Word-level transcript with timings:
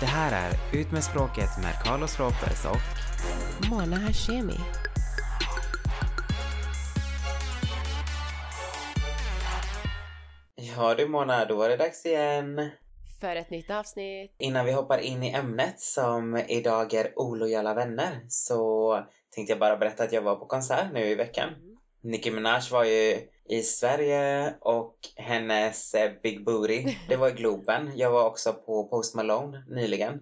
Det 0.00 0.06
här 0.06 0.50
är 0.50 0.78
Ut 0.80 0.92
med 0.92 1.04
språket 1.04 1.48
med 1.62 1.74
Carlos 1.84 2.20
Ropez 2.20 2.64
och 2.64 3.70
Mona 3.70 3.96
Hashemi. 3.96 4.56
Ja 10.54 10.94
du 10.94 11.08
Mona, 11.08 11.44
då 11.44 11.56
var 11.56 11.68
det 11.68 11.76
dags 11.76 12.06
igen. 12.06 12.70
För 13.20 13.36
ett 13.36 13.50
nytt 13.50 13.70
avsnitt. 13.70 14.34
Innan 14.38 14.66
vi 14.66 14.72
hoppar 14.72 14.98
in 14.98 15.22
i 15.22 15.30
ämnet 15.30 15.80
som 15.80 16.36
idag 16.36 16.94
är 16.94 17.18
olojala 17.18 17.74
vänner 17.74 18.20
så 18.28 18.94
tänkte 19.34 19.52
jag 19.52 19.60
bara 19.60 19.76
berätta 19.76 20.04
att 20.04 20.12
jag 20.12 20.22
var 20.22 20.36
på 20.36 20.46
konsert 20.46 20.92
nu 20.92 21.06
i 21.06 21.14
veckan. 21.14 21.50
Nicki 22.02 22.30
Minaj 22.30 22.62
var 22.70 22.84
ju 22.84 23.28
i 23.48 23.62
Sverige 23.62 24.54
och 24.60 24.96
hennes 25.16 25.94
eh, 25.94 26.12
Big 26.22 26.44
Booty, 26.44 26.96
det 27.08 27.16
var 27.16 27.28
i 27.28 27.32
Globen. 27.32 27.92
Jag 27.96 28.10
var 28.10 28.26
också 28.26 28.52
på 28.52 28.88
Post 28.88 29.14
Malone 29.14 29.64
nyligen. 29.68 30.12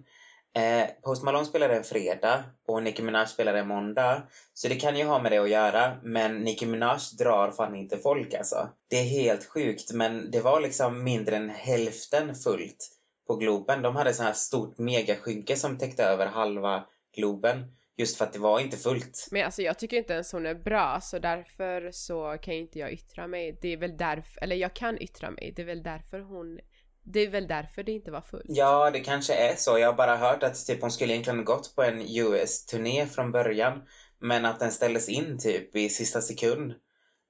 Eh, 0.55 0.87
Post 1.03 1.23
Malone 1.23 1.45
spelade 1.45 1.75
en 1.75 1.83
fredag 1.83 2.43
och 2.67 2.83
Nicki 2.83 3.01
Minaj 3.01 3.27
spelade 3.27 3.59
en 3.59 3.67
måndag. 3.67 4.23
Så 4.53 4.67
det 4.67 4.75
kan 4.75 4.97
ju 4.97 5.05
ha 5.05 5.21
med 5.21 5.31
det 5.31 5.37
att 5.37 5.49
göra, 5.49 5.97
men 6.03 6.37
Nicki 6.37 6.65
Minaj 6.65 6.99
drar 7.19 7.51
fan 7.51 7.75
inte 7.75 7.97
folk 7.97 8.33
alltså. 8.33 8.69
Det 8.89 8.97
är 8.97 9.03
helt 9.03 9.45
sjukt, 9.45 9.91
men 9.93 10.31
det 10.31 10.41
var 10.41 10.61
liksom 10.61 11.03
mindre 11.03 11.35
än 11.35 11.49
hälften 11.49 12.35
fullt 12.35 12.91
på 13.27 13.35
Globen. 13.35 13.81
De 13.81 13.95
hade 13.95 14.13
så 14.13 14.23
här 14.23 14.33
stort 14.33 14.77
megaskynke 14.77 15.55
som 15.55 15.77
täckte 15.77 16.03
över 16.03 16.25
halva 16.25 16.85
Globen. 17.15 17.78
Just 17.99 18.17
för 18.17 18.25
att 18.25 18.33
det 18.33 18.39
var 18.39 18.59
inte 18.59 18.77
fullt. 18.77 19.27
Men 19.31 19.45
alltså 19.45 19.61
jag 19.61 19.79
tycker 19.79 19.97
inte 19.97 20.13
ens 20.13 20.31
hon 20.31 20.45
är 20.45 20.55
bra 20.55 20.99
så 21.01 21.19
därför 21.19 21.91
så 21.91 22.37
kan 22.41 22.53
inte 22.53 22.79
jag 22.79 22.93
yttra 22.93 23.27
mig. 23.27 23.57
Det 23.61 23.73
är 23.73 23.77
väl 23.77 23.97
därför, 23.97 24.43
eller 24.43 24.55
jag 24.55 24.73
kan 24.73 25.01
yttra 25.01 25.31
mig. 25.31 25.53
Det 25.55 25.61
är 25.61 25.65
väl 25.65 25.83
därför 25.83 26.19
hon 26.19 26.59
det 27.03 27.19
är 27.19 27.29
väl 27.29 27.47
därför 27.47 27.83
det 27.83 27.91
inte 27.91 28.11
var 28.11 28.21
fullt. 28.21 28.45
Ja, 28.47 28.91
det 28.91 28.99
kanske 28.99 29.33
är 29.33 29.55
så. 29.55 29.79
Jag 29.79 29.87
har 29.87 29.93
bara 29.93 30.17
hört 30.17 30.43
att 30.43 30.65
typ, 30.65 30.81
hon 30.81 30.91
skulle 30.91 31.13
egentligen 31.13 31.45
gått 31.45 31.75
på 31.75 31.83
en 31.83 32.01
US-turné 32.01 33.05
från 33.05 33.31
början. 33.31 33.81
Men 34.19 34.45
att 34.45 34.59
den 34.59 34.71
ställdes 34.71 35.09
in 35.09 35.39
typ 35.39 35.75
i 35.75 35.89
sista 35.89 36.21
sekund. 36.21 36.73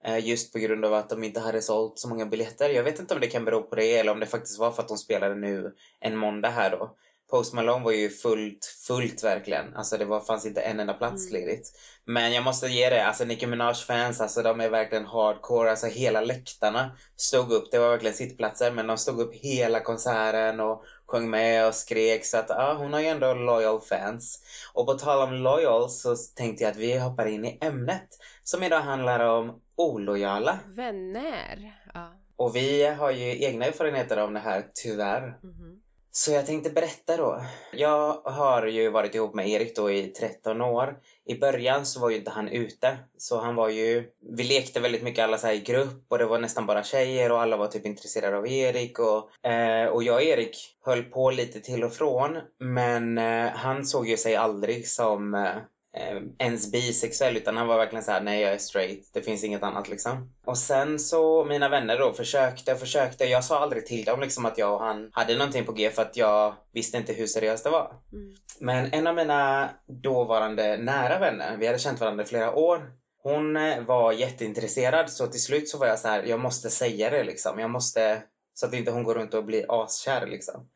Eh, 0.05 0.27
Just 0.27 0.53
på 0.53 0.59
grund 0.59 0.85
av 0.85 0.93
att 0.93 1.09
de 1.09 1.23
inte 1.23 1.39
hade 1.39 1.61
sålt 1.61 1.99
så 1.99 2.09
många 2.09 2.25
biljetter. 2.25 2.69
Jag 2.69 2.83
vet 2.83 2.99
inte 2.99 3.13
om 3.13 3.19
det 3.19 3.27
kan 3.27 3.45
bero 3.45 3.61
på 3.63 3.75
det 3.75 3.97
eller 3.97 4.11
om 4.11 4.19
det 4.19 4.25
faktiskt 4.25 4.59
var 4.59 4.71
för 4.71 4.81
att 4.81 4.87
de 4.87 4.97
spelade 4.97 5.35
nu 5.35 5.75
en 5.99 6.17
måndag 6.17 6.49
här 6.49 6.71
då. 6.71 6.95
Post 7.29 7.53
Malone 7.53 7.85
var 7.85 7.91
ju 7.91 8.09
fullt, 8.09 8.65
fullt 8.87 9.23
verkligen. 9.23 9.75
Alltså 9.75 9.97
det 9.97 10.05
var, 10.05 10.19
fanns 10.19 10.45
inte 10.45 10.61
en 10.61 10.79
enda 10.79 10.93
plats 10.93 11.29
Mm. 11.29 11.41
ledigt. 11.41 11.71
Men 12.05 12.33
jag 12.33 12.43
måste 12.43 12.67
ge 12.67 12.89
det, 12.89 13.05
alltså 13.05 13.25
Nicki 13.25 13.47
Minaj-fans, 13.47 14.21
alltså 14.21 14.41
de 14.41 14.61
är 14.61 14.69
verkligen 14.69 15.05
hardcore. 15.05 15.69
Alltså 15.69 15.87
hela 15.87 16.21
läktarna 16.21 16.97
stod 17.15 17.51
upp, 17.51 17.71
det 17.71 17.79
var 17.79 17.89
verkligen 17.89 18.15
sittplatser, 18.15 18.71
men 18.71 18.87
de 18.87 18.97
stod 18.97 19.19
upp 19.19 19.33
hela 19.33 19.79
konserten 19.79 20.59
och 20.59 20.83
sjöng 21.05 21.29
med 21.29 21.67
och 21.67 21.75
skrek. 21.75 22.25
Så 22.25 22.37
att 22.37 22.49
ja, 22.49 22.73
hon 22.73 22.93
har 22.93 22.99
ju 22.99 23.07
ändå 23.07 23.33
loyal 23.33 23.81
fans. 23.81 24.39
Och 24.73 24.85
på 24.85 24.93
tal 24.93 25.27
om 25.27 25.33
loyal 25.33 25.89
så 25.89 26.15
tänkte 26.35 26.63
jag 26.63 26.71
att 26.71 26.77
vi 26.77 26.97
hoppar 26.99 27.25
in 27.25 27.45
i 27.45 27.57
ämnet. 27.61 28.07
Som 28.43 28.63
idag 28.63 28.81
handlar 28.81 29.19
om 29.19 29.61
olojala. 29.75 30.59
Vänner. 30.67 31.73
Ja. 31.93 32.13
Och 32.35 32.55
vi 32.55 32.85
har 32.85 33.11
ju 33.11 33.43
egna 33.43 33.65
erfarenheter 33.65 34.17
av 34.17 34.31
det 34.31 34.39
här, 34.39 34.65
tyvärr. 34.73 35.37
Mhm. 35.43 35.81
Så 36.11 36.31
jag 36.31 36.45
tänkte 36.45 36.69
berätta 36.69 37.17
då. 37.17 37.41
Jag 37.73 38.21
har 38.23 38.65
ju 38.65 38.89
varit 38.89 39.15
ihop 39.15 39.33
med 39.33 39.49
Erik 39.49 39.75
då 39.75 39.91
i 39.91 40.07
13 40.07 40.61
år. 40.61 40.97
I 41.25 41.39
början 41.39 41.85
så 41.85 41.99
var 41.99 42.09
ju 42.09 42.17
inte 42.17 42.31
han 42.31 42.47
ute. 42.47 42.97
Så 43.17 43.39
han 43.39 43.55
var 43.55 43.69
ju... 43.69 44.09
Vi 44.37 44.43
lekte 44.43 44.79
väldigt 44.79 45.03
mycket 45.03 45.23
alla 45.23 45.37
så 45.37 45.47
här 45.47 45.53
i 45.53 45.59
grupp 45.59 46.05
och 46.07 46.17
det 46.17 46.25
var 46.25 46.39
nästan 46.39 46.65
bara 46.65 46.83
tjejer 46.83 47.31
och 47.31 47.41
alla 47.41 47.57
var 47.57 47.67
typ 47.67 47.85
intresserade 47.85 48.37
av 48.37 48.47
Erik. 48.47 48.99
Och, 48.99 49.49
eh, 49.49 49.87
och 49.87 50.03
jag 50.03 50.15
och 50.15 50.21
Erik 50.21 50.57
höll 50.85 51.03
på 51.03 51.31
lite 51.31 51.59
till 51.59 51.83
och 51.83 51.93
från. 51.93 52.37
Men 52.59 53.17
eh, 53.17 53.49
han 53.49 53.85
såg 53.85 54.07
ju 54.07 54.17
sig 54.17 54.35
aldrig 54.35 54.87
som 54.87 55.33
eh, 55.33 55.55
eh, 55.97 56.21
ens 56.39 56.71
bisexuell 56.71 57.37
utan 57.37 57.57
han 57.57 57.67
var 57.67 57.77
verkligen 57.77 58.03
så 58.03 58.11
här: 58.11 58.21
nej 58.21 58.41
jag 58.41 58.53
är 58.53 58.57
straight, 58.57 59.09
det 59.13 59.21
finns 59.21 59.43
inget 59.43 59.63
annat 59.63 59.89
liksom. 59.89 60.33
Och 60.45 60.57
sen 60.57 60.99
så, 60.99 61.43
mina 61.43 61.69
vänner 61.69 61.99
då 61.99 62.13
försökte 62.13 62.73
och 62.73 62.79
försökte, 62.79 63.25
jag 63.25 63.43
sa 63.43 63.59
aldrig 63.59 63.85
till 63.85 64.03
dem 64.05 64.21
liksom 64.21 64.45
att 64.45 64.57
jag 64.57 64.73
och 64.73 64.79
han 64.79 65.09
hade 65.13 65.35
någonting 65.35 65.65
på 65.65 65.71
G 65.71 65.89
för 65.89 66.01
att 66.01 66.17
jag 66.17 66.55
visste 66.73 66.97
inte 66.97 67.13
hur 67.13 67.27
seriöst 67.27 67.63
det 67.63 67.69
var. 67.69 67.93
Mm. 68.13 68.35
Men 68.59 68.93
en 68.93 69.07
av 69.07 69.15
mina 69.15 69.69
dåvarande 70.03 70.77
nära 70.77 71.19
vänner, 71.19 71.57
vi 71.57 71.67
hade 71.67 71.79
känt 71.79 71.99
varandra 71.99 72.23
i 72.23 72.27
flera 72.27 72.53
år, 72.53 72.91
hon 73.23 73.57
eh, 73.57 73.81
var 73.81 74.11
jätteintresserad 74.11 75.09
så 75.09 75.27
till 75.27 75.41
slut 75.41 75.69
så 75.69 75.77
var 75.77 75.87
jag 75.87 75.99
så 75.99 76.07
här: 76.07 76.23
jag 76.23 76.39
måste 76.39 76.69
säga 76.69 77.09
det 77.09 77.23
liksom, 77.23 77.59
jag 77.59 77.69
måste, 77.69 78.23
så 78.53 78.65
att 78.65 78.73
inte 78.73 78.91
hon 78.91 79.03
går 79.03 79.15
runt 79.15 79.33
och 79.33 79.45
blir 79.45 79.83
askär 79.83 80.27
liksom. 80.27 80.67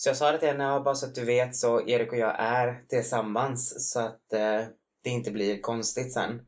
Så 0.00 0.08
jag 0.08 0.16
sa 0.16 0.32
det 0.32 0.38
till 0.38 0.48
henne, 0.48 0.64
"Ja, 0.64 0.80
bara 0.80 0.94
så 0.94 1.06
att 1.06 1.14
du 1.14 1.24
vet 1.24 1.56
så 1.56 1.88
Erik 1.88 2.12
och 2.12 2.18
jag 2.18 2.34
är 2.38 2.84
tillsammans 2.88 3.90
så 3.92 4.00
att 4.00 4.32
eh, 4.32 4.60
det 5.04 5.10
inte 5.10 5.30
blir 5.30 5.60
konstigt 5.60 6.12
sen. 6.12 6.42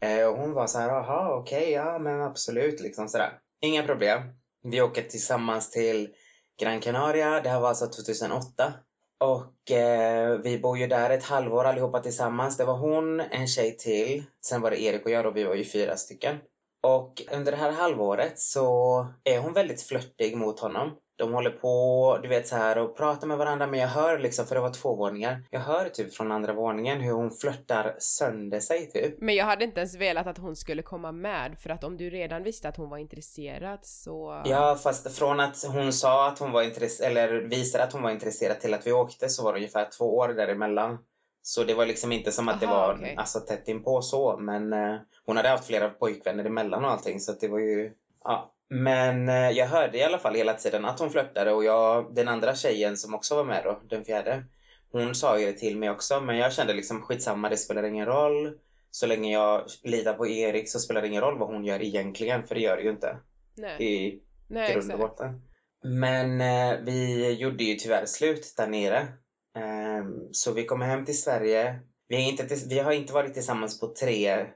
Eh, 0.00 0.26
och 0.26 0.36
hon 0.36 0.52
var 0.52 0.66
så 0.66 0.78
här, 0.78 0.88
jaha 0.88 1.36
okej, 1.36 1.70
ja 1.70 1.98
men 1.98 2.20
absolut 2.22 2.80
liksom 2.80 3.08
sådär. 3.08 3.38
Inga 3.60 3.82
problem. 3.82 4.22
Vi 4.62 4.80
åker 4.80 5.02
tillsammans 5.02 5.70
till 5.70 6.14
Gran 6.60 6.80
Canaria, 6.80 7.40
det 7.40 7.48
här 7.48 7.60
var 7.60 7.68
alltså 7.68 7.86
2008. 7.86 8.72
Och 9.18 9.70
eh, 9.70 10.38
vi 10.38 10.58
bor 10.58 10.78
ju 10.78 10.86
där 10.86 11.10
ett 11.10 11.24
halvår 11.24 11.64
allihopa 11.64 12.00
tillsammans. 12.00 12.56
Det 12.56 12.64
var 12.64 12.76
hon, 12.78 13.20
en 13.20 13.46
tjej 13.46 13.76
till, 13.76 14.24
sen 14.46 14.60
var 14.60 14.70
det 14.70 14.82
Erik 14.82 15.04
och 15.04 15.10
jag 15.10 15.26
och 15.26 15.36
vi 15.36 15.44
var 15.44 15.54
ju 15.54 15.64
fyra 15.64 15.96
stycken. 15.96 16.36
Och 16.82 17.22
under 17.32 17.52
det 17.52 17.58
här 17.58 17.72
halvåret 17.72 18.38
så 18.38 19.06
är 19.24 19.38
hon 19.38 19.52
väldigt 19.52 19.82
flörtig 19.82 20.36
mot 20.36 20.60
honom. 20.60 20.90
De 21.16 21.32
håller 21.32 21.50
på, 21.50 22.18
du 22.22 22.28
vet 22.28 22.48
så 22.48 22.56
här 22.56 22.78
och 22.78 22.96
pratar 22.96 23.26
med 23.26 23.38
varandra 23.38 23.66
men 23.66 23.80
jag 23.80 23.88
hör 23.88 24.18
liksom, 24.18 24.46
för 24.46 24.54
det 24.54 24.60
var 24.60 24.72
två 24.72 24.94
våningar. 24.96 25.44
Jag 25.50 25.60
hör 25.60 25.88
typ 25.88 26.14
från 26.14 26.32
andra 26.32 26.52
våningen 26.52 27.00
hur 27.00 27.12
hon 27.12 27.30
flörtar 27.30 27.96
sönder 27.98 28.60
sig 28.60 28.90
typ. 28.90 29.14
Men 29.20 29.34
jag 29.34 29.44
hade 29.44 29.64
inte 29.64 29.80
ens 29.80 29.96
velat 29.96 30.26
att 30.26 30.38
hon 30.38 30.56
skulle 30.56 30.82
komma 30.82 31.12
med 31.12 31.58
för 31.58 31.70
att 31.70 31.84
om 31.84 31.96
du 31.96 32.10
redan 32.10 32.42
visste 32.42 32.68
att 32.68 32.76
hon 32.76 32.90
var 32.90 32.98
intresserad 32.98 33.78
så... 33.82 34.42
Ja 34.44 34.78
fast 34.82 35.18
från 35.18 35.40
att 35.40 35.64
hon 35.64 35.92
sa 35.92 36.28
att 36.28 36.38
hon 36.38 36.52
var 36.52 36.62
intresserad, 36.62 37.10
eller 37.10 37.32
visade 37.32 37.84
att 37.84 37.92
hon 37.92 38.02
var 38.02 38.10
intresserad 38.10 38.60
till 38.60 38.74
att 38.74 38.86
vi 38.86 38.92
åkte 38.92 39.28
så 39.28 39.44
var 39.44 39.52
det 39.52 39.58
ungefär 39.58 39.88
två 39.98 40.16
år 40.16 40.28
däremellan. 40.28 40.98
Så 41.42 41.64
det 41.64 41.74
var 41.74 41.86
liksom 41.86 42.12
inte 42.12 42.32
som 42.32 42.48
att 42.48 42.60
det 42.60 42.66
Aha, 42.66 42.86
var 42.86 42.94
okej. 42.94 43.14
alltså, 43.18 43.40
tätt 43.40 43.68
inpå 43.68 44.02
så 44.02 44.36
men 44.36 44.72
eh, 44.72 44.96
hon 45.26 45.36
hade 45.36 45.48
haft 45.48 45.66
flera 45.66 45.90
pojkvänner 45.90 46.44
emellan 46.44 46.84
och 46.84 46.90
allting 46.90 47.20
så 47.20 47.32
att 47.32 47.40
det 47.40 47.48
var 47.48 47.58
ju, 47.58 47.92
ja. 48.24 48.51
Men 48.74 49.28
eh, 49.28 49.50
jag 49.50 49.66
hörde 49.66 49.98
i 49.98 50.02
alla 50.02 50.18
fall 50.18 50.34
hela 50.34 50.54
tiden 50.54 50.84
att 50.84 50.98
hon 50.98 51.10
flörtade 51.10 51.52
och 51.52 51.64
jag, 51.64 52.14
den 52.14 52.28
andra 52.28 52.54
tjejen 52.54 52.96
som 52.96 53.14
också 53.14 53.36
var 53.36 53.44
med 53.44 53.64
då, 53.64 53.80
den 53.88 54.04
fjärde, 54.04 54.44
hon 54.92 55.14
sa 55.14 55.38
ju 55.38 55.46
det 55.46 55.52
till 55.52 55.78
mig 55.78 55.90
också 55.90 56.20
men 56.20 56.36
jag 56.36 56.52
kände 56.52 56.72
liksom 56.72 57.02
skitsamma, 57.02 57.48
det 57.48 57.56
spelar 57.56 57.82
ingen 57.82 58.06
roll. 58.06 58.58
Så 58.90 59.06
länge 59.06 59.32
jag 59.32 59.66
litar 59.82 60.14
på 60.14 60.26
Erik 60.26 60.70
så 60.70 60.78
spelar 60.78 61.02
det 61.02 61.08
ingen 61.08 61.22
roll 61.22 61.38
vad 61.38 61.48
hon 61.48 61.64
gör 61.64 61.82
egentligen 61.82 62.46
för 62.46 62.54
det 62.54 62.60
gör 62.60 62.76
det 62.76 62.82
ju 62.82 62.90
inte 62.90 63.16
Nej, 63.56 63.82
i 63.82 64.20
nej 64.48 64.72
grund 64.72 64.92
och 64.92 64.98
botten. 64.98 65.42
Men 65.84 66.40
eh, 66.40 66.78
vi 66.84 67.30
gjorde 67.32 67.64
ju 67.64 67.74
tyvärr 67.74 68.06
slut 68.06 68.54
där 68.56 68.66
nere. 68.66 69.08
Ehm, 69.56 70.32
så 70.32 70.52
vi 70.52 70.64
kom 70.64 70.80
hem 70.80 71.04
till 71.04 71.20
Sverige. 71.20 71.80
Vi, 72.08 72.16
är 72.16 72.28
inte 72.28 72.56
vi 72.68 72.78
har 72.78 72.92
inte 72.92 73.12
varit 73.12 73.34
tillsammans 73.34 73.80
på 73.80 73.86
tre 73.86 74.46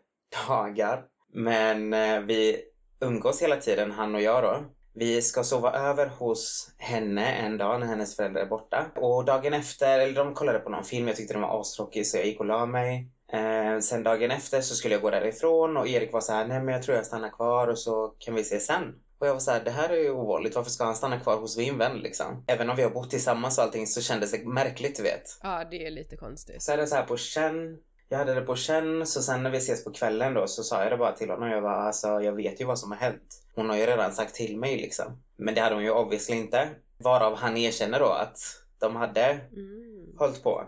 dagar. 0.49 1.05
Men 1.33 1.93
eh, 1.93 2.21
vi 2.21 2.63
umgås 3.01 3.43
hela 3.43 3.57
tiden, 3.57 3.91
han 3.91 4.15
och 4.15 4.21
jag 4.23 4.43
då. 4.43 4.65
Vi 4.95 5.23
ska 5.23 5.45
sova 5.45 5.73
över 5.73 6.07
hos 6.07 6.71
henne 6.79 7.33
en 7.33 7.59
dag 7.59 7.81
när 7.81 7.87
hennes 7.87 8.17
föräldrar 8.17 8.43
är 8.43 8.47
borta. 8.47 8.87
Och 8.97 9.25
dagen 9.25 9.55
efter, 9.55 9.99
eller 9.99 10.15
de 10.15 10.35
kollade 10.35 10.59
på 10.59 10.71
någon 10.71 10.85
film, 10.85 11.09
jag 11.09 11.17
tyckte 11.17 11.35
den 11.35 11.43
var 11.43 11.61
astråkig 11.61 12.07
så 12.07 12.17
jag 12.17 12.27
gick 12.27 12.41
och 12.41 12.47
la 12.47 12.67
mig. 12.67 13.11
Eh, 13.33 13.81
sen 13.81 14.03
dagen 14.03 14.31
efter 14.31 14.61
så 14.61 14.75
skulle 14.75 14.95
jag 14.95 15.03
gå 15.03 15.11
därifrån 15.11 15.77
och 15.77 15.89
Erik 15.89 16.13
var 16.13 16.21
så 16.21 16.33
här, 16.33 16.47
nej 16.47 16.63
men 16.63 16.75
jag 16.75 16.83
tror 16.83 16.97
jag 16.97 17.07
stannar 17.07 17.31
kvar 17.31 17.69
och 17.69 17.79
så 17.79 18.15
kan 18.19 18.35
vi 18.35 18.45
se 18.45 18.61
sen. 18.61 18.95
Och 19.19 19.27
jag 19.27 19.33
var 19.33 19.41
så 19.41 19.51
här, 19.51 19.65
det 19.65 19.71
här 19.71 19.89
är 19.89 19.97
ju 19.97 20.11
ovanligt, 20.11 20.55
varför 20.57 20.71
ska 20.71 20.85
han 20.85 20.95
stanna 20.95 21.21
kvar 21.21 21.37
hos 21.37 21.57
min 21.57 21.79
vän 21.79 21.99
liksom? 21.99 22.45
Även 22.47 22.71
om 22.71 22.77
vi 22.77 22.83
har 22.83 22.91
bott 22.91 23.11
tillsammans 23.11 23.59
och 23.59 23.65
allting 23.65 23.87
så 23.87 24.01
kändes 24.01 24.31
det 24.33 24.47
märkligt 24.47 24.97
du 24.97 25.03
vet. 25.03 25.39
Ja, 25.43 25.65
det 25.71 25.87
är 25.87 25.91
lite 25.91 26.17
konstigt. 26.17 26.63
Så 26.63 26.73
hade 26.73 26.83
jag 26.83 26.89
så 26.89 26.97
här 26.97 27.03
på 27.03 27.17
känn, 27.17 27.79
jag 28.09 28.19
hade 28.19 28.35
det 28.35 28.41
på 28.43 28.57
känn, 28.57 29.07
så 29.07 29.23
sen 29.23 29.43
när 29.43 29.51
vi 29.51 29.59
ses 29.59 29.85
på 29.85 29.93
kvällen 29.93 30.35
då 30.35 30.47
så 30.47 30.63
sa 30.63 30.83
jag 30.83 30.93
det 30.93 30.97
bara 30.97 31.13
till 31.13 31.31
honom. 31.31 31.49
Jag 31.51 31.63
bara, 31.63 31.77
alltså 31.83 32.09
jag 32.21 32.33
vet 32.33 32.61
ju 32.61 32.65
vad 32.65 32.79
som 32.79 32.91
har 32.91 32.99
hänt. 32.99 33.43
Hon 33.55 33.69
har 33.71 33.77
ju 33.77 33.87
redan 33.87 34.13
sagt 34.13 34.35
till 34.35 34.59
mig 34.59 34.77
liksom. 34.77 35.23
Men 35.37 35.55
det 35.55 35.61
hade 35.61 35.75
hon 35.75 35.85
ju 35.85 35.91
obviously 35.91 36.37
inte. 36.37 36.69
Varav 36.99 37.35
han 37.35 37.57
erkänner 37.57 38.01
då 38.01 38.09
att 38.09 38.39
de 38.79 38.97
hade 38.97 39.25
Mm. 39.57 40.17
hållit 40.19 40.43
på. 40.43 40.65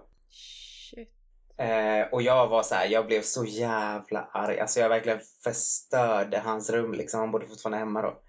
Shit. 0.91 1.09
Eh, 1.57 2.13
och 2.13 2.23
jag 2.23 2.49
var 2.49 2.63
så 2.63 2.75
här, 2.75 2.87
jag 2.87 3.07
blev 3.07 3.23
så 3.23 3.45
jävla 3.45 4.21
arg. 4.33 4.61
Alltså 4.61 4.81
jag 4.81 4.89
verkligen 4.89 5.21
förstörde 5.45 6.39
hans 6.39 6.71
rum 6.71 6.93
liksom. 6.93 7.21
Han 7.21 7.31
bodde 7.31 7.47
fortfarande 7.47 7.79
hemma 7.79 8.03
då. 8.03 8.21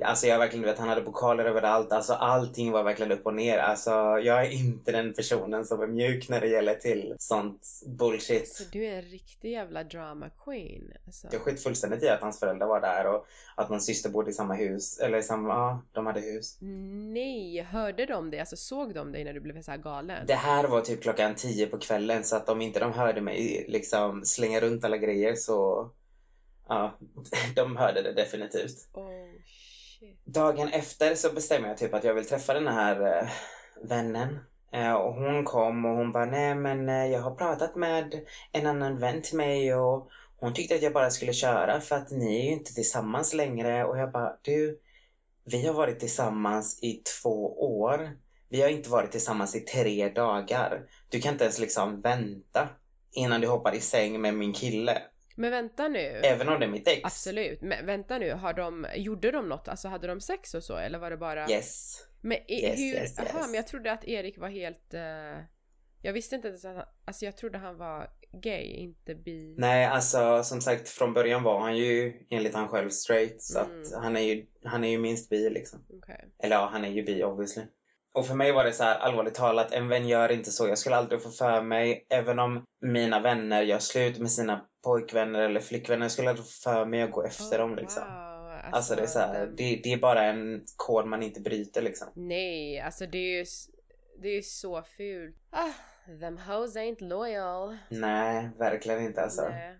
Alltså 0.00 0.26
jag 0.26 0.38
verkligen, 0.38 0.64
vet, 0.64 0.78
han 0.78 0.88
hade 0.88 1.00
pokaler 1.00 1.44
överallt. 1.44 1.92
Alltså 1.92 2.12
allting 2.12 2.72
var 2.72 2.82
verkligen 2.82 3.12
upp 3.12 3.26
och 3.26 3.34
ner. 3.34 3.58
Alltså 3.58 3.90
jag 4.22 4.46
är 4.46 4.50
inte 4.50 4.92
den 4.92 5.14
personen 5.14 5.64
som 5.64 5.82
är 5.82 5.86
mjuk 5.86 6.28
när 6.28 6.40
det 6.40 6.48
gäller 6.48 6.74
till 6.74 7.14
sånt 7.18 7.82
bullshit. 7.86 8.48
Så 8.48 8.64
du 8.72 8.84
är 8.86 8.96
en 8.96 9.02
riktig 9.02 9.52
jävla 9.52 9.84
drama 9.84 10.30
queen. 10.44 10.92
Alltså. 11.06 11.28
Jag 11.32 11.40
skit 11.40 11.62
fullständigt 11.62 12.02
i 12.02 12.08
att 12.08 12.20
hans 12.20 12.40
föräldrar 12.40 12.66
var 12.66 12.80
där 12.80 13.06
och 13.06 13.26
att 13.54 13.68
hans 13.68 13.86
syster 13.86 14.10
bodde 14.10 14.30
i 14.30 14.34
samma 14.34 14.54
hus. 14.54 14.98
Eller 14.98 15.18
i 15.18 15.22
samma, 15.22 15.48
ja, 15.48 15.82
de 15.92 16.06
hade 16.06 16.20
hus. 16.20 16.56
Nej, 17.12 17.62
hörde 17.62 18.06
de 18.06 18.30
det? 18.30 18.40
Alltså 18.40 18.56
såg 18.56 18.94
de 18.94 19.12
dig 19.12 19.24
när 19.24 19.32
du 19.32 19.40
blev 19.40 19.62
så 19.62 19.70
här 19.70 19.78
galen? 19.78 20.26
Det 20.26 20.34
här 20.34 20.68
var 20.68 20.80
typ 20.80 21.02
klockan 21.02 21.34
tio 21.34 21.66
på 21.66 21.78
kvällen 21.78 22.24
så 22.24 22.36
att 22.36 22.48
om 22.48 22.60
inte 22.60 22.80
de 22.80 22.92
hörde 22.92 23.20
mig 23.20 23.64
liksom 23.68 24.24
slänga 24.24 24.60
runt 24.60 24.84
alla 24.84 24.96
grejer 24.96 25.34
så 25.34 25.90
ja, 26.68 26.98
de 27.54 27.76
hörde 27.76 28.02
det 28.02 28.12
definitivt. 28.12 28.88
Oh. 28.92 29.23
Dagen 30.24 30.68
efter 30.68 31.14
så 31.14 31.32
bestämmer 31.32 31.68
jag 31.68 31.78
typ 31.78 31.94
att 31.94 32.04
jag 32.04 32.14
vill 32.14 32.28
träffa 32.28 32.54
den 32.54 32.68
här 32.68 33.20
eh, 33.22 33.28
vännen. 33.88 34.38
Eh, 34.72 34.92
och 34.92 35.14
hon 35.14 35.44
kom 35.44 35.84
och 35.84 35.96
hon 35.96 36.12
bara, 36.12 36.24
nej 36.24 36.54
men 36.54 36.88
eh, 36.88 37.06
jag 37.06 37.20
har 37.20 37.34
pratat 37.34 37.76
med 37.76 38.20
en 38.52 38.66
annan 38.66 38.98
vän 38.98 39.22
till 39.22 39.36
mig 39.36 39.74
och 39.74 40.08
hon 40.36 40.54
tyckte 40.54 40.74
att 40.74 40.82
jag 40.82 40.92
bara 40.92 41.10
skulle 41.10 41.32
köra 41.32 41.80
för 41.80 41.96
att 41.96 42.10
ni 42.10 42.40
är 42.40 42.44
ju 42.44 42.52
inte 42.52 42.74
tillsammans 42.74 43.34
längre. 43.34 43.84
Och 43.84 43.98
jag 43.98 44.12
bara, 44.12 44.36
du, 44.42 44.78
vi 45.44 45.66
har 45.66 45.74
varit 45.74 46.00
tillsammans 46.00 46.78
i 46.82 47.02
två 47.22 47.58
år. 47.80 48.16
Vi 48.48 48.62
har 48.62 48.68
inte 48.68 48.90
varit 48.90 49.10
tillsammans 49.10 49.54
i 49.54 49.60
tre 49.60 50.08
dagar. 50.08 50.86
Du 51.08 51.20
kan 51.20 51.32
inte 51.32 51.44
ens 51.44 51.58
liksom 51.58 52.00
vänta 52.00 52.68
innan 53.12 53.40
du 53.40 53.46
hoppar 53.46 53.74
i 53.74 53.80
säng 53.80 54.20
med 54.20 54.34
min 54.34 54.52
kille. 54.52 55.02
Men 55.34 55.50
vänta 55.50 55.88
nu. 55.88 55.98
Även 56.24 56.48
om 56.48 56.60
det 56.60 56.66
är 56.66 56.70
mitt 56.70 56.88
ex. 56.88 57.00
Absolut. 57.04 57.60
Men 57.62 57.86
vänta 57.86 58.18
nu, 58.18 58.32
har 58.32 58.52
de, 58.54 58.86
gjorde 58.96 59.30
de 59.30 59.48
något? 59.48 59.68
Alltså 59.68 59.88
hade 59.88 60.06
de 60.06 60.20
sex 60.20 60.54
och 60.54 60.62
så 60.64 60.76
eller 60.76 60.98
var 60.98 61.10
det 61.10 61.16
bara? 61.16 61.50
Yes. 61.50 61.96
Men 62.20 62.38
i, 62.50 62.62
Yes, 62.64 62.78
hur, 62.78 62.94
yes, 62.94 63.18
aha, 63.18 63.38
yes. 63.38 63.46
men 63.46 63.54
jag 63.54 63.66
trodde 63.66 63.92
att 63.92 64.04
Erik 64.04 64.38
var 64.38 64.48
helt, 64.48 64.94
eh, 64.94 65.00
jag 66.02 66.12
visste 66.12 66.36
inte 66.36 66.48
ens 66.48 66.64
att 66.64 66.76
han, 66.76 66.84
alltså 67.04 67.24
jag 67.24 67.36
trodde 67.36 67.58
han 67.58 67.76
var 67.78 68.10
gay, 68.42 68.64
inte 68.64 69.14
bi. 69.14 69.54
Nej, 69.58 69.84
alltså 69.86 70.42
som 70.44 70.60
sagt 70.60 70.88
från 70.88 71.12
början 71.14 71.42
var 71.42 71.60
han 71.60 71.76
ju 71.76 72.12
enligt 72.30 72.54
han 72.54 72.68
själv 72.68 72.90
straight. 72.90 73.42
Så 73.42 73.58
Mm. 73.58 73.82
att 73.82 74.02
han 74.02 74.16
är 74.16 74.20
ju, 74.20 74.46
han 74.64 74.84
är 74.84 74.88
ju 74.88 74.98
minst 74.98 75.30
bi 75.30 75.50
liksom. 75.50 75.84
Okej. 76.02 76.28
Eller 76.42 76.56
ja, 76.56 76.68
han 76.72 76.84
är 76.84 76.88
ju 76.90 77.02
bi 77.02 77.24
obviously. 77.24 77.62
Och 78.14 78.26
för 78.26 78.34
mig 78.34 78.52
var 78.52 78.64
det 78.64 78.72
så 78.72 78.84
här 78.84 78.98
allvarligt 78.98 79.34
talat, 79.34 79.72
en 79.72 79.88
vän 79.88 80.08
gör 80.08 80.32
inte 80.32 80.50
så. 80.50 80.68
Jag 80.68 80.78
skulle 80.78 80.96
aldrig 80.96 81.22
få 81.22 81.30
för 81.30 81.62
mig, 81.62 82.06
även 82.10 82.38
om 82.38 82.64
mina 82.80 83.20
vänner 83.20 83.62
gör 83.62 83.78
slut 83.78 84.18
med 84.18 84.30
sina 84.30 84.66
pojkvänner 84.84 85.40
eller 85.40 85.60
flickvänner, 85.60 86.08
skulle 86.08 86.36
få 86.36 86.42
för 86.42 86.84
mig 86.84 87.02
att 87.02 87.12
gå 87.12 87.22
efter 87.24 87.58
dem 87.58 87.76
liksom. 87.76 88.02
Oh, 88.02 88.34
Wow, 88.44 88.72
Alltså 88.72 88.94
det 88.94 89.02
är 89.02 89.06
så 89.06 89.18
här, 89.18 89.34
den- 89.34 89.56
det, 89.56 89.80
det 89.84 89.92
är 89.92 89.96
bara 89.98 90.24
en 90.24 90.64
kod 90.76 91.06
man 91.06 91.22
inte 91.22 91.40
bryter 91.40 91.82
liksom. 91.82 92.08
Nej, 92.14 92.80
alltså 92.80 93.06
det 93.06 93.18
är 93.18 93.38
ju, 93.38 93.44
det 94.22 94.28
är 94.28 94.34
ju 94.34 94.42
så 94.42 94.82
fult. 94.96 95.36
Ah, 95.50 95.72
them 96.20 96.38
hoes 96.38 96.76
ain't 96.76 97.00
loyal. 97.08 97.76
Nej, 97.88 98.50
verkligen 98.58 99.02
inte 99.02 99.22
alltså. 99.22 99.48
Nej. 99.48 99.78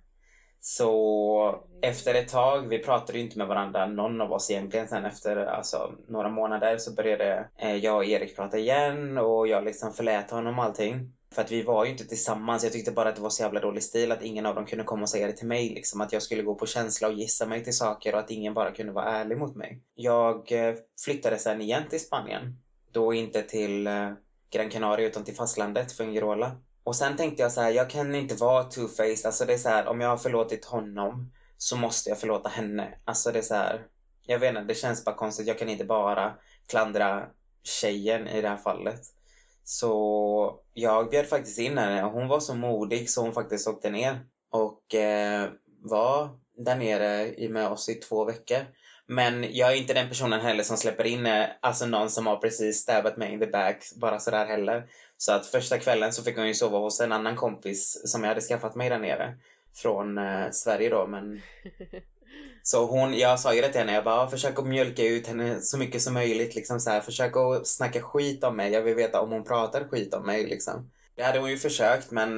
Så 0.61 1.65
efter 1.83 2.15
ett 2.15 2.29
tag, 2.29 2.69
vi 2.69 2.79
pratade 2.79 3.19
ju 3.19 3.25
inte 3.25 3.39
med 3.39 3.47
varandra, 3.47 3.87
någon 3.87 4.21
av 4.21 4.33
oss 4.33 4.51
egentligen. 4.51 4.89
Sen 4.89 5.05
efter 5.05 5.37
alltså, 5.37 5.93
några 6.09 6.29
månader 6.29 6.79
så 6.79 6.95
började 6.95 7.49
eh, 7.59 7.77
jag 7.77 7.97
och 7.97 8.05
Erik 8.05 8.37
prata 8.37 8.59
igen 8.59 9.19
och 9.19 9.49
jag 9.49 9.65
liksom 9.65 9.93
förlät 9.93 10.31
honom 10.31 10.59
allting. 10.59 11.13
För 11.35 11.43
att 11.43 11.53
vi 11.53 11.63
var 11.63 11.85
ju 11.85 11.91
inte 11.91 12.05
tillsammans. 12.05 12.65
Jag 12.65 12.73
tyckte 12.73 12.93
bara 12.93 13.09
att 13.09 13.17
det 13.17 13.23
var 13.23 13.31
så 13.31 13.43
jävla 13.43 13.61
dålig 13.61 13.83
stil 13.83 14.13
att 14.13 14.23
ingen 14.23 14.47
av 14.47 14.55
dem 14.55 14.67
kunde 14.67 14.85
komma 14.85 15.03
och 15.03 15.09
säga 15.09 15.27
det 15.27 15.33
till 15.33 15.47
mig. 15.47 15.69
Liksom. 15.69 16.01
Att 16.01 16.13
jag 16.13 16.23
skulle 16.23 16.43
gå 16.43 16.55
på 16.55 16.67
känsla 16.67 17.09
och 17.09 17.15
gissa 17.15 17.47
mig 17.47 17.65
till 17.65 17.77
saker 17.77 18.13
och 18.13 18.21
att 18.21 18.31
ingen 18.31 18.55
bara 18.55 18.71
kunde 18.71 18.93
vara 18.93 19.05
ärlig 19.05 19.39
mot 19.39 19.57
mig. 19.57 19.83
Jag 19.95 20.53
eh, 20.53 20.75
flyttade 21.05 21.39
sen 21.39 21.61
igen 21.61 21.83
till 21.91 22.01
Spanien. 22.01 22.59
Då 22.93 23.15
inte 23.15 23.43
till 23.43 23.87
eh, 23.87 24.13
Gran 24.51 24.71
Canaria 24.71 25.07
utan 25.07 25.25
till 25.25 25.35
fastlandet, 25.35 25.93
Fungirola. 25.93 26.57
Och 26.85 26.97
sen 26.97 27.17
tänkte 27.17 27.43
jag 27.43 27.53
så 27.53 27.61
här, 27.61 27.71
jag 27.71 27.91
kan 27.91 28.15
inte 28.15 28.35
vara 28.35 28.63
two-faced. 28.63 29.27
Alltså 29.27 29.45
det 29.45 29.53
är 29.53 29.59
så 29.59 29.69
här, 29.69 29.87
om 29.87 30.01
jag 30.01 30.09
har 30.09 30.17
förlåtit 30.17 30.65
honom 30.65 31.33
så 31.57 31.77
måste 31.77 32.09
jag 32.09 32.19
förlåta 32.19 32.49
henne. 32.49 32.99
Alltså 33.05 33.33
det 33.33 33.39
är 33.39 33.43
så 33.43 33.55
här, 33.55 33.87
jag 34.27 34.39
vet 34.39 34.49
inte, 34.49 34.61
det 34.61 34.75
känns 34.75 35.05
bara 35.05 35.15
konstigt. 35.15 35.47
Jag 35.47 35.59
kan 35.59 35.69
inte 35.69 35.85
bara 35.85 36.35
klandra 36.67 37.29
tjejen 37.63 38.29
i 38.29 38.41
det 38.41 38.49
här 38.49 38.57
fallet. 38.57 39.01
Så 39.65 40.61
jag 40.73 41.11
bjöd 41.11 41.27
faktiskt 41.27 41.59
in 41.59 41.79
henne 41.79 42.05
och 42.05 42.13
hon 42.13 42.29
var 42.29 42.41
så 42.41 42.55
modig 42.55 43.11
så 43.11 43.23
hon 43.23 43.33
faktiskt 43.33 43.69
åkte 43.69 43.91
ner 43.91 44.21
och 44.51 44.95
eh, 44.95 45.51
var 45.83 46.29
där 46.57 46.77
nere 46.77 47.49
med 47.49 47.69
oss 47.69 47.89
i 47.89 47.95
två 47.95 48.25
veckor. 48.25 48.67
Men 49.07 49.57
jag 49.57 49.73
är 49.73 49.77
inte 49.77 49.95
den 49.95 50.09
personen 50.09 50.41
heller 50.41 50.63
som 50.63 50.77
släpper 50.77 51.05
in 51.05 51.27
eh, 51.27 51.47
alltså 51.61 51.87
någon 51.87 52.11
som 52.11 52.27
har 52.27 52.37
precis 52.37 52.77
stabbat 52.77 53.17
mig 53.17 53.33
in 53.33 53.41
the 53.41 53.47
back 53.47 53.85
bara 54.01 54.19
sådär 54.19 54.47
heller. 54.47 54.89
Så 55.17 55.33
att 55.33 55.47
första 55.47 55.79
kvällen 55.79 56.13
så 56.13 56.23
fick 56.23 56.37
hon 56.37 56.49
ju 56.49 56.55
sova 56.55 56.79
hos 56.79 57.01
en 57.01 57.13
annan 57.13 57.37
kompis 57.37 58.11
som 58.11 58.23
jag 58.23 58.29
hade 58.29 58.41
skaffat 58.41 58.75
mig 58.75 58.89
där 58.89 58.99
nere. 58.99 59.39
Från 59.75 60.19
eh, 60.19 60.51
Sverige 60.51 60.91
då 60.91 61.07
men 61.07 61.43
så 62.67 62.87
hon, 62.87 63.19
jag 63.19 63.41
sa 63.41 63.55
ju 63.55 63.61
det 63.61 63.69
till 63.69 63.79
henne, 63.81 63.95
jag 63.95 64.05
bara 64.05 64.29
försök 64.29 64.59
att 64.59 64.67
mjölka 64.67 65.03
ut 65.05 65.27
henne 65.27 65.61
så 65.61 65.79
mycket 65.79 66.03
som 66.03 66.15
möjligt 66.15 66.55
liksom 66.55 66.81
så 66.81 66.91
här, 66.91 67.01
försök 67.01 67.37
att 67.37 67.67
snacka 67.67 68.03
skit 68.03 68.45
om 68.45 68.57
mig, 68.57 68.73
jag 68.73 68.83
vill 68.83 68.95
veta 68.95 69.21
om 69.21 69.33
hon 69.33 69.45
pratar 69.45 69.85
skit 69.85 70.15
om 70.15 70.27
mig 70.27 70.47
liksom. 70.47 70.91
Det 71.17 71.23
hade 71.23 71.39
hon 71.39 71.51
ju 71.51 71.57
försökt 71.57 72.11
men 72.11 72.29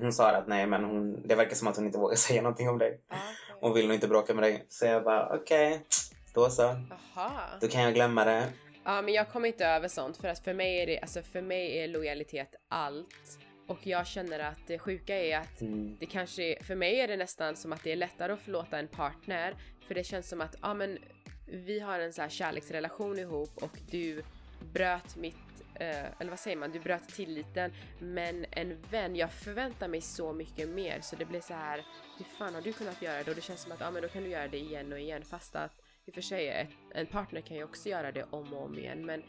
hon 0.00 0.12
sa 0.12 0.30
att 0.30 0.48
nej 0.48 0.66
men 0.66 0.84
hon, 0.84 1.26
det 1.28 1.34
verkar 1.34 1.54
som 1.56 1.68
att 1.68 1.76
hon 1.76 1.86
inte 1.86 1.98
vågar 1.98 2.16
säga 2.26 2.42
någonting 2.42 2.68
om 2.68 2.78
dig. 2.78 3.00
Ah, 3.08 3.16
Hon 3.60 3.74
vill 3.74 3.86
nog 3.86 3.94
inte 3.94 4.08
bråka 4.08 4.34
med 4.34 4.44
dig. 4.44 4.66
Så 4.68 4.86
jag 4.86 5.04
bara 5.04 5.36
okej, 5.36 5.80
då 6.34 6.50
så. 6.50 6.62
Aha. 6.62 7.30
Då 7.60 7.68
kan 7.68 7.82
jag 7.82 7.94
glömma 7.94 8.24
det. 8.24 8.44
Ja 8.84 9.02
men 9.02 9.14
jag 9.14 9.28
kommer 9.32 9.48
inte 9.48 9.66
över 9.66 9.88
sånt 9.88 10.16
för 10.16 10.28
att 10.28 10.38
för 10.44 10.54
mig 10.54 10.82
är 10.82 10.86
det, 10.86 11.00
alltså 11.00 11.22
för 11.22 11.42
mig 11.42 11.78
är 11.78 11.88
lojalitet 11.88 12.48
allt. 12.68 13.06
Och 13.66 13.86
jag 13.86 14.06
känner 14.06 14.38
att 14.38 14.58
det 14.66 14.78
sjuka 14.78 15.16
är 15.16 15.38
att 15.38 15.60
Mm. 15.60 15.96
det 16.00 16.06
kanske, 16.06 16.42
är- 16.42 16.62
för 16.64 16.74
mig 16.74 17.00
är 17.00 17.08
det 17.08 17.16
nästan 17.16 17.56
som 17.56 17.72
att 17.72 17.82
det 17.84 17.92
är 17.92 17.96
lättare 17.96 18.32
att 18.32 18.40
förlåta 18.40 18.78
en 18.78 18.88
partner. 18.88 19.54
För 19.86 19.94
det 19.94 20.04
känns 20.04 20.28
som 20.28 20.40
att, 20.40 20.56
ja 20.62 20.74
men 20.74 20.98
vi 21.46 21.80
har 21.80 21.98
en 22.00 22.12
så 22.12 22.22
här 22.22 22.28
kärleksrelation 22.28 23.18
ihop 23.18 23.62
och 23.62 23.78
du 23.90 24.22
bröt 24.72 25.16
mitt, 25.16 25.36
eh, 25.74 26.04
eller 26.20 26.30
vad 26.30 26.38
säger 26.38 26.56
man, 26.56 26.70
du 26.72 26.80
bröt 26.80 27.08
tilliten. 27.08 27.72
Men 27.98 28.46
en 28.50 28.82
vän, 28.90 29.16
jag 29.16 29.32
förväntar 29.32 29.88
mig 29.88 30.00
så 30.00 30.32
mycket 30.32 30.68
mer 30.68 31.00
så 31.00 31.16
det 31.16 31.24
blir 31.24 31.40
så 31.40 31.54
här, 31.54 31.84
hur 32.18 32.24
fan 32.24 32.54
har 32.54 32.62
du 32.62 32.72
kunnat 32.72 33.02
göra 33.02 33.22
det? 33.22 33.30
Och 33.30 33.34
det 33.36 33.42
känns 33.42 33.62
som 33.62 33.72
att, 33.72 33.80
ja 33.80 33.90
men 33.90 34.02
då 34.02 34.08
kan 34.08 34.22
du 34.22 34.28
göra 34.30 34.48
det 34.48 34.58
igen 34.58 34.92
och 34.92 34.98
igen 35.00 35.22
fast 35.24 35.56
att 35.56 35.72
i 36.06 36.10
och 36.10 36.14
för 36.14 36.22
sig 36.22 36.68
en 36.94 37.06
partner 37.06 37.40
kan 37.40 37.56
ju 37.56 37.64
också 37.64 37.88
göra 37.88 38.12
det 38.12 38.24
om 38.30 38.52
och 38.54 38.62
om 38.64 38.78
igen 38.78 39.06
men 39.06 39.22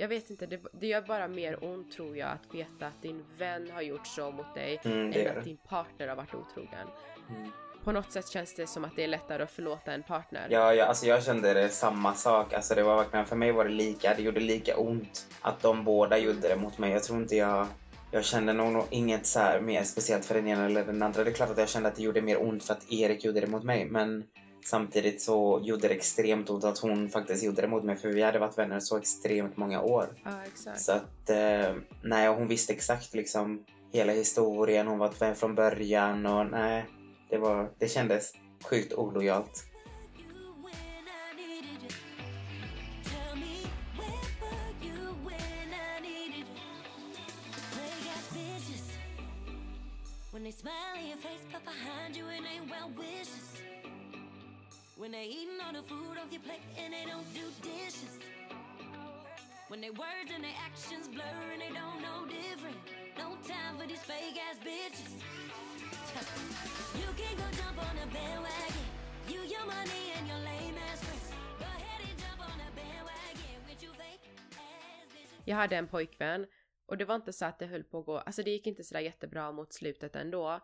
jag 0.00 0.08
vet 0.08 0.30
inte, 0.30 0.46
det, 0.46 0.60
det 0.72 0.86
gör 0.86 1.02
bara 1.02 1.28
mer 1.28 1.64
ont 1.64 1.92
tror 1.92 2.16
jag 2.16 2.28
att 2.28 2.54
veta 2.54 2.86
att 2.86 3.02
din 3.02 3.24
vän 3.38 3.70
har 3.70 3.82
gjort 3.82 4.06
så 4.06 4.30
mot 4.30 4.54
dig 4.54 4.80
Mm, 4.84 5.12
än 5.12 5.38
att 5.38 5.44
din 5.44 5.56
partner 5.56 6.08
har 6.08 6.16
varit 6.16 6.34
otrogen. 6.34 6.88
Mm. 7.28 7.50
På 7.84 7.92
något 7.92 8.12
sätt 8.12 8.28
känns 8.28 8.54
det 8.54 8.66
som 8.66 8.84
att 8.84 8.96
det 8.96 9.04
är 9.04 9.08
lättare 9.08 9.42
att 9.42 9.50
förlåta 9.50 9.92
en 9.92 10.02
partner. 10.02 10.48
Ja, 10.50 10.74
ja, 10.74 10.84
alltså 10.84 11.06
jag 11.06 11.24
kände 11.24 11.54
det 11.54 11.68
samma 11.68 12.14
sak. 12.14 12.52
Alltså 12.52 12.74
det 12.74 12.82
var 12.82 12.96
verkligen, 12.96 13.26
för 13.26 13.36
mig 13.36 13.52
var 13.52 13.64
det 13.64 13.70
lika, 13.70 14.14
det 14.14 14.22
gjorde 14.22 14.40
lika 14.40 14.76
ont 14.76 15.26
att 15.40 15.60
de 15.62 15.84
båda 15.84 16.18
gjorde 16.18 16.48
det 16.48 16.56
mot 16.56 16.78
mig. 16.78 16.92
Jag 16.92 17.02
tror 17.02 17.18
inte 17.18 17.36
jag, 17.36 17.66
jag 18.10 18.24
kände 18.24 18.52
nog, 18.52 18.72
nog 18.72 18.84
inget 18.90 19.26
så 19.26 19.40
mer 19.62 19.82
speciellt 19.84 20.24
för 20.24 20.34
den 20.34 20.48
ena 20.48 20.64
eller 20.64 20.84
den 20.84 21.02
andra. 21.02 21.24
Det 21.24 21.30
är 21.30 21.34
klart 21.34 21.50
att 21.50 21.58
jag 21.58 21.68
kände 21.68 21.88
att 21.88 21.96
det 21.96 22.02
gjorde 22.02 22.22
mer 22.22 22.42
ont 22.42 22.64
för 22.64 22.74
att 22.74 22.92
Erik 22.92 23.24
gjorde 23.24 23.40
det 23.40 23.46
mot 23.46 23.64
mig, 23.64 23.84
men 23.84 24.24
samtidigt 24.64 25.22
så 25.22 25.60
gjorde 25.64 25.88
det 25.88 25.94
extremt 25.94 26.50
ont 26.50 26.64
att 26.64 26.78
hon 26.78 27.10
faktiskt 27.10 27.44
gjorde 27.44 27.62
det 27.62 27.68
mot 27.68 27.84
mig, 27.84 27.96
för 27.96 28.08
vi 28.08 28.22
hade 28.22 28.38
varit 28.38 28.58
vänner 28.58 28.80
så 28.80 28.98
extremt 28.98 29.56
många 29.56 29.82
år. 29.82 30.06
Ja, 30.24 30.30
exakt. 30.46 30.80
Så 30.80 30.92
att, 30.92 31.30
eh, 31.30 31.74
nej, 32.02 32.28
hon 32.28 32.48
visste 32.48 32.72
exakt 32.72 33.14
liksom 33.14 33.64
hela 33.92 34.12
historien, 34.12 34.86
hon 34.86 34.98
var 34.98 35.12
vän 35.18 35.36
från 35.36 35.54
början 35.54 36.26
och 36.26 36.46
nej, 36.46 36.86
det 37.30 37.38
var, 37.38 37.70
det 37.78 37.88
kändes 37.88 38.32
sjukt 38.64 38.92
olojalt. 38.92 39.70
when 50.40 50.44
they 50.44 50.52
smile 50.52 50.72
in 50.98 51.08
your 51.08 51.18
face, 51.18 51.44
but 51.52 51.62
behind 51.64 52.16
you 52.16 52.24
it 52.30 52.40
ain't 52.50 52.70
well 52.70 52.90
wishes. 52.96 53.60
When 55.00 55.12
they 55.12 55.24
eating 55.24 55.56
all 55.64 55.72
the 55.72 55.80
food 55.88 56.18
off 56.20 56.30
your 56.30 56.42
plate 56.42 56.60
and 56.76 56.92
they 56.92 57.08
don't 57.08 57.24
do 57.32 57.48
dishes. 57.64 58.20
When 59.68 59.80
their 59.80 59.94
words 59.94 60.28
and 60.28 60.44
their 60.44 60.58
actions 60.60 61.08
blur 61.08 61.40
and 61.54 61.62
they 61.64 61.72
don't 61.72 62.02
know 62.04 62.28
different. 62.28 62.76
No 63.16 63.32
time 63.48 63.80
for 63.80 63.86
these 63.88 64.04
fake 64.04 64.36
ass 64.36 64.60
bitches. 64.60 65.12
You 67.00 67.08
can 67.16 67.34
go 67.40 67.48
jump 67.56 67.78
on 67.80 67.96
a 67.96 68.06
bandwagon. 68.12 68.84
You, 69.26 69.40
your 69.48 69.64
money, 69.64 70.04
and 70.18 70.28
your 70.28 70.40
lame 70.44 70.76
ass 70.92 71.00
friends. 71.00 71.32
Go 71.58 71.64
ahead 71.64 72.00
and 72.04 72.18
jump 72.20 72.40
on 72.44 72.60
a 72.60 72.70
bandwagon 72.76 73.56
with 73.66 73.82
you 73.82 73.92
fake 73.96 74.24
ass 74.28 75.08
bitches. 75.16 75.42
Jag 75.44 75.56
hade 75.56 75.76
en 75.76 75.88
pojkvän 75.88 76.46
och 76.86 76.96
det 76.96 77.04
var 77.04 77.14
inte 77.14 77.32
så 77.32 77.44
att 77.44 77.58
det 77.58 77.66
höll 77.66 77.84
på 77.84 77.98
att 77.98 78.06
gå, 78.06 78.18
alltså 78.18 78.42
det 78.42 78.50
gick 78.50 78.66
inte 78.66 78.84
sådär 78.84 79.00
jättebra 79.00 79.52
mot 79.52 79.72
slutet 79.72 80.16
ändå. 80.16 80.60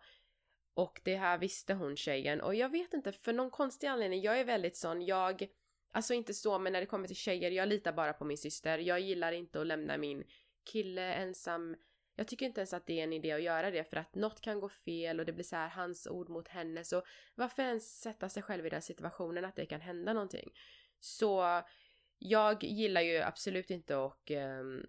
Och 0.77 1.01
det 1.03 1.15
här 1.15 1.37
visste 1.37 1.73
hon 1.73 1.95
tjejen 1.95 2.41
och 2.41 2.55
jag 2.55 2.69
vet 2.69 2.93
inte, 2.93 3.11
för 3.11 3.33
någon 3.33 3.51
konstig 3.51 3.87
anledning, 3.87 4.21
jag 4.21 4.39
är 4.39 4.45
väldigt 4.45 4.77
sån, 4.77 5.01
jag, 5.01 5.47
Alltså 5.91 6.13
inte 6.13 6.33
så, 6.33 6.59
men 6.59 6.73
när 6.73 6.79
det 6.79 6.85
kommer 6.85 7.07
till 7.07 7.15
tjejer, 7.15 7.51
jag 7.51 7.67
litar 7.69 7.93
bara 7.93 8.13
på 8.13 8.25
min 8.25 8.37
syster. 8.37 8.77
Jag 8.77 8.99
gillar 8.99 9.31
inte 9.31 9.61
att 9.61 9.67
lämna 9.67 9.97
min 9.97 10.23
kille 10.71 11.13
ensam. 11.13 11.75
Jag 12.15 12.27
tycker 12.27 12.45
inte 12.45 12.61
ens 12.61 12.73
att 12.73 12.85
det 12.85 12.99
är 12.99 13.03
en 13.03 13.13
idé 13.13 13.31
att 13.31 13.41
göra 13.41 13.71
det 13.71 13.83
för 13.83 13.97
att 13.97 14.15
något 14.15 14.41
kan 14.41 14.59
gå 14.59 14.69
fel 14.69 15.19
och 15.19 15.25
det 15.25 15.33
blir 15.33 15.43
så 15.43 15.55
här 15.55 15.69
hans 15.69 16.07
ord 16.07 16.29
mot 16.29 16.47
henne. 16.47 16.83
Så 16.83 17.03
varför 17.35 17.63
ens 17.63 17.99
sätta 17.99 18.29
sig 18.29 18.43
själv 18.43 18.65
i 18.65 18.69
den 18.69 18.81
situationen 18.81 19.45
att 19.45 19.55
det 19.55 19.65
kan 19.65 19.81
hända 19.81 20.13
någonting? 20.13 20.51
Så 20.99 21.61
jag 22.17 22.63
gillar 22.63 23.01
ju 23.01 23.17
absolut 23.17 23.69
inte 23.69 24.05
att 24.05 24.31
um, 24.31 24.85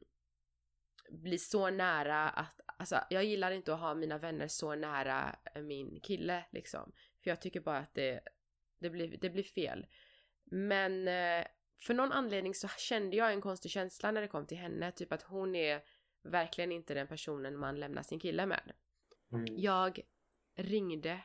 bli 1.11 1.38
så 1.38 1.71
nära 1.71 2.28
att, 2.28 2.61
alltså 2.78 3.00
jag 3.11 3.25
gillar 3.25 3.50
inte 3.50 3.75
att 3.75 3.80
ha 3.80 3.94
mina 3.94 4.18
vänner 4.18 4.49
så 4.49 4.75
nära 4.75 5.37
min 5.54 6.00
kille 6.00 6.44
liksom. 6.50 6.92
För 7.23 7.30
jag 7.30 7.40
tycker 7.40 7.61
bara 7.61 7.78
att 7.78 7.94
det, 7.94 8.20
det, 8.78 8.90
blir, 8.90 9.18
det 9.20 9.30
blir 9.30 9.42
fel. 9.42 9.87
Men 10.44 11.08
eh, 11.08 11.47
för 11.87 11.94
någon 11.94 12.12
anledning 12.12 12.54
så 12.54 12.68
kände 12.68 13.16
jag 13.16 13.32
en 13.32 13.40
konstig 13.40 13.70
känsla 13.70 14.11
när 14.11 14.20
det 14.20 14.28
kom 14.28 14.47
till 14.47 14.58
henne, 14.58 14.92
typ 14.92 15.12
att 15.12 15.23
hon 15.23 15.54
är 15.54 15.82
verkligen 16.23 16.73
inte 16.73 16.94
den 16.94 17.06
personen 17.06 17.56
man 17.56 17.80
lämnar 17.80 18.02
sin 18.02 18.20
kille 18.20 18.47
med. 18.47 18.73
Mm. 19.32 19.44
Jag 19.58 20.00
ringde 20.54 21.25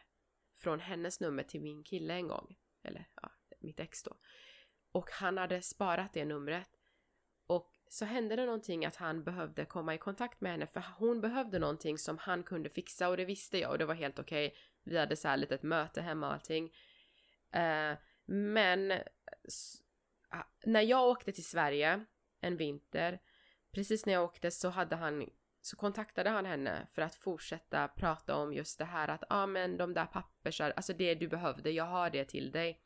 från 0.55 0.79
hennes 0.79 1.19
nummer 1.19 1.43
till 1.43 1.61
min 1.61 1.83
kille 1.83 2.13
en 2.13 2.27
gång, 2.27 2.55
eller 2.83 3.07
ja, 3.21 3.31
mitt 3.59 3.79
ex 3.79 4.03
då. 4.03 4.17
Och 4.91 5.09
han 5.11 5.37
hade 5.37 5.61
sparat 5.61 6.13
det 6.13 6.25
numret. 6.25 6.69
Och 7.47 7.71
så 7.93 8.05
hände 8.05 8.35
det 8.35 8.45
någonting 8.45 8.85
att 8.85 8.95
han 8.95 9.23
behövde 9.23 9.65
komma 9.65 9.95
i 9.95 9.97
kontakt 9.97 10.41
med 10.41 10.51
henne 10.51 10.67
för 10.67 10.83
hon 10.97 11.21
behövde 11.21 11.59
någonting 11.59 11.97
som 11.97 12.17
han 12.17 12.43
kunde 12.43 12.69
fixa 12.69 13.09
och 13.09 13.17
det 13.17 13.25
visste 13.25 13.59
jag 13.59 13.71
och 13.71 13.77
det 13.77 13.85
var 13.85 13.93
helt 13.93 14.19
okej. 14.19 14.55
Vi 14.83 14.97
hade 14.97 15.15
så 15.15 15.27
här 15.27 15.37
litet 15.37 15.63
möte 15.63 16.01
hemma 16.01 16.27
och 16.27 16.33
allting. 16.33 16.73
Eh, 17.51 17.97
men 18.25 18.91
ah, 20.29 20.43
när 20.65 20.81
jag 20.81 21.07
åkte 21.07 21.31
till 21.31 21.45
Sverige 21.45 22.05
en 22.41 22.57
vinter, 22.57 23.19
precis 23.71 24.05
när 24.05 24.13
jag 24.13 24.23
åkte 24.23 24.51
så 24.51 24.69
hade 24.69 24.95
han 24.95 25.29
så 25.61 25.75
kontaktade 25.75 26.29
han 26.29 26.45
henne 26.45 26.87
för 26.91 27.01
att 27.01 27.15
fortsätta 27.15 27.87
prata 27.87 28.35
om 28.35 28.53
just 28.53 28.77
det 28.77 28.85
här 28.85 29.07
att 29.07 29.23
ja 29.29 29.43
ah, 29.43 29.47
men 29.47 29.77
de 29.77 29.93
där 29.93 30.05
pappers, 30.05 30.61
alltså 30.61 30.93
det 30.93 31.15
du 31.15 31.27
behövde, 31.27 31.71
jag 31.71 31.85
har 31.85 32.09
det 32.09 32.25
till 32.25 32.51
dig. 32.51 32.79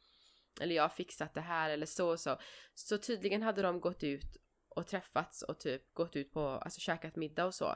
Eller 0.61 0.75
jag 0.75 0.83
har 0.83 0.89
fixat 0.89 1.33
det 1.33 1.41
här 1.41 1.69
eller 1.69 1.85
så 1.85 2.09
och 2.09 2.19
så. 2.19 2.39
Så 2.73 2.97
tydligen 2.97 3.43
hade 3.43 3.61
de 3.61 3.79
gått 3.79 4.03
ut 4.03 4.37
och 4.77 4.87
träffats 4.87 5.41
och 5.41 5.59
typ 5.59 5.93
gått 5.93 6.15
ut 6.15 6.33
på, 6.33 6.39
alltså 6.39 6.79
käkat 6.79 7.15
middag 7.15 7.45
och 7.45 7.55
så. 7.55 7.75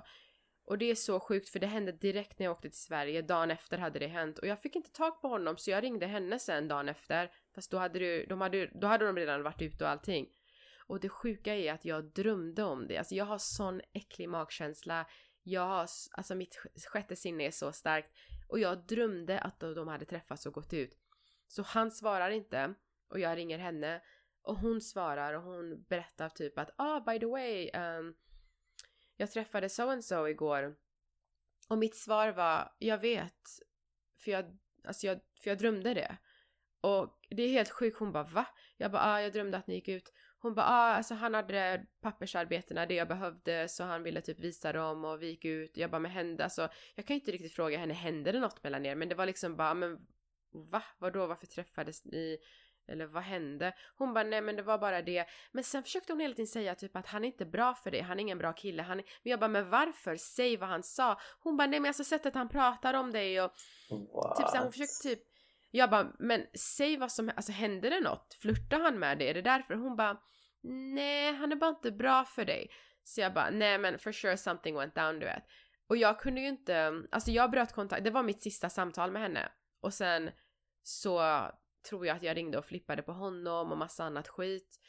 Och 0.65 0.77
det 0.77 0.85
är 0.85 0.95
så 0.95 1.19
sjukt 1.19 1.49
för 1.49 1.59
det 1.59 1.67
hände 1.67 1.91
direkt 1.91 2.39
när 2.39 2.45
jag 2.45 2.51
åkte 2.51 2.69
till 2.69 2.79
Sverige, 2.79 3.21
dagen 3.21 3.51
efter 3.51 3.77
hade 3.77 3.99
det 3.99 4.07
hänt 4.07 4.39
och 4.39 4.47
jag 4.47 4.61
fick 4.61 4.75
inte 4.75 4.91
tag 4.91 5.21
på 5.21 5.27
honom 5.27 5.57
så 5.57 5.71
jag 5.71 5.83
ringde 5.83 6.05
henne 6.05 6.39
sen 6.39 6.67
dagen 6.67 6.89
efter. 6.89 7.31
Fast 7.55 7.71
då 7.71 7.77
hade, 7.77 7.99
du, 7.99 8.25
de 8.25 8.41
hade, 8.41 8.65
då 8.65 8.87
hade 8.87 9.05
de 9.05 9.15
redan 9.15 9.43
varit 9.43 9.61
ute 9.61 9.83
och 9.83 9.89
allting. 9.89 10.27
Och 10.87 10.99
det 10.99 11.09
sjuka 11.09 11.55
är 11.55 11.73
att 11.73 11.85
jag 11.85 12.03
drömde 12.03 12.63
om 12.63 12.87
det, 12.87 12.97
alltså 12.97 13.15
jag 13.15 13.25
har 13.25 13.37
sån 13.37 13.81
äcklig 13.93 14.29
magkänsla. 14.29 15.05
Jag 15.43 15.67
har, 15.67 15.87
alltså 16.11 16.35
mitt 16.35 16.55
sjätte 16.87 17.15
sinne 17.15 17.43
är 17.43 17.51
så 17.51 17.71
starkt. 17.71 18.09
Och 18.47 18.59
jag 18.59 18.87
drömde 18.87 19.39
att 19.39 19.59
de 19.59 19.87
hade 19.87 20.05
träffats 20.05 20.45
och 20.45 20.53
gått 20.53 20.73
ut. 20.73 20.97
Så 21.47 21.63
han 21.63 21.91
svarar 21.91 22.29
inte 22.29 22.73
och 23.09 23.19
jag 23.19 23.37
ringer 23.37 23.57
henne 23.57 24.01
och 24.41 24.57
hon 24.57 24.81
svarar 24.81 25.33
och 25.33 25.43
hon 25.43 25.83
berättar 25.83 26.29
typ 26.29 26.59
att 26.59 26.69
ah 26.75 26.99
by 26.99 27.19
the 27.19 27.25
way 27.25 27.69
um, 27.71 28.15
jag 29.17 29.31
träffade 29.31 29.69
so 29.69 29.89
and 29.89 30.05
so 30.05 30.27
igår 30.27 30.75
och 31.69 31.77
mitt 31.77 31.95
svar 31.95 32.29
var 32.29 32.73
jag 32.79 32.97
vet 32.97 33.49
för 34.17 34.31
jag, 34.31 34.57
alltså 34.83 35.07
jag, 35.07 35.19
för 35.43 35.49
jag 35.49 35.57
drömde 35.57 35.93
det 35.93 36.17
och 36.81 37.19
det 37.29 37.43
är 37.43 37.49
helt 37.49 37.69
sjukt 37.69 37.99
hon 37.99 38.11
bara 38.11 38.23
va? 38.23 38.47
Jag 38.77 38.91
bara 38.91 39.01
ah 39.01 39.21
jag 39.21 39.33
drömde 39.33 39.57
att 39.57 39.67
ni 39.67 39.75
gick 39.75 39.87
ut 39.87 40.13
hon 40.39 40.55
bara 40.55 40.65
ah 40.65 40.93
alltså 40.93 41.13
han 41.13 41.33
hade 41.33 41.85
pappersarbetena 42.01 42.85
det 42.85 42.93
jag 42.93 43.07
behövde 43.07 43.67
så 43.67 43.83
han 43.83 44.03
ville 44.03 44.21
typ 44.21 44.39
visa 44.39 44.73
dem 44.73 45.05
och 45.05 45.21
vi 45.21 45.27
gick 45.27 45.45
ut 45.45 45.77
jag 45.77 45.91
bara 45.91 45.99
men 45.99 46.11
hände 46.11 46.43
alltså 46.43 46.69
jag 46.95 47.05
kan 47.05 47.15
inte 47.15 47.31
riktigt 47.31 47.53
fråga 47.53 47.77
henne 47.77 47.93
hände 47.93 48.31
det 48.31 48.39
något 48.39 48.63
mellan 48.63 48.85
er 48.85 48.95
men 48.95 49.09
det 49.09 49.15
var 49.15 49.25
liksom 49.25 49.55
bara 49.55 49.71
ah, 49.71 49.73
men 49.73 50.07
va? 50.51 50.83
Vadå 50.97 51.27
varför 51.27 51.47
träffades 51.47 52.05
ni? 52.05 52.37
Eller 52.91 53.05
vad 53.05 53.23
hände? 53.23 53.73
Hon 53.97 54.13
bara 54.13 54.23
nej 54.23 54.41
men 54.41 54.55
det 54.55 54.61
var 54.61 54.77
bara 54.77 55.01
det. 55.01 55.25
Men 55.51 55.63
sen 55.63 55.83
försökte 55.83 56.13
hon 56.13 56.19
hela 56.19 56.33
tiden 56.33 56.47
säga 56.47 56.75
typ 56.75 56.95
att 56.95 57.07
han 57.07 57.23
är 57.23 57.27
inte 57.27 57.45
bra 57.45 57.73
för 57.73 57.91
det, 57.91 58.01
han 58.01 58.19
är 58.19 58.21
ingen 58.21 58.37
bra 58.37 58.53
kille. 58.53 58.83
Han 58.83 58.99
är... 58.99 59.05
Men 59.23 59.31
jag 59.31 59.39
bara 59.39 59.47
men 59.47 59.69
varför? 59.69 60.15
Säg 60.15 60.57
vad 60.57 60.69
han 60.69 60.83
sa. 60.83 61.19
Hon 61.39 61.57
bara 61.57 61.67
nej 61.67 61.79
men 61.79 61.89
alltså 61.89 62.03
sättet 62.03 62.35
han 62.35 62.49
pratar 62.49 62.93
om 62.93 63.11
dig 63.11 63.41
och 63.41 63.51
What? 63.89 64.37
typ 64.37 64.47
så 64.47 64.55
här, 64.55 64.63
hon 64.63 64.71
försökte 64.71 65.03
typ 65.03 65.19
jag 65.71 65.89
bara 65.89 66.11
men 66.19 66.45
säg 66.53 66.97
vad 66.97 67.11
som, 67.11 67.31
alltså 67.35 67.51
hände 67.51 67.89
det 67.89 67.99
något? 67.99 68.37
Flörtar 68.41 68.79
han 68.79 68.99
med 68.99 69.17
dig? 69.17 69.27
Är 69.27 69.33
det 69.33 69.41
därför? 69.41 69.73
Hon 69.73 69.95
bara 69.95 70.17
nej 70.63 71.33
han 71.33 71.51
är 71.51 71.55
bara 71.55 71.69
inte 71.69 71.91
bra 71.91 72.25
för 72.25 72.45
dig. 72.45 72.69
Så 73.03 73.21
jag 73.21 73.33
bara 73.33 73.49
nej 73.49 73.77
men 73.77 73.99
for 73.99 74.11
sure 74.11 74.37
something 74.37 74.75
went 74.75 74.95
down 74.95 75.19
du 75.19 75.25
vet. 75.25 75.43
Och 75.87 75.97
jag 75.97 76.19
kunde 76.19 76.41
ju 76.41 76.47
inte, 76.47 77.03
alltså 77.11 77.31
jag 77.31 77.51
bröt 77.51 77.73
kontakt, 77.73 78.03
det 78.03 78.11
var 78.11 78.23
mitt 78.23 78.43
sista 78.43 78.69
samtal 78.69 79.11
med 79.11 79.21
henne. 79.21 79.51
Och 79.81 79.93
sen 79.93 80.31
så 80.83 81.19
tror 81.89 82.07
jag 82.07 82.17
att 82.17 82.23
jag 82.23 82.37
ringde 82.37 82.57
och 82.57 82.65
flippade 82.65 83.01
på 83.01 83.11
honom 83.11 83.71
och 83.71 83.77
massa 83.77 84.03
annat 84.03 84.27
skit. 84.27 84.79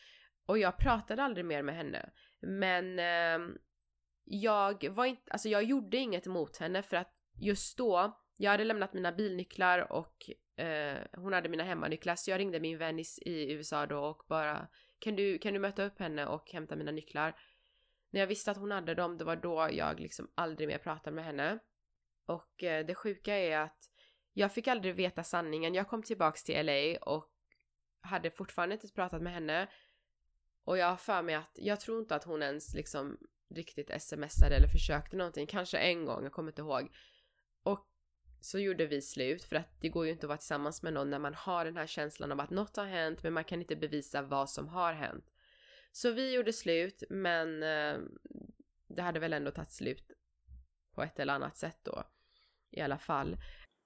Och 0.46 0.58
jag 0.58 0.78
pratade 0.78 1.22
aldrig 1.22 1.44
mer 1.44 1.62
med 1.62 1.74
henne. 1.74 2.10
Men 2.40 2.98
eh, 2.98 3.56
jag 4.24 4.88
var 4.88 5.04
inte, 5.04 5.32
alltså 5.32 5.48
jag 5.48 5.64
gjorde 5.64 5.96
inget 5.96 6.26
mot 6.26 6.56
henne 6.56 6.82
för 6.82 6.96
att 6.96 7.14
just 7.40 7.78
då, 7.78 8.20
jag 8.36 8.50
hade 8.50 8.64
lämnat 8.64 8.92
mina 8.92 9.12
bilnycklar 9.12 9.92
och 9.92 10.30
eh, 10.64 10.98
hon 11.12 11.32
hade 11.32 11.48
mina 11.48 11.64
hemmanycklar 11.64 12.16
så 12.16 12.30
jag 12.30 12.38
ringde 12.38 12.60
min 12.60 12.78
vän 12.78 12.98
i, 12.98 13.04
i 13.24 13.52
USA 13.52 13.86
då 13.86 13.98
och 13.98 14.22
bara 14.28 14.68
kan 14.98 15.16
du, 15.16 15.38
kan 15.38 15.52
du 15.52 15.58
möta 15.58 15.84
upp 15.84 15.98
henne 15.98 16.26
och 16.26 16.50
hämta 16.50 16.76
mina 16.76 16.90
nycklar? 16.90 17.40
När 18.10 18.20
jag 18.20 18.26
visste 18.26 18.50
att 18.50 18.56
hon 18.56 18.70
hade 18.70 18.94
dem, 18.94 19.18
det 19.18 19.24
var 19.24 19.36
då 19.36 19.68
jag 19.72 20.00
liksom 20.00 20.30
aldrig 20.34 20.68
mer 20.68 20.78
pratade 20.78 21.16
med 21.16 21.24
henne. 21.24 21.58
Och 22.26 22.64
eh, 22.64 22.86
det 22.86 22.94
sjuka 22.94 23.36
är 23.36 23.58
att 23.58 23.91
jag 24.32 24.52
fick 24.52 24.68
aldrig 24.68 24.94
veta 24.94 25.24
sanningen. 25.24 25.74
Jag 25.74 25.88
kom 25.88 26.02
tillbaks 26.02 26.44
till 26.44 26.66
LA 26.66 26.98
och 27.00 27.30
hade 28.00 28.30
fortfarande 28.30 28.74
inte 28.74 28.88
pratat 28.88 29.22
med 29.22 29.32
henne. 29.32 29.68
Och 30.64 30.78
jag 30.78 30.86
har 30.86 30.96
för 30.96 31.22
mig 31.22 31.34
att, 31.34 31.50
jag 31.54 31.80
tror 31.80 32.00
inte 32.00 32.14
att 32.14 32.24
hon 32.24 32.42
ens 32.42 32.74
liksom 32.74 33.18
riktigt 33.48 34.02
smsade 34.02 34.56
eller 34.56 34.68
försökte 34.68 35.16
någonting. 35.16 35.46
Kanske 35.46 35.78
en 35.78 36.04
gång, 36.04 36.22
jag 36.22 36.32
kommer 36.32 36.50
inte 36.50 36.62
ihåg. 36.62 36.92
Och 37.62 37.88
så 38.40 38.58
gjorde 38.58 38.86
vi 38.86 39.02
slut 39.02 39.44
för 39.44 39.56
att 39.56 39.80
det 39.80 39.88
går 39.88 40.06
ju 40.06 40.12
inte 40.12 40.26
att 40.26 40.28
vara 40.28 40.38
tillsammans 40.38 40.82
med 40.82 40.92
någon 40.92 41.10
när 41.10 41.18
man 41.18 41.34
har 41.34 41.64
den 41.64 41.76
här 41.76 41.86
känslan 41.86 42.32
av 42.32 42.40
att 42.40 42.50
något 42.50 42.76
har 42.76 42.86
hänt 42.86 43.22
men 43.22 43.32
man 43.32 43.44
kan 43.44 43.60
inte 43.60 43.76
bevisa 43.76 44.22
vad 44.22 44.50
som 44.50 44.68
har 44.68 44.92
hänt. 44.92 45.24
Så 45.92 46.10
vi 46.10 46.34
gjorde 46.34 46.52
slut 46.52 47.02
men 47.10 47.62
eh, 47.62 47.98
det 48.88 49.02
hade 49.02 49.20
väl 49.20 49.32
ändå 49.32 49.50
tagit 49.50 49.70
slut 49.70 50.10
på 50.94 51.02
ett 51.02 51.20
eller 51.20 51.32
annat 51.32 51.56
sätt 51.56 51.78
då. 51.82 52.04
I 52.70 52.80
alla 52.80 52.98
fall. 52.98 53.36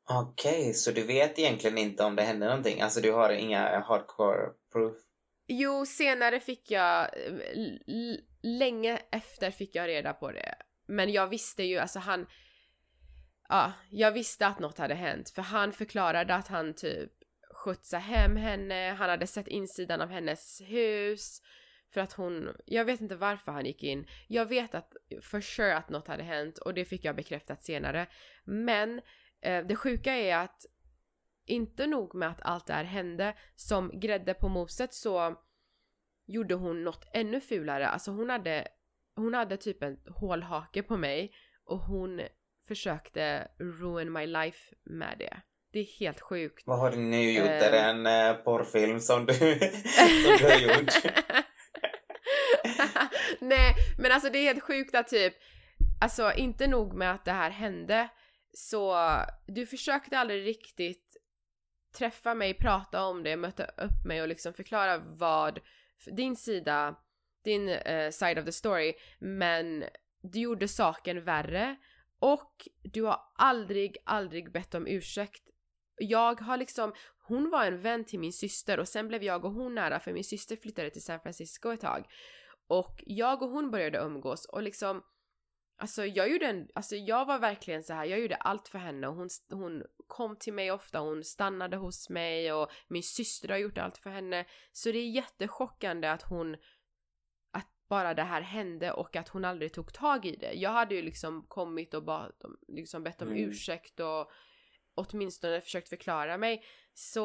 Okej, 0.09 0.75
så 0.75 0.91
du 0.91 1.03
vet 1.03 1.39
egentligen 1.39 1.79
inte 1.79 2.05
om 2.05 2.17
det 2.17 2.23
hände 2.23 2.47
någonting? 2.47 2.81
Alltså 2.81 3.01
du 3.01 3.13
har 3.13 3.31
inga 3.31 3.81
hardcore 3.81 4.51
proof? 4.73 4.97
Jo, 5.47 5.87
senare 5.87 6.41
fick 6.41 6.71
jag, 6.71 7.11
länge 8.43 8.99
efter 9.11 9.51
fick 9.51 9.75
jag 9.75 9.89
reda 9.89 10.13
på 10.13 10.33
det. 10.33 10.55
Men 10.87 11.13
jag 11.13 11.27
visste 11.27 11.63
ju, 11.63 11.79
alltså 11.79 11.99
han, 11.99 12.27
ja, 13.49 13.73
jag 13.91 14.13
visste 14.13 14.47
att 14.47 14.59
något 14.59 14.79
hade 14.79 14.95
hänt. 14.95 15.31
För 15.31 15.43
han 15.43 15.73
förklarade 15.73 16.35
att 16.35 16.49
han 16.49 16.75
typ 16.75 17.13
skjutsade 17.55 18.03
hem 18.03 18.37
henne, 18.37 18.97
han 18.99 19.11
hade 19.11 19.27
sett 19.27 19.49
insidan 19.49 20.01
av 20.01 20.09
hennes 20.09 20.61
hus. 20.61 21.43
För 21.93 22.01
att 22.01 22.13
hon, 22.13 22.57
jag 22.65 22.85
vet 22.85 23.01
inte 23.01 23.17
varför 23.17 23.53
han 23.53 23.67
gick 23.67 23.83
in. 23.83 24.07
Jag 24.29 24.47
vet 24.47 24.75
att, 24.75 24.93
for 25.23 25.41
sure 25.41 25.77
att 25.77 25.89
något 25.89 26.09
hade 26.09 26.23
hänt 26.23 26.59
och 26.59 26.75
det 26.75 26.85
fick 26.85 27.05
jag 27.05 27.17
bekräftat 27.17 27.65
senare. 27.65 28.07
Men 28.45 29.01
det 29.47 29.77
sjuka 29.77 30.15
är 30.15 30.37
att 30.37 30.67
inte 31.47 31.87
nog 31.87 32.15
med 32.15 32.29
att 32.29 32.43
allt 32.43 32.67
det 32.67 32.73
här 32.73 32.85
hände, 32.85 33.35
som 33.55 34.01
grädde 34.01 34.35
på 34.35 34.49
moset 34.49 34.95
så 34.95 35.37
gjorde 36.27 36.55
hon 36.55 36.85
något 36.85 37.05
ännu 37.13 37.41
fulare. 37.41 37.89
Alltså 37.89 38.11
hon 38.11 38.31
hade, 38.31 38.69
hon 39.17 39.35
hade 39.35 39.57
typ 39.57 39.83
en 39.83 39.99
hålhake 40.07 40.83
på 40.83 40.97
mig 40.97 41.33
och 41.65 41.79
hon 41.79 42.21
försökte 42.69 43.49
ruin 43.59 44.13
my 44.13 44.27
life 44.27 44.75
med 44.85 45.17
det. 45.19 45.41
Det 45.73 45.79
är 45.79 46.01
helt 46.01 46.21
sjukt. 46.21 46.63
Vad 46.67 46.79
har 46.79 46.91
du 46.91 46.97
nu 46.97 47.33
gjort? 47.33 47.49
Ehm. 47.49 47.63
Är 47.63 47.73
det 47.73 47.81
en 47.81 48.07
eh, 48.07 48.35
porrfilm 48.35 49.01
som 49.01 49.27
du, 49.27 49.35
som 50.25 50.37
du 50.39 50.45
har 50.45 50.61
gjort? 50.61 50.93
Nej, 53.41 53.75
men 53.99 54.13
alltså 54.13 54.31
det 54.31 54.39
är 54.39 54.43
helt 54.43 54.63
sjukt 54.63 54.95
att 54.95 55.09
typ, 55.09 55.35
alltså 56.01 56.33
inte 56.33 56.67
nog 56.67 56.95
med 56.95 57.13
att 57.13 57.25
det 57.25 57.33
här 57.33 57.51
hände, 57.51 58.09
så 58.59 58.97
du 59.47 59.67
försökte 59.67 60.19
aldrig 60.19 60.47
riktigt 60.47 61.17
träffa 61.99 62.35
mig, 62.35 62.55
prata 62.55 63.05
om 63.05 63.23
det, 63.23 63.37
möta 63.37 63.65
upp 63.65 64.05
mig 64.05 64.23
och 64.23 64.29
liksom 64.29 64.53
förklara 64.53 64.99
vad 64.99 65.61
din 66.07 66.37
sida, 66.37 66.97
din 67.45 67.69
uh, 67.69 68.11
side 68.11 68.39
of 68.39 68.45
the 68.45 68.53
story, 68.53 68.95
men 69.19 69.85
du 70.23 70.41
gjorde 70.41 70.69
saken 70.69 71.25
värre 71.25 71.77
och 72.19 72.69
du 72.83 73.03
har 73.03 73.21
aldrig, 73.35 73.97
aldrig 74.05 74.53
bett 74.53 74.75
om 74.75 74.87
ursäkt 74.87 75.47
jag 75.97 76.41
har 76.41 76.57
liksom, 76.57 76.93
hon 77.19 77.51
var 77.51 77.65
en 77.65 77.81
vän 77.81 78.05
till 78.05 78.19
min 78.19 78.33
syster 78.33 78.81
och 78.81 78.89
sen 78.89 79.09
blev 79.09 79.23
jag 79.23 79.45
och 79.45 79.53
hon 79.53 79.75
nära 79.75 80.01
för 80.01 80.13
min 80.13 80.25
syster 80.25 80.57
flyttade 80.57 80.91
till 80.91 81.03
San 81.03 81.21
Francisco 81.21 81.73
ett 81.73 81.81
tag. 81.81 82.07
Och 82.69 83.03
jag 83.07 83.43
och 83.43 83.51
hon 83.51 83.71
började 83.71 83.99
umgås 83.99 84.45
och 84.45 84.63
liksom 84.63 85.03
Alltså 85.79 86.07
jag 86.07 86.31
gjorde 86.31 86.47
en, 86.47 86.69
alltså 86.75 86.97
jag 86.97 87.27
var 87.27 87.39
verkligen 87.39 87.83
så 87.83 87.95
här, 87.95 88.05
jag 88.05 88.21
gjorde 88.21 88.37
allt 88.37 88.69
för 88.69 88.79
henne 88.79 89.09
och 89.09 89.15
hon, 89.15 89.29
hon 89.51 89.83
kom 90.07 90.37
till 90.37 90.53
mig 90.53 90.73
ofta, 90.73 90.99
hon 90.99 91.25
stannade 91.25 91.77
hos 91.77 92.11
mig 92.11 92.53
och 92.53 92.71
min 92.89 93.03
syster 93.03 93.49
har 93.49 93.57
gjort 93.57 93.79
allt 93.79 93.99
för 93.99 94.11
henne. 94.11 94.45
Så 94.73 94.93
det 94.93 94.99
är 94.99 95.11
jättechockande 95.11 96.09
att 96.09 96.23
hon, 96.23 96.57
att 97.53 97.69
bara 97.89 98.15
det 98.15 98.23
här 98.23 98.41
hände 98.41 98.93
och 98.93 99.17
att 99.17 99.29
hon 99.29 99.45
aldrig 99.45 99.73
tog 99.73 99.93
tag 99.93 100.27
i 100.27 100.37
det. 100.37 100.53
Jag 100.53 100.71
hade 100.71 100.95
ju 100.95 101.03
liksom 101.03 101.47
kommit 101.49 101.95
och 101.95 102.05
ba, 102.05 102.31
liksom 102.69 103.03
bett 103.03 103.23
om 103.23 103.29
Mm. 103.29 103.49
ursäkt 103.49 104.01
och 104.01 104.31
åtminstone 104.95 105.61
försökt 105.61 105.89
förklara 105.89 106.39
mig. 106.39 106.65
Så 106.95 107.21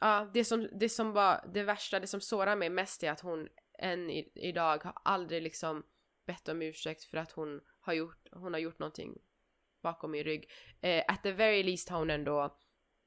ja, 0.00 0.30
det 0.34 0.44
som, 0.44 0.68
det 0.80 0.88
som 0.88 1.12
var 1.12 1.50
det 1.54 1.62
värsta, 1.62 2.00
det 2.00 2.06
som 2.06 2.20
sårar 2.20 2.56
mig 2.56 2.70
mest 2.70 3.02
är 3.02 3.10
att 3.10 3.20
hon 3.20 3.48
än 3.78 4.10
i, 4.10 4.32
idag 4.34 4.84
har 4.84 4.94
aldrig 5.04 5.42
liksom 5.42 5.84
bett 6.26 6.48
om 6.48 6.62
ursäkt 6.62 7.04
för 7.04 7.16
att 7.16 7.32
hon 7.32 7.60
har 7.80 7.92
gjort, 7.92 8.28
hon 8.32 8.52
har 8.52 8.60
gjort 8.60 8.78
någonting 8.78 9.18
bakom 9.82 10.10
min 10.10 10.24
rygg. 10.24 10.50
Eh, 10.80 11.04
at 11.08 11.22
the 11.22 11.32
very 11.32 11.62
least 11.62 11.88
har 11.88 11.98
hon 11.98 12.10
ändå 12.10 12.58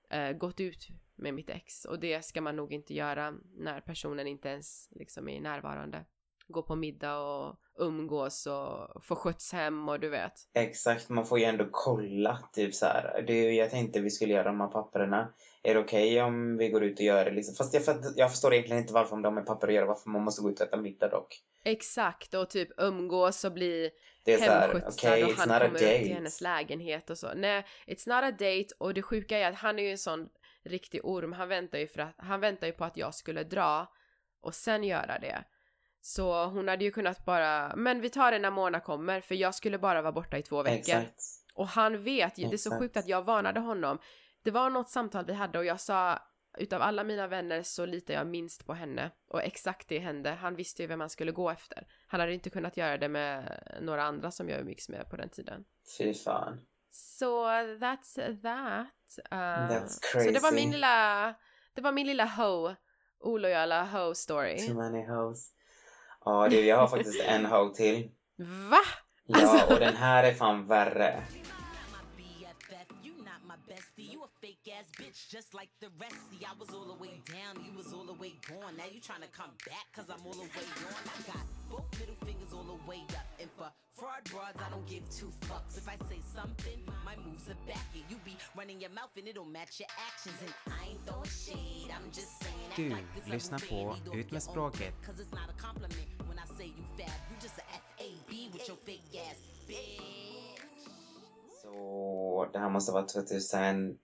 eh, 0.09 0.31
gått 0.31 0.59
ut 0.59 0.87
med 1.15 1.33
mitt 1.33 1.49
ex 1.49 1.85
och 1.85 1.99
det 1.99 2.25
ska 2.25 2.41
man 2.41 2.55
nog 2.55 2.73
inte 2.73 2.93
göra 2.93 3.31
när 3.55 3.81
personen 3.81 4.27
inte 4.27 4.49
ens 4.49 4.89
liksom 4.91 5.29
är 5.29 5.41
närvarande. 5.41 6.05
Gå 6.51 6.61
på 6.61 6.75
middag 6.75 7.17
och 7.17 7.55
umgås 7.79 8.47
och 8.47 9.05
få 9.05 9.15
skjuts 9.15 9.53
hem 9.53 9.89
och 9.89 9.99
du 9.99 10.09
vet. 10.09 10.33
Exakt, 10.53 11.09
man 11.09 11.25
får 11.25 11.39
ju 11.39 11.45
ändå 11.45 11.67
kolla 11.71 12.39
typ 12.53 12.75
så 12.75 12.85
här. 12.85 13.23
Det 13.27 13.33
är 13.33 13.43
ju, 13.43 13.53
jag 13.53 13.69
tänkte 13.69 13.99
vi 13.99 14.09
skulle 14.09 14.33
göra 14.33 14.43
de 14.43 14.59
här 14.59 14.67
papperna. 14.67 15.33
Är 15.63 15.73
det 15.73 15.79
okej 15.79 16.21
om 16.21 16.57
vi 16.57 16.69
går 16.69 16.83
ut 16.83 16.99
och 16.99 17.05
gör 17.05 17.25
det 17.25 17.31
liksom? 17.31 17.55
Fast 17.55 17.73
jag, 17.73 17.83
jag 18.15 18.31
förstår 18.31 18.53
egentligen 18.53 18.81
inte 18.81 18.93
varför 18.93 19.15
om 19.15 19.21
de 19.21 19.37
är 19.37 19.41
papper 19.41 19.67
att 19.67 19.73
göra, 19.73 19.85
varför 19.85 20.09
man 20.09 20.23
måste 20.23 20.41
gå 20.41 20.49
ut 20.49 20.59
och 20.59 20.67
äta 20.67 20.77
middag 20.77 21.07
dock. 21.07 21.41
Exakt 21.63 22.33
och 22.33 22.49
typ 22.49 22.69
umgås 22.77 23.43
och 23.43 23.51
bli 23.51 23.89
Det 24.25 24.33
är 24.33 24.37
så 24.37 24.43
här, 24.43 24.61
hemskjutsad 24.61 25.11
okej, 25.11 25.23
och 25.23 25.31
han 25.31 25.47
kommer 25.47 25.71
upp 25.71 25.77
till 25.77 26.13
hennes 26.13 26.41
lägenhet 26.41 27.09
och 27.09 27.17
så. 27.17 27.27
Nej, 27.35 27.65
it's 27.87 28.09
not 28.09 28.23
a 28.23 28.31
date 28.31 28.67
och 28.77 28.93
det 28.93 29.01
sjuka 29.01 29.37
är 29.37 29.49
att 29.49 29.55
han 29.55 29.79
är 29.79 29.83
ju 29.83 29.91
en 29.91 29.97
sån 29.97 30.29
riktig 30.63 31.05
orm. 31.05 31.33
Han 31.33 31.49
väntar 31.49 31.79
ju 31.79 31.87
för 31.87 31.99
att, 31.99 32.15
han 32.17 32.39
väntar 32.39 32.67
ju 32.67 32.73
på 32.73 32.85
att 32.85 32.97
jag 32.97 33.15
skulle 33.15 33.43
dra 33.43 33.87
och 34.41 34.55
sen 34.55 34.83
göra 34.83 35.19
det. 35.19 35.43
Så 36.01 36.45
hon 36.45 36.67
hade 36.67 36.83
ju 36.83 36.91
kunnat 36.91 37.25
bara, 37.25 37.75
men 37.75 38.01
vi 38.01 38.09
tar 38.09 38.31
det 38.31 38.39
när 38.39 38.51
Mona 38.51 38.79
kommer 38.79 39.21
för 39.21 39.35
jag 39.35 39.55
skulle 39.55 39.77
bara 39.77 40.01
vara 40.01 40.11
borta 40.11 40.37
i 40.37 40.41
två 40.41 40.63
veckor. 40.63 40.79
Exakt. 40.79 41.21
Och 41.53 41.67
han 41.67 42.03
vet 42.03 42.37
ju, 42.37 42.47
det 42.47 42.55
är 42.55 42.57
så 42.57 42.79
sjukt 42.79 42.97
att 42.97 43.07
jag 43.07 43.23
varnade 43.25 43.59
honom. 43.59 43.99
Det 44.43 44.51
var 44.51 44.69
något 44.69 44.89
samtal 44.89 45.25
vi 45.25 45.33
hade 45.33 45.59
och 45.59 45.65
jag 45.65 45.79
sa 45.79 46.19
utav 46.57 46.81
alla 46.81 47.03
mina 47.03 47.27
vänner 47.27 47.63
så 47.63 47.85
litar 47.85 48.13
jag 48.13 48.27
minst 48.27 48.65
på 48.65 48.73
henne. 48.73 49.11
Och 49.27 49.43
exakt 49.43 49.89
det 49.89 49.99
hände. 49.99 50.29
Han 50.29 50.55
visste 50.55 50.81
ju 50.81 50.87
vem 50.87 50.99
han 50.99 51.09
skulle 51.09 51.31
gå 51.31 51.49
efter. 51.49 51.87
Han 52.07 52.19
hade 52.19 52.33
inte 52.33 52.49
kunnat 52.49 52.77
göra 52.77 52.97
det 52.97 53.09
med 53.09 53.63
några 53.81 54.03
andra 54.03 54.31
som 54.31 54.49
jag 54.49 54.59
umgicks 54.59 54.89
med 54.89 55.09
på 55.09 55.15
den 55.15 55.29
tiden. 55.29 55.65
Fy 55.97 56.13
fan. 56.13 56.65
Så 56.91 57.47
that's 57.79 58.41
that. 58.41 59.27
Uh, 59.31 59.37
That's 59.75 59.99
Så 60.23 60.31
det 60.31 60.39
var 60.39 60.51
min 60.51 60.63
crazy. 60.63 60.71
lilla, 60.71 61.35
det 61.73 61.81
var 61.81 61.91
min 61.91 62.07
lilla 62.07 62.25
ho, 62.25 62.75
olojala 63.19 63.83
ho 63.85 64.15
story. 64.15 64.67
Too 64.67 64.75
many 64.75 65.05
hoes. 65.05 65.53
Ja, 66.25 66.47
du, 66.49 66.65
jag 66.65 66.77
har 66.77 66.87
faktiskt 66.87 67.21
en 67.21 67.45
hoe 67.51 67.73
till. 67.75 68.09
Va? 68.69 68.77
Ja, 69.25 69.39
Alltså- 69.41 69.73
och 69.73 69.79
den 69.79 69.95
här 69.95 70.23
är 70.23 70.33
fan 70.33 70.67
värre. 70.67 71.23
Ass 74.79 74.87
bitch 74.95 75.27
just 75.29 75.53
like 75.53 75.69
the 75.81 75.89
rest. 75.99 76.15
See, 76.31 76.45
I 76.45 76.55
was 76.57 76.69
all 76.71 76.85
the 76.85 76.99
way 77.03 77.19
down, 77.27 77.59
you 77.65 77.75
was 77.75 77.91
all 77.91 78.05
the 78.05 78.13
way 78.13 78.31
gone. 78.47 78.73
Now 78.77 78.87
you 78.87 79.01
trying 79.01 79.21
to 79.21 79.31
come 79.35 79.51
back 79.67 79.85
cause 79.91 80.07
I'm 80.07 80.23
all 80.25 80.33
the 80.33 80.47
way 80.55 80.67
on. 80.87 81.03
I 81.03 81.19
got 81.27 81.43
both 81.69 81.87
middle 81.99 82.15
fingers 82.23 82.51
all 82.55 82.63
the 82.63 82.79
way 82.87 83.03
up. 83.19 83.27
And 83.41 83.49
for 83.57 83.67
fraud 83.91 84.23
broads, 84.31 84.59
I 84.63 84.69
don't 84.71 84.87
give 84.87 85.03
two 85.11 85.31
fucks. 85.51 85.75
If 85.77 85.87
I 85.87 85.97
say 86.07 86.23
something, 86.33 86.79
my 87.03 87.15
moves 87.27 87.49
are 87.51 87.59
back. 87.67 87.83
And 87.93 88.03
you 88.07 88.15
be 88.23 88.37
running 88.55 88.79
your 88.79 88.91
mouth 88.91 89.11
and 89.19 89.27
it 89.27 89.35
don't 89.35 89.51
match 89.51 89.79
your 89.83 89.91
actions. 90.07 90.39
And 90.39 90.53
I 90.71 90.95
ain't 90.95 91.03
throwing 91.03 91.27
shade, 91.27 91.91
I'm 91.91 92.07
just 92.11 92.39
saying. 92.39 92.71
act 92.71 92.79
Du 92.79 92.89
like 92.89 93.09
this 93.15 93.27
a 93.27 93.31
lyssnar 93.35 93.59
baby, 93.59 93.99
på 94.05 94.15
Ut 94.15 94.31
med 94.31 94.43
språket. 94.43 94.93
Cause 95.03 95.19
it's 95.19 95.33
not 95.35 95.47
a 95.51 95.57
compliment 95.59 96.07
when 96.27 96.39
I 96.39 96.47
say 96.57 96.67
you 96.71 96.85
fab. 96.97 97.19
You 97.29 97.35
just 97.41 97.57
a 97.59 97.65
F-A-B 97.83 98.31
with 98.53 98.67
your 98.69 98.79
fake 98.87 99.11
ass 99.27 99.39
bitch. 99.67 100.39
Så 101.61 102.49
det 102.53 102.59
här 102.59 102.69
måste 102.69 102.91
vara 102.91 103.05
2013, 103.05 103.97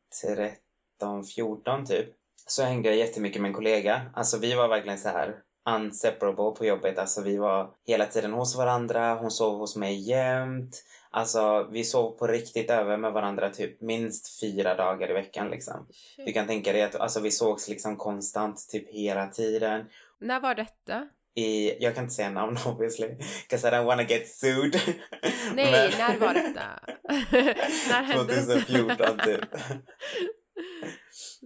14 1.36 1.86
typ. 1.86 2.08
Så 2.48 2.64
hängde 2.64 2.90
jag 2.90 2.98
jättemycket 2.98 3.42
med 3.42 3.50
en 3.50 3.56
kollega. 3.56 4.02
Alltså 4.14 4.38
vi 4.38 4.56
var 4.56 4.68
verkligen 4.68 4.98
så 5.00 5.10
här 5.10 5.36
unseparable 5.70 6.52
på 6.58 6.66
jobbet. 6.66 6.98
Alltså 7.00 7.22
vi 7.22 7.38
var 7.38 7.70
hela 7.88 8.06
tiden 8.06 8.34
hos 8.34 8.56
varandra. 8.56 9.14
Hon 9.16 9.32
sov 9.32 9.60
hos 9.60 9.76
mig 9.76 10.10
jämt. 10.10 10.84
Alltså 11.12 11.68
vi 11.72 11.84
sov 11.84 12.12
på 12.18 12.28
riktigt 12.28 12.70
över 12.70 12.98
med 12.98 13.12
varandra 13.14 13.50
typ 13.50 13.82
minst 13.82 14.40
fyra 14.40 14.76
dagar 14.76 15.10
i 15.10 15.14
veckan 15.14 15.50
liksom. 15.50 15.88
Du 16.26 16.34
kan 16.34 16.48
tänka 16.48 16.74
dig 16.74 16.82
att 16.84 16.96
alltså, 16.96 17.20
vi 17.20 17.32
sågs 17.32 17.68
liksom 17.68 17.98
konstant 17.98 18.70
typ 18.72 18.90
hela 18.94 19.28
tiden. 19.28 19.86
När 20.20 20.40
var 20.40 20.56
detta? 20.56 21.08
I, 21.38 21.84
jag 21.84 21.96
kan 21.96 22.04
inte 22.04 22.16
säga 22.16 22.30
namn 22.30 22.58
obviously, 22.66 23.08
'cause 23.50 23.68
I 23.68 23.72
don't 23.72 23.86
wanna 23.86 24.04
get 24.04 24.28
sued. 24.30 24.80
Nej, 25.54 25.72
Men- 25.72 25.92
när 25.98 26.18
var 26.20 26.34
detta? 26.34 26.80
när 27.90 28.04
hände 28.04 28.36
detta? 28.36 28.62
2014 28.62 29.18
typ. 29.26 29.42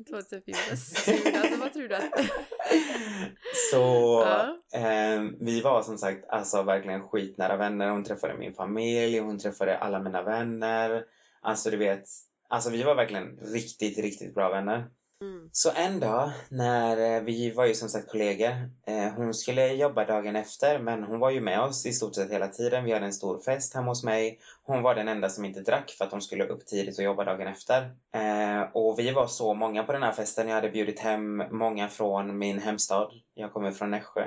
2014. 0.06 0.78
Surt, 0.78 1.36
alltså 1.36 1.60
vad 1.60 1.74
tror 1.74 1.88
du 1.88 1.96
att... 1.96 2.04
Så 3.72 4.24
Ja. 4.26 4.58
eh, 4.80 5.22
vi 5.40 5.62
var 5.62 5.82
som 5.82 5.98
sagt 5.98 6.30
alltså 6.30 6.64
verkligen 6.64 7.02
skitnära 7.10 7.58
vänner. 7.58 7.90
Hon 7.90 8.04
träffade 8.04 8.38
min 8.38 8.54
familj, 8.54 9.20
hon 9.20 9.40
träffade 9.40 9.78
alla 9.78 10.00
mina 10.00 10.24
vänner. 10.24 11.04
Alltså 11.42 11.70
du 11.70 11.78
vet, 11.78 12.04
alltså 12.50 12.70
vi 12.70 12.84
var 12.84 12.96
verkligen 12.96 13.38
riktigt, 13.42 13.98
riktigt 13.98 14.36
bra 14.36 14.50
vänner. 14.50 14.86
Mm. 15.22 15.50
Så 15.52 15.72
en 15.76 16.00
dag 16.00 16.32
när 16.50 17.16
eh, 17.16 17.24
vi 17.24 17.52
var 17.52 17.66
ju 17.66 17.74
som 17.74 17.90
sagt 17.90 18.12
kollegor. 18.12 18.70
Eh, 18.88 19.14
hon 19.16 19.34
skulle 19.34 19.74
jobba 19.74 20.06
dagen 20.06 20.36
efter 20.36 20.80
men 20.80 21.04
hon 21.04 21.20
var 21.20 21.30
ju 21.30 21.42
med 21.42 21.60
oss 21.62 21.86
i 21.86 21.94
stort 21.94 22.16
sett 22.16 22.32
hela 22.32 22.48
tiden. 22.48 22.84
Vi 22.84 22.94
hade 22.94 23.06
en 23.06 23.14
stor 23.14 23.40
fest 23.40 23.74
hemma 23.74 23.92
hos 23.92 24.04
mig. 24.04 24.40
Hon 24.64 24.82
var 24.82 24.96
den 24.96 25.08
enda 25.08 25.30
som 25.30 25.46
inte 25.46 25.62
drack 25.62 25.96
för 25.98 26.06
att 26.06 26.12
hon 26.12 26.22
skulle 26.22 26.46
upp 26.46 26.66
tidigt 26.66 26.98
och 26.98 27.04
jobba 27.04 27.24
dagen 27.24 27.48
efter. 27.48 27.82
Eh, 28.14 28.62
och 28.74 29.00
vi 29.00 29.12
var 29.12 29.28
så 29.28 29.54
många 29.54 29.84
på 29.84 29.92
den 29.92 30.04
här 30.04 30.12
festen. 30.12 30.48
Jag 30.48 30.56
hade 30.56 30.70
bjudit 30.70 31.00
hem 31.00 31.44
många 31.52 31.88
från 31.88 32.38
min 32.38 32.60
hemstad. 32.60 33.12
Jag 33.34 33.54
kommer 33.54 33.72
från 33.72 33.92
Nässjö. 33.92 34.24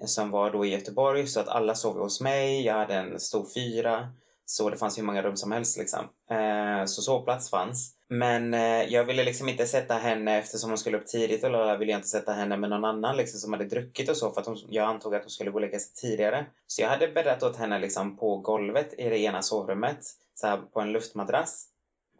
Eh, 0.00 0.06
som 0.06 0.30
var 0.30 0.50
då 0.50 0.64
i 0.64 0.70
Göteborg 0.70 1.26
så 1.26 1.40
att 1.40 1.48
alla 1.48 1.74
sov 1.74 1.98
hos 1.98 2.20
mig. 2.20 2.64
Jag 2.64 2.74
hade 2.74 2.94
en 2.94 3.20
stor 3.20 3.46
fyra. 3.54 4.08
Så 4.44 4.70
det 4.70 4.76
fanns 4.76 4.98
hur 4.98 5.02
många 5.02 5.22
rum 5.22 5.36
som 5.36 5.52
helst 5.52 5.78
liksom. 5.78 6.08
Eh, 6.30 6.84
så 6.84 7.02
sovplats 7.02 7.50
fanns. 7.50 7.94
Men 8.08 8.54
eh, 8.54 8.82
jag 8.82 9.04
ville 9.04 9.24
liksom 9.24 9.48
inte 9.48 9.66
sätta 9.66 9.94
henne, 9.94 10.38
eftersom 10.38 10.70
hon 10.70 10.78
skulle 10.78 10.98
upp 10.98 11.06
tidigt 11.06 11.44
och 11.44 11.50
lalala, 11.50 11.76
ville 11.76 11.92
jag 11.92 11.98
inte 11.98 12.08
sätta 12.08 12.32
henne 12.32 12.56
med 12.56 12.70
någon 12.70 12.84
annan 12.84 13.16
liksom, 13.16 13.40
som 13.40 13.52
hade 13.52 13.64
druckit 13.64 14.08
och 14.08 14.16
så 14.16 14.30
för 14.30 14.40
att 14.40 14.46
hon, 14.46 14.58
jag 14.68 14.88
antog 14.88 15.14
att 15.14 15.22
hon 15.22 15.30
skulle 15.30 15.50
gå 15.50 15.54
och 15.54 15.60
lägga 15.60 15.78
sig 15.78 15.94
tidigare. 15.94 16.46
Så 16.66 16.82
jag 16.82 16.88
hade 16.88 17.08
bäddat 17.08 17.42
åt 17.42 17.56
henne 17.56 17.78
liksom 17.78 18.16
på 18.16 18.36
golvet 18.36 18.94
i 18.98 19.08
det 19.08 19.18
ena 19.18 19.42
sovrummet, 19.42 19.98
så 20.34 20.46
här 20.46 20.56
på 20.56 20.80
en 20.80 20.92
luftmadrass. 20.92 21.66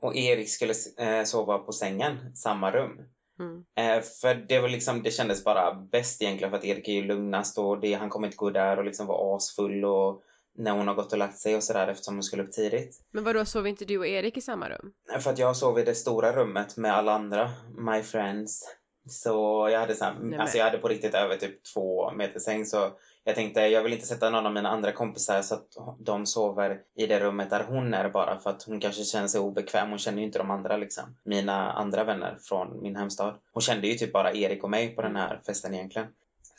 Och 0.00 0.16
Erik 0.16 0.48
skulle 0.48 0.74
eh, 0.98 1.24
sova 1.24 1.58
på 1.58 1.72
sängen, 1.72 2.36
samma 2.36 2.70
rum. 2.70 3.00
Mm. 3.38 3.64
Eh, 3.76 4.02
för 4.02 4.34
det 4.34 4.60
var 4.60 4.68
liksom, 4.68 5.02
det 5.02 5.10
kändes 5.10 5.44
bara 5.44 5.74
bäst 5.74 6.22
egentligen 6.22 6.50
för 6.50 6.58
att 6.58 6.64
Erik 6.64 6.88
är 6.88 6.92
ju 6.92 7.02
lugnast 7.02 7.58
och 7.58 7.80
det, 7.80 7.94
han 7.94 8.08
kommer 8.08 8.26
inte 8.26 8.36
gå 8.36 8.50
där 8.50 8.78
och 8.78 8.84
liksom 8.84 9.06
vara 9.06 9.36
asfull 9.36 9.84
och 9.84 10.22
när 10.58 10.70
hon 10.70 10.88
har 10.88 10.94
gått 10.94 11.12
och 11.12 11.18
lagt 11.18 11.38
sig 11.38 11.56
och 11.56 11.64
sådär 11.64 11.88
eftersom 11.88 12.14
hon 12.14 12.22
skulle 12.22 12.42
upp 12.42 12.52
tidigt. 12.52 12.96
Men 13.10 13.24
vadå, 13.24 13.44
sov 13.44 13.66
inte 13.66 13.84
du 13.84 13.98
och 13.98 14.06
Erik 14.06 14.36
i 14.36 14.40
samma 14.40 14.68
rum? 14.68 14.92
För 15.20 15.30
att 15.30 15.38
jag 15.38 15.56
sov 15.56 15.78
i 15.78 15.82
det 15.82 15.94
stora 15.94 16.32
rummet 16.32 16.76
med 16.76 16.94
alla 16.94 17.12
andra, 17.12 17.50
my 17.78 18.02
friends. 18.02 18.76
Så 19.08 19.68
jag 19.72 19.80
hade, 19.80 19.94
så 19.94 20.04
här, 20.04 20.38
alltså 20.38 20.58
jag 20.58 20.64
hade 20.64 20.78
på 20.78 20.88
riktigt 20.88 21.14
över 21.14 21.36
typ 21.36 21.64
två 21.74 22.12
meter 22.12 22.40
säng 22.40 22.66
så 22.66 22.90
jag 23.24 23.34
tänkte 23.34 23.60
jag 23.60 23.82
vill 23.82 23.92
inte 23.92 24.06
sätta 24.06 24.30
någon 24.30 24.46
av 24.46 24.52
mina 24.52 24.68
andra 24.68 24.92
kompisar 24.92 25.42
så 25.42 25.54
att 25.54 25.68
de 25.98 26.26
sover 26.26 26.78
i 26.96 27.06
det 27.06 27.20
rummet 27.20 27.50
där 27.50 27.64
hon 27.68 27.94
är 27.94 28.10
bara 28.10 28.38
för 28.38 28.50
att 28.50 28.62
hon 28.62 28.80
kanske 28.80 29.04
känner 29.04 29.28
sig 29.28 29.40
obekväm. 29.40 29.88
Hon 29.88 29.98
känner 29.98 30.18
ju 30.18 30.24
inte 30.24 30.38
de 30.38 30.50
andra 30.50 30.76
liksom. 30.76 31.04
Mina 31.24 31.72
andra 31.72 32.04
vänner 32.04 32.38
från 32.42 32.82
min 32.82 32.96
hemstad. 32.96 33.34
Hon 33.52 33.60
kände 33.60 33.86
ju 33.86 33.94
typ 33.94 34.12
bara 34.12 34.32
Erik 34.32 34.64
och 34.64 34.70
mig 34.70 34.94
på 34.94 35.02
den 35.02 35.16
här 35.16 35.40
festen 35.46 35.74
egentligen. 35.74 36.08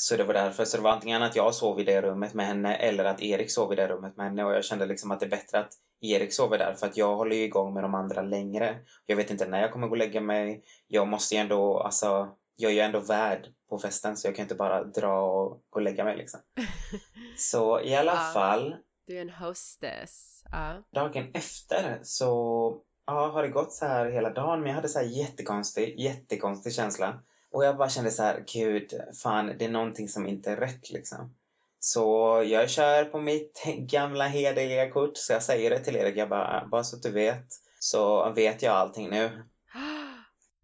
Så 0.01 0.17
det 0.17 0.23
var 0.23 0.33
därför. 0.33 0.65
Så 0.65 0.77
det 0.77 0.83
var 0.83 0.91
antingen 0.91 1.23
att 1.23 1.35
jag 1.35 1.55
sov 1.55 1.79
i 1.79 1.83
det 1.83 2.01
rummet 2.01 2.33
med 2.33 2.45
henne 2.45 2.75
eller 2.75 3.05
att 3.05 3.21
Erik 3.21 3.51
sov 3.51 3.73
i 3.73 3.75
det 3.75 3.87
rummet 3.87 4.17
med 4.17 4.25
henne. 4.25 4.43
Och 4.45 4.53
jag 4.53 4.63
kände 4.65 4.85
liksom 4.85 5.11
att 5.11 5.19
det 5.19 5.25
är 5.25 5.29
bättre 5.29 5.59
att 5.59 5.73
Erik 6.01 6.33
sover 6.33 6.57
där 6.57 6.73
för 6.73 6.87
att 6.87 6.97
jag 6.97 7.15
håller 7.15 7.35
ju 7.35 7.43
igång 7.43 7.73
med 7.73 7.83
de 7.83 7.95
andra 7.95 8.21
längre. 8.21 8.79
Jag 9.05 9.15
vet 9.15 9.29
inte 9.31 9.45
när 9.47 9.61
jag 9.61 9.71
kommer 9.71 9.87
gå 9.87 9.91
och 9.91 9.97
lägga 9.97 10.21
mig. 10.21 10.63
Jag 10.87 11.07
måste 11.07 11.35
ju 11.35 11.41
ändå, 11.41 11.79
alltså, 11.79 12.29
jag 12.55 12.71
är 12.71 12.75
ju 12.75 12.81
ändå 12.81 12.99
värd 12.99 13.47
på 13.69 13.79
festen 13.79 14.17
så 14.17 14.27
jag 14.27 14.35
kan 14.35 14.43
inte 14.43 14.55
bara 14.55 14.83
dra 14.83 15.21
och 15.21 15.49
gå 15.69 15.79
och 15.79 15.81
lägga 15.81 16.03
mig 16.03 16.17
liksom. 16.17 16.39
Så 17.37 17.81
i 17.81 17.95
alla 17.95 18.11
Ja. 18.13 18.31
fall, 18.33 18.75
Du 19.07 19.17
är 19.17 19.21
en 19.21 19.29
hostess. 19.29 20.43
Ja. 20.51 20.83
dagen 20.93 21.31
efter 21.33 21.99
så 22.03 22.77
ja, 23.07 23.27
har 23.27 23.43
det 23.43 23.49
gått 23.49 23.73
så 23.73 23.85
här 23.85 24.11
hela 24.11 24.29
dagen? 24.29 24.59
Men 24.59 24.67
jag 24.69 24.75
hade 24.75 24.89
så 24.89 24.99
här 24.99 25.05
jättekonstig, 25.05 25.99
jättekonstig 25.99 26.73
känsla. 26.73 27.19
Och 27.51 27.65
jag 27.65 27.77
bara 27.77 27.89
kände 27.89 28.11
så 28.11 28.23
här, 28.23 28.43
gud, 28.53 28.93
fan, 29.23 29.53
det 29.59 29.65
är 29.65 29.69
någonting 29.69 30.09
som 30.09 30.27
inte 30.27 30.51
är 30.51 30.57
rätt 30.57 30.89
liksom. 30.89 31.35
Så 31.79 32.03
jag 32.47 32.69
kör 32.69 33.05
på 33.05 33.19
mitt 33.19 33.63
gamla 33.77 34.27
hederliga 34.27 34.91
kort, 34.91 35.17
så 35.17 35.33
jag 35.33 35.43
säger 35.43 35.69
det 35.69 35.79
till 35.79 35.95
Erik, 35.95 36.17
jag 36.17 36.29
bara, 36.29 36.67
bara 36.71 36.83
så 36.83 36.95
att 36.95 37.03
du 37.03 37.11
vet, 37.11 37.45
så 37.79 38.31
vet 38.31 38.61
jag 38.61 38.73
allting 38.73 39.09
nu. 39.09 39.43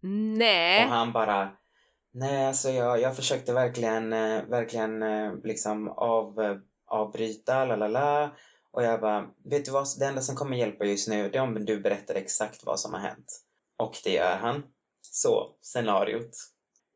Nej! 0.38 0.84
Och 0.84 0.90
han 0.90 1.12
bara, 1.12 1.50
nej 2.12 2.46
alltså 2.46 2.70
jag, 2.70 3.00
jag 3.00 3.16
försökte 3.16 3.52
verkligen, 3.52 4.12
eh, 4.12 4.42
verkligen 4.44 5.02
eh, 5.02 5.32
liksom 5.44 5.88
av, 5.88 6.60
avbryta, 6.86 7.64
la 7.64 7.76
la 7.76 7.88
la. 7.88 8.30
Och 8.70 8.82
jag 8.82 9.00
bara, 9.00 9.26
vet 9.44 9.64
du 9.64 9.70
vad, 9.70 9.86
det 9.98 10.06
enda 10.06 10.22
som 10.22 10.36
kommer 10.36 10.56
hjälpa 10.56 10.84
just 10.84 11.08
nu 11.08 11.28
det 11.30 11.38
är 11.38 11.42
om 11.42 11.64
du 11.64 11.80
berättar 11.80 12.14
exakt 12.14 12.66
vad 12.66 12.80
som 12.80 12.94
har 12.94 13.00
hänt. 13.00 13.42
Och 13.76 13.96
det 14.04 14.12
gör 14.12 14.36
han. 14.36 14.62
Så, 15.00 15.56
scenariot. 15.62 16.30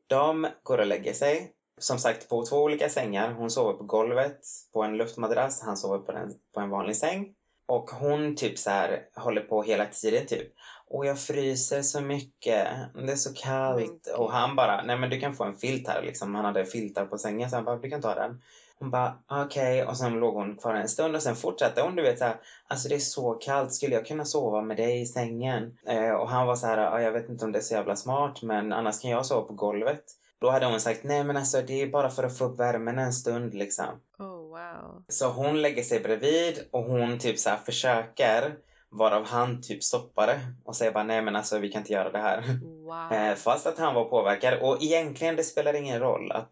De 0.07 0.49
går 0.63 0.79
och 0.79 0.87
lägger 0.87 1.13
sig. 1.13 1.53
Som 1.81 1.99
sagt 1.99 2.29
på 2.29 2.47
två 2.47 2.57
olika 2.57 2.89
sängar. 2.89 3.33
Hon 3.33 3.51
sover 3.51 3.73
på 3.73 3.85
golvet 3.85 4.39
på 4.73 4.83
en 4.83 4.97
luftmadrass. 4.97 5.63
Han 5.63 5.77
sover 5.77 5.99
på, 5.99 6.13
den, 6.13 6.35
på 6.55 6.61
en 6.61 6.71
vanlig 6.71 6.97
säng. 6.97 7.35
Och 7.67 7.91
hon 7.91 8.37
typ 8.37 8.59
så 8.59 8.71
här 8.71 9.05
håller 9.17 9.41
på 9.41 9.63
hela 9.63 9.87
tiden 9.87 10.27
typ. 10.27 10.53
Och 10.87 11.07
jag 11.07 11.21
fryser 11.21 11.83
så 11.83 12.01
mycket. 12.01 12.69
Det 12.95 13.13
är 13.13 13.17
så 13.17 13.35
kallt. 13.35 14.07
Och 14.17 14.33
han 14.33 14.57
bara, 14.57 14.83
nej 14.83 14.99
men 14.99 15.11
du 15.11 15.21
kan 15.21 15.35
få 15.35 15.45
en 15.45 15.55
filt 15.55 15.89
här 15.89 16.03
liksom. 16.03 16.35
Han 16.35 16.45
hade 16.45 16.65
filtar 16.65 17.07
på 17.07 17.19
sängen 17.19 17.51
så 17.51 17.57
han 17.57 17.65
bara, 17.65 17.77
du 17.77 17.91
kan 17.91 18.03
ta 18.03 18.15
den. 18.15 18.43
Hon 18.83 18.91
bara, 18.91 19.15
okej. 19.31 19.85
Och 19.85 19.97
sen 19.97 20.13
låg 20.13 20.35
hon 20.35 20.57
kvar 20.57 20.75
en 20.75 20.89
stund 20.89 21.17
och 21.17 21.23
sen 21.23 21.37
fortsatte 21.37 21.83
hon, 21.83 21.97
du 21.97 22.03
vet 22.03 22.19
så 22.19 22.25
här, 22.25 22.37
alltså 22.69 22.89
det 22.89 22.95
är 22.95 22.99
så 22.99 23.35
kallt, 23.35 23.73
skulle 23.73 23.95
jag 23.95 24.07
kunna 24.07 24.25
sova 24.25 24.63
med 24.63 24.77
dig 24.77 25.01
i 25.01 25.07
sängen? 25.07 25.79
Eh, 25.87 26.11
och 26.11 26.29
han 26.29 26.47
var 26.47 26.57
så 26.57 26.67
här, 26.67 26.79
"Ja, 26.79 27.01
jag 27.01 27.13
vet 27.13 27.29
inte 27.29 27.45
om 27.45 27.53
det 27.53 27.59
är 27.59 27.63
så 27.63 27.75
jävla 27.75 27.97
smart, 27.97 28.43
men 28.43 28.73
annars 28.73 29.01
kan 29.03 29.11
jag 29.11 29.27
sova 29.27 29.43
på 29.47 29.53
golvet. 29.53 30.05
Då 30.41 30.51
hade 30.51 30.67
hon 30.67 30.81
sagt, 30.81 31.05
nej 31.05 31.25
men 31.25 31.37
alltså 31.37 31.63
det 31.63 31.83
är 31.83 31.87
bara 31.87 32.11
för 32.11 32.23
att 32.25 32.39
få 32.39 32.45
upp 32.45 32.61
värmen 32.61 32.99
en 32.99 33.13
stund 33.13 33.55
liksom. 33.55 33.87
Oh 34.19 34.49
wow. 34.49 35.05
Så 35.09 35.29
hon 35.29 35.63
lägger 35.63 35.83
sig 35.83 36.01
bredvid 36.01 36.59
och 36.71 36.83
hon 36.85 37.19
typ 37.19 37.39
så 37.39 37.51
försöker, 37.67 38.55
varav 38.91 39.27
han 39.27 39.63
typ 39.63 39.83
stoppar 39.83 40.27
det 40.27 40.41
och 40.65 40.77
säger 40.77 40.93
bara, 40.93 41.05
nej 41.05 41.23
men 41.23 41.37
alltså 41.37 41.59
vi 41.59 41.69
kan 41.69 41.81
inte 41.83 41.93
göra 41.93 42.11
det 42.11 42.19
här. 42.19 42.45
Wow. 42.63 43.13
Eh, 43.13 43.35
fast 43.35 43.67
att 43.67 43.79
han 43.79 43.95
var 43.95 44.05
påverkad. 44.05 44.59
Och 44.63 44.83
egentligen 44.83 45.37
det 45.37 45.45
spelar 45.45 45.75
ingen 45.75 46.01
roll. 46.01 46.33
Att, 46.33 46.51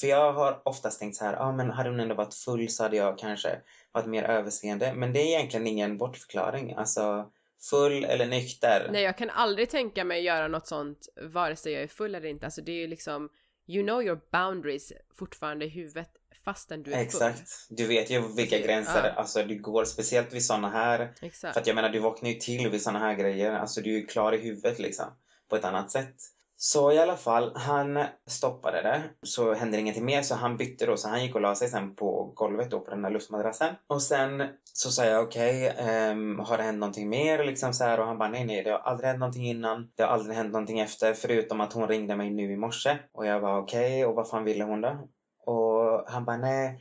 för 0.00 0.06
jag 0.06 0.32
har 0.32 0.62
oftast 0.64 1.00
tänkt 1.00 1.16
så 1.16 1.24
här, 1.24 1.36
ah, 1.36 1.52
men 1.52 1.70
hade 1.70 1.90
hon 1.90 2.00
ändå 2.00 2.14
varit 2.14 2.34
full 2.34 2.68
så 2.68 2.82
hade 2.82 2.96
jag 2.96 3.18
kanske 3.18 3.60
varit 3.92 4.06
mer 4.06 4.22
överseende. 4.22 4.92
Men 4.94 5.12
det 5.12 5.20
är 5.20 5.26
egentligen 5.26 5.66
ingen 5.66 5.98
bortförklaring. 5.98 6.74
Alltså 6.74 7.30
full 7.70 8.04
eller 8.04 8.26
nykter. 8.26 8.88
Nej 8.92 9.02
jag 9.02 9.18
kan 9.18 9.30
aldrig 9.30 9.70
tänka 9.70 10.04
mig 10.04 10.22
göra 10.22 10.48
något 10.48 10.66
sånt 10.66 11.08
vare 11.22 11.56
sig 11.56 11.72
jag 11.72 11.82
är 11.82 11.88
full 11.88 12.14
eller 12.14 12.28
inte. 12.28 12.46
Alltså 12.46 12.62
det 12.62 12.72
är 12.72 12.76
ju 12.80 12.86
liksom 12.86 13.28
You 13.68 13.82
know 13.82 14.02
your 14.02 14.20
boundaries 14.32 14.92
fortfarande 15.18 15.64
i 15.64 15.68
huvudet 15.68 16.10
fastän 16.44 16.82
du 16.82 16.92
är 16.92 16.96
full. 16.96 17.04
Exakt. 17.04 17.66
Du 17.68 17.86
vet 17.86 18.10
ju 18.10 18.22
vilka 18.36 18.58
gränser 18.58 19.04
ja. 19.04 19.10
alltså, 19.10 19.44
det 19.44 19.54
går. 19.54 19.84
Speciellt 19.84 20.32
vid 20.32 20.44
såna 20.44 20.70
här. 20.70 21.12
Exakt. 21.22 21.54
För 21.54 21.60
att 21.60 21.66
jag 21.66 21.76
menar, 21.76 21.88
du 21.88 21.98
vaknar 21.98 22.30
ju 22.30 22.34
till 22.34 22.70
vid 22.70 22.82
såna 22.82 22.98
här 22.98 23.14
grejer. 23.14 23.52
Alltså 23.52 23.80
du 23.80 23.90
är 23.90 23.98
ju 23.98 24.06
klar 24.06 24.32
i 24.32 24.38
huvudet 24.38 24.78
liksom. 24.78 25.06
På 25.48 25.56
ett 25.56 25.64
annat 25.64 25.90
sätt. 25.90 26.14
Så 26.58 26.92
i 26.92 26.98
alla 26.98 27.16
fall, 27.16 27.52
han 27.54 28.04
stoppade 28.26 28.82
det. 28.82 29.02
Så 29.22 29.54
hände 29.54 29.80
ingenting 29.80 30.04
mer 30.04 30.22
så 30.22 30.34
han 30.34 30.56
bytte 30.56 30.86
då. 30.86 30.96
Så 30.96 31.08
han 31.08 31.22
gick 31.22 31.34
och 31.34 31.40
la 31.40 31.54
sig 31.54 31.68
sen 31.68 31.94
på 31.94 32.32
golvet 32.34 32.70
då 32.70 32.80
på 32.80 32.90
den 32.90 33.02
där 33.02 33.10
luftmadrassen. 33.10 33.74
Och 33.86 34.02
sen 34.02 34.48
så 34.72 34.90
sa 34.90 35.04
jag 35.04 35.24
okej, 35.24 35.74
ehm, 35.78 36.38
har 36.38 36.56
det 36.56 36.62
hänt 36.62 36.78
någonting 36.78 37.08
mer 37.08 37.44
liksom 37.44 37.72
så 37.72 37.84
här? 37.84 38.00
Och 38.00 38.06
han 38.06 38.18
bara 38.18 38.28
nej 38.28 38.44
nej 38.44 38.62
det 38.62 38.70
har 38.70 38.78
aldrig 38.78 39.08
hänt 39.08 39.20
någonting 39.20 39.46
innan. 39.46 39.90
Det 39.94 40.02
har 40.02 40.10
aldrig 40.10 40.36
hänt 40.36 40.52
någonting 40.52 40.80
efter 40.80 41.14
förutom 41.14 41.60
att 41.60 41.72
hon 41.72 41.88
ringde 41.88 42.16
mig 42.16 42.30
nu 42.30 42.52
i 42.52 42.56
morse. 42.56 42.98
Och 43.12 43.26
jag 43.26 43.40
var 43.40 43.58
okej 43.58 44.06
och 44.06 44.14
vad 44.14 44.28
fan 44.28 44.44
ville 44.44 44.64
hon 44.64 44.80
då? 44.80 45.08
Och 45.46 46.04
han 46.06 46.24
bara 46.24 46.36
nej. 46.36 46.80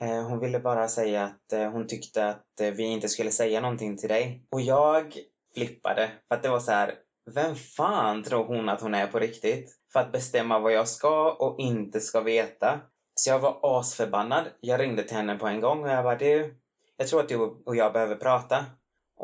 Eh, 0.00 0.22
hon 0.22 0.40
ville 0.40 0.60
bara 0.60 0.88
säga 0.88 1.24
att 1.24 1.52
eh, 1.52 1.70
hon 1.70 1.86
tyckte 1.86 2.28
att 2.28 2.60
eh, 2.60 2.70
vi 2.70 2.82
inte 2.82 3.08
skulle 3.08 3.30
säga 3.30 3.60
någonting 3.60 3.96
till 3.96 4.08
dig. 4.08 4.46
Och 4.50 4.60
jag 4.60 5.14
flippade. 5.54 6.10
För 6.28 6.34
att 6.34 6.42
det 6.42 6.48
var 6.48 6.60
så 6.60 6.72
här. 6.72 6.94
Vem 7.30 7.54
fan 7.54 8.22
tror 8.22 8.44
hon 8.44 8.68
att 8.68 8.80
hon 8.80 8.94
är 8.94 9.06
på 9.06 9.18
riktigt? 9.18 9.70
För 9.92 10.00
att 10.00 10.12
bestämma 10.12 10.58
vad 10.58 10.72
jag 10.72 10.88
ska 10.88 11.32
och 11.32 11.60
inte 11.60 12.00
ska 12.00 12.20
veta. 12.20 12.80
Så 13.14 13.30
jag 13.30 13.38
var 13.38 13.78
asförbannad. 13.78 14.44
Jag 14.60 14.80
ringde 14.80 15.02
till 15.02 15.16
henne 15.16 15.36
på 15.36 15.46
en 15.46 15.60
gång 15.60 15.84
och 15.84 15.90
jag 15.90 16.04
bara 16.04 16.16
du. 16.16 16.54
Jag 16.96 17.08
tror 17.08 17.20
att 17.20 17.28
du 17.28 17.36
och 17.36 17.76
jag 17.76 17.92
behöver 17.92 18.16
prata. 18.16 18.64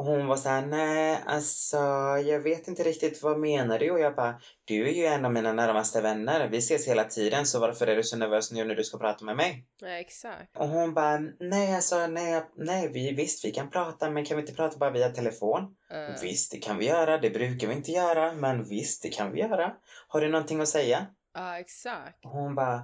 Och 0.00 0.06
hon 0.06 0.26
var 0.26 0.36
så 0.36 0.48
här, 0.48 0.66
nej 0.66 1.22
alltså 1.26 1.76
jag 2.24 2.40
vet 2.40 2.68
inte 2.68 2.82
riktigt 2.82 3.22
vad 3.22 3.38
menar 3.38 3.78
du? 3.78 3.90
Och 3.90 4.00
jag 4.00 4.14
bara, 4.16 4.40
du 4.64 4.88
är 4.88 4.92
ju 4.92 5.04
en 5.06 5.24
av 5.24 5.32
mina 5.32 5.52
närmaste 5.52 6.00
vänner. 6.00 6.48
Vi 6.48 6.58
ses 6.58 6.88
hela 6.88 7.04
tiden 7.04 7.46
så 7.46 7.60
varför 7.60 7.86
är 7.86 7.96
du 7.96 8.02
så 8.02 8.16
nervös 8.16 8.52
nu 8.52 8.64
när 8.64 8.74
du 8.74 8.84
ska 8.84 8.98
prata 8.98 9.24
med 9.24 9.36
mig? 9.36 9.64
Ja, 9.80 9.88
exakt. 9.88 10.56
Och 10.56 10.68
hon 10.68 10.94
bara, 10.94 11.18
nej 11.40 11.74
alltså 11.74 12.06
nej, 12.06 12.42
nej 12.56 12.88
vi, 12.92 13.12
visst 13.12 13.44
vi 13.44 13.50
kan 13.50 13.70
prata 13.70 14.10
men 14.10 14.24
kan 14.24 14.36
vi 14.36 14.40
inte 14.40 14.54
prata 14.54 14.78
bara 14.78 14.90
via 14.90 15.08
telefon? 15.08 15.62
Eh, 15.90 16.22
Visst 16.22 16.52
det 16.52 16.58
kan 16.58 16.78
vi 16.78 16.86
göra, 16.86 17.18
det 17.18 17.30
brukar 17.30 17.66
vi 17.68 17.74
inte 17.74 17.90
göra 17.92 18.32
men 18.32 18.64
visst 18.64 19.02
det 19.02 19.08
kan 19.08 19.32
vi 19.32 19.40
göra. 19.40 19.72
Har 20.08 20.20
du 20.20 20.28
någonting 20.28 20.60
att 20.60 20.68
säga? 20.68 21.06
Ja, 21.34 21.58
exakt. 21.58 22.24
Och 22.24 22.30
hon 22.30 22.54
bara, 22.54 22.82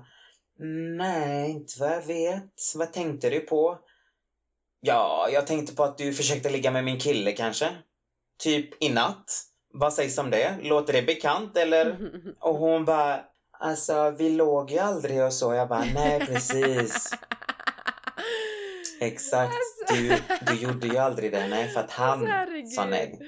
nej 0.98 1.50
inte 1.50 1.81
vad 1.81 1.90
jag 1.92 2.02
vet. 2.02 2.44
Vad 2.76 2.92
tänkte 2.92 3.31
du 3.31 3.40
på? 3.40 3.79
Ja, 4.87 5.29
jag 5.33 5.46
tänkte 5.46 5.75
på 5.75 5.85
att 5.85 5.99
du 5.99 6.12
försökte 6.12 6.51
ligga 6.51 6.70
med 6.70 6.85
min 6.85 6.99
kille 6.99 7.33
kanske. 7.33 7.68
Typ 8.42 8.83
i 8.83 8.88
natt. 8.88 9.42
Vad 9.75 9.92
sägs 9.92 10.18
om 10.18 10.31
det? 10.31 10.57
Låter 10.62 10.92
det 10.92 11.03
bekant 11.03 11.57
eller? 11.57 11.96
Och 12.40 12.55
hon 12.55 12.85
bara, 12.85 13.20
alltså 13.59 14.11
vi 14.18 14.31
låg 14.31 14.70
ju 14.70 14.79
aldrig 14.79 15.22
och 15.22 15.33
så. 15.33 15.55
Jag 15.55 15.68
bara, 15.68 15.85
nej 15.94 16.20
precis. 16.27 17.11
Exakt. 19.01 19.55
Du, 19.88 20.16
du 20.46 20.55
gjorde 20.55 20.87
ju 20.87 20.99
aldrig 20.99 21.33
det. 21.33 21.46
Nej, 21.49 21.68
för 21.68 21.81
att 21.81 21.90
han 21.90 22.11
Alltså, 22.11 22.27
herregud. 22.27 22.68
sa 22.72 22.85
nej. 22.87 23.18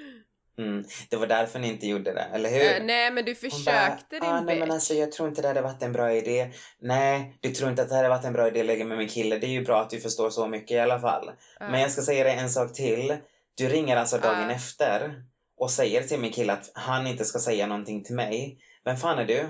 Mm. 0.59 0.85
Det 1.11 1.17
var 1.17 1.27
därför 1.27 1.59
ni 1.59 1.69
inte 1.69 1.87
gjorde 1.87 2.13
det, 2.15 2.27
eller 2.33 2.51
hur? 2.51 2.81
Eh, 2.81 2.85
nej 2.85 3.11
men 3.11 3.25
du 3.25 3.35
försökte 3.35 4.19
bara, 4.21 4.31
ah, 4.31 4.37
din 4.37 4.47
nej 4.47 4.59
men 4.59 4.71
alltså 4.71 4.95
jag 4.95 5.13
tror 5.13 5.29
inte 5.29 5.43
det 5.43 5.49
hade 5.49 5.63
varit 5.63 5.83
en 5.83 5.93
bra 5.93 6.13
idé. 6.13 6.51
Nej, 6.81 7.39
du 7.41 7.51
tror 7.51 7.71
inte 7.71 7.83
att 7.83 7.89
det 7.89 7.95
hade 7.95 8.09
varit 8.09 8.25
en 8.25 8.33
bra 8.33 8.49
idé 8.49 8.61
att 8.61 8.67
lägga 8.67 8.85
med 8.85 8.99
min 8.99 9.09
kille. 9.09 9.39
Det 9.39 9.47
är 9.47 9.51
ju 9.51 9.65
bra 9.65 9.81
att 9.81 9.91
du 9.91 10.01
förstår 10.01 10.31
så 10.31 10.47
mycket 10.47 10.71
i 10.71 10.79
alla 10.79 11.01
fall. 11.01 11.31
Ja. 11.61 11.69
Men 11.71 11.81
jag 11.81 11.91
ska 11.91 12.03
säga 12.03 12.25
dig 12.25 12.37
en 12.39 12.51
sak 12.51 12.73
till. 12.73 13.17
Du 13.55 13.69
ringer 13.69 13.97
alltså 13.97 14.19
dagen 14.19 14.49
Ja. 14.49 14.55
efter 14.55 15.23
och 15.59 15.71
säger 15.71 16.03
till 16.03 16.21
min 16.21 16.33
kille 16.33 16.53
att 16.53 16.71
han 16.75 17.07
inte 17.07 17.25
ska 17.25 17.39
säga 17.39 17.67
någonting 17.67 18.05
till 18.05 18.15
mig. 18.15 18.59
Vem 18.85 18.97
fan 18.97 19.19
är 19.19 19.25
du? 19.25 19.47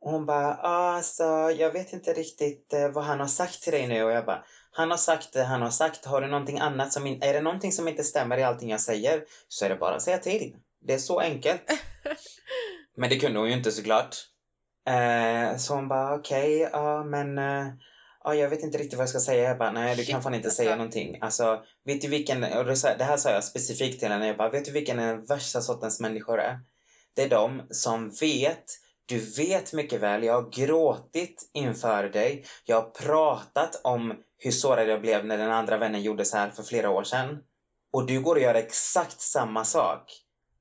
Och 0.00 0.10
hon 0.10 0.26
bara, 0.26 0.58
ah, 0.62 0.96
alltså 0.96 1.24
jag 1.58 1.72
vet 1.72 1.92
inte 1.92 2.12
riktigt 2.12 2.72
eh, 2.72 2.88
vad 2.88 3.04
han 3.04 3.20
har 3.20 3.26
sagt 3.26 3.62
till 3.62 3.72
dig 3.72 3.86
nu. 3.86 4.04
Och 4.04 4.12
jag 4.12 4.26
bara, 4.26 4.44
han 4.76 4.90
har 4.90 4.98
sagt 4.98 5.32
det 5.32 5.44
han 5.44 5.62
har 5.62 5.70
sagt. 5.70 6.04
Har 6.04 6.20
du 6.20 6.26
någonting 6.26 6.58
annat 6.58 6.92
som 6.92 7.06
in- 7.06 7.22
är 7.22 7.32
det 7.32 7.40
någonting 7.40 7.72
som 7.72 7.88
inte 7.88 8.04
stämmer 8.04 8.38
i 8.38 8.42
allting 8.42 8.70
jag 8.70 8.80
säger 8.80 9.24
så 9.48 9.64
är 9.64 9.68
det 9.68 9.76
bara 9.76 9.94
att 9.94 10.02
säga 10.02 10.18
till. 10.18 10.56
Det 10.80 10.94
är 10.94 10.98
så 10.98 11.20
enkelt. 11.20 11.62
Men 12.96 13.10
det 13.10 13.16
kunde 13.16 13.38
hon 13.38 13.48
ju 13.48 13.54
inte 13.54 13.72
såklart. 13.72 14.16
Eh, 14.88 15.56
så 15.56 15.74
hon 15.74 15.88
bara 15.88 16.14
okej, 16.14 16.68
ja 16.72 17.04
men 17.04 17.38
eh, 17.38 17.66
ja, 18.24 18.34
jag 18.34 18.48
vet 18.48 18.62
inte 18.62 18.78
riktigt 18.78 18.94
vad 18.94 19.02
jag 19.02 19.08
ska 19.08 19.18
säga. 19.20 19.48
Jag 19.48 19.58
bara 19.58 19.70
nej 19.70 19.96
du 19.96 20.04
kan 20.04 20.22
fan 20.22 20.34
inte 20.34 20.48
alltså. 20.48 20.62
säga 20.62 20.76
någonting. 20.76 21.18
Alltså 21.20 21.62
vet 21.84 22.00
du 22.00 22.08
vilken, 22.08 22.44
och 22.44 22.64
det 22.64 23.04
här 23.04 23.16
sa 23.16 23.30
jag 23.30 23.44
specifikt 23.44 24.00
till 24.00 24.08
henne. 24.08 24.26
Jag 24.26 24.36
bara 24.36 24.50
vet 24.50 24.64
du 24.64 24.72
vilken 24.72 24.96
den 24.96 25.24
värsta 25.24 25.60
sortens 25.60 26.00
människor 26.00 26.40
är? 26.40 26.60
Det 27.16 27.22
är 27.22 27.28
de 27.28 27.62
som 27.70 28.10
vet 28.10 28.64
du 29.06 29.18
vet 29.18 29.72
mycket 29.72 30.00
väl, 30.00 30.24
jag 30.24 30.42
har 30.42 30.50
gråtit 30.50 31.50
inför 31.52 32.04
dig. 32.04 32.44
Jag 32.64 32.76
har 32.76 32.90
pratat 32.90 33.80
om 33.84 34.14
hur 34.44 34.52
sårad 34.52 34.88
jag 34.88 35.00
blev 35.00 35.26
när 35.26 35.38
den 35.38 35.50
andra 35.50 35.76
vännen 35.76 36.02
gjorde 36.02 36.24
så 36.24 36.36
här 36.36 36.50
för 36.50 36.62
flera 36.62 36.90
år 36.90 37.04
sedan. 37.04 37.38
Och 37.92 38.06
du 38.06 38.20
går 38.20 38.34
och 38.34 38.40
gör 38.40 38.54
exakt 38.54 39.20
samma 39.20 39.64
sak. 39.64 40.12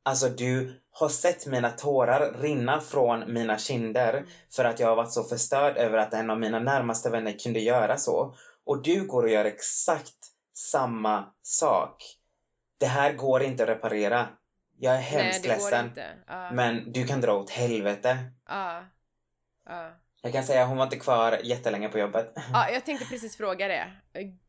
Alltså 0.04 0.30
du 0.30 0.82
har 0.92 1.10
sett 1.10 1.46
mina 1.46 1.70
tårar 1.70 2.34
rinna 2.34 2.82
från 2.82 3.34
mina 3.34 3.58
kinder 3.58 4.26
för 4.56 4.66
att 4.66 4.80
jag 4.80 4.88
har 4.88 4.96
varit 4.96 5.12
så 5.12 5.24
förstörd 5.24 5.78
över 5.78 5.98
att 5.98 6.14
en 6.14 6.30
av 6.30 6.40
mina 6.40 6.60
närmaste 6.60 7.10
vänner 7.10 7.40
kunde 7.40 7.60
göra 7.60 7.98
så. 7.98 8.36
Och 8.66 8.82
du 8.82 9.08
går 9.08 9.24
och 9.24 9.30
gör 9.30 9.46
exakt 9.46 10.18
samma 10.54 11.34
sak. 11.42 12.04
Det 12.78 12.86
här 12.86 13.14
går 13.14 13.44
inte 13.44 13.64
att 13.64 13.70
reparera. 13.70 14.28
Jag 14.78 14.94
är 14.94 14.98
Nej 14.98 15.06
hemskt 15.06 15.44
går 15.44 15.50
ledsen. 15.50 15.92
Ja. 16.28 16.52
Men 16.52 16.92
du 16.92 17.08
kan 17.08 17.22
dra 17.22 17.34
åt 17.34 17.50
helvete. 17.50 18.18
Ja. 18.48 18.84
Ja. 19.66 19.92
Jag 20.26 20.34
kan 20.34 20.44
säga 20.44 20.66
hon 20.66 20.78
var 20.78 20.84
inte 20.84 21.00
kvar 21.00 21.40
jättelänge 21.44 21.90
på 21.90 21.98
jobbet. 21.98 22.34
Ja, 22.54 22.70
jag 22.70 22.86
tänkte 22.86 23.06
precis 23.06 23.38
fråga 23.38 23.68
det. 23.68 23.92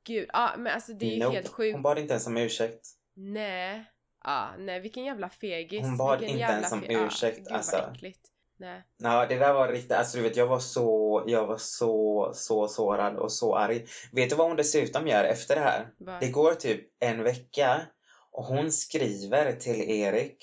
Gud, 0.04 0.30
ja 0.32 0.50
men 0.58 0.72
alltså 0.74 0.92
det 0.92 1.06
är 1.06 1.10
ju 1.10 1.18
Nope. 1.22 1.34
helt 1.36 1.48
sjukt. 1.48 1.74
Hon 1.74 1.82
bad 1.82 1.98
inte 1.98 2.12
ens 2.12 2.26
om 2.26 2.36
ursäkt. 2.36 2.86
Nej. 3.16 3.84
Ja, 4.24 4.48
nej 4.58 4.80
vilken 4.80 5.04
jävla 5.04 5.28
fegis. 5.28 5.82
Hon 5.82 5.96
bad 5.96 6.18
vilken 6.20 6.38
inte 6.38 6.52
ens 6.52 6.72
om 6.72 6.84
ursäkt, 6.88 7.38
Ja, 7.38 7.44
gud 7.44 7.52
alltså. 7.52 7.76
vad 7.76 7.94
äckligt. 7.94 8.20
Nej. 8.56 8.82
Ja, 9.02 9.26
det 9.26 9.38
där 9.38 9.52
var 9.52 9.68
riktigt, 9.68 9.92
alltså 9.92 10.16
du 10.16 10.22
vet 10.22 10.36
jag 10.36 10.46
var 10.46 10.58
så, 10.58 11.24
jag 11.26 11.46
var 11.46 11.58
så, 11.58 12.30
så 12.34 12.68
sårad 12.68 13.16
och 13.16 13.32
så 13.32 13.56
arg. 13.56 13.86
Vet 14.12 14.30
du 14.30 14.36
vad 14.36 14.46
hon 14.46 14.56
dessutom 14.56 15.06
gör 15.08 15.24
efter 15.24 15.54
det 15.54 15.60
här? 15.60 15.88
Bara, 15.98 16.20
Det 16.20 16.28
går 16.30 16.54
typ 16.54 16.80
en 17.00 17.22
vecka 17.22 17.80
Och 18.32 18.44
hon 18.44 18.72
skriver 18.72 19.52
till 19.52 19.90
Erik. 19.90 20.36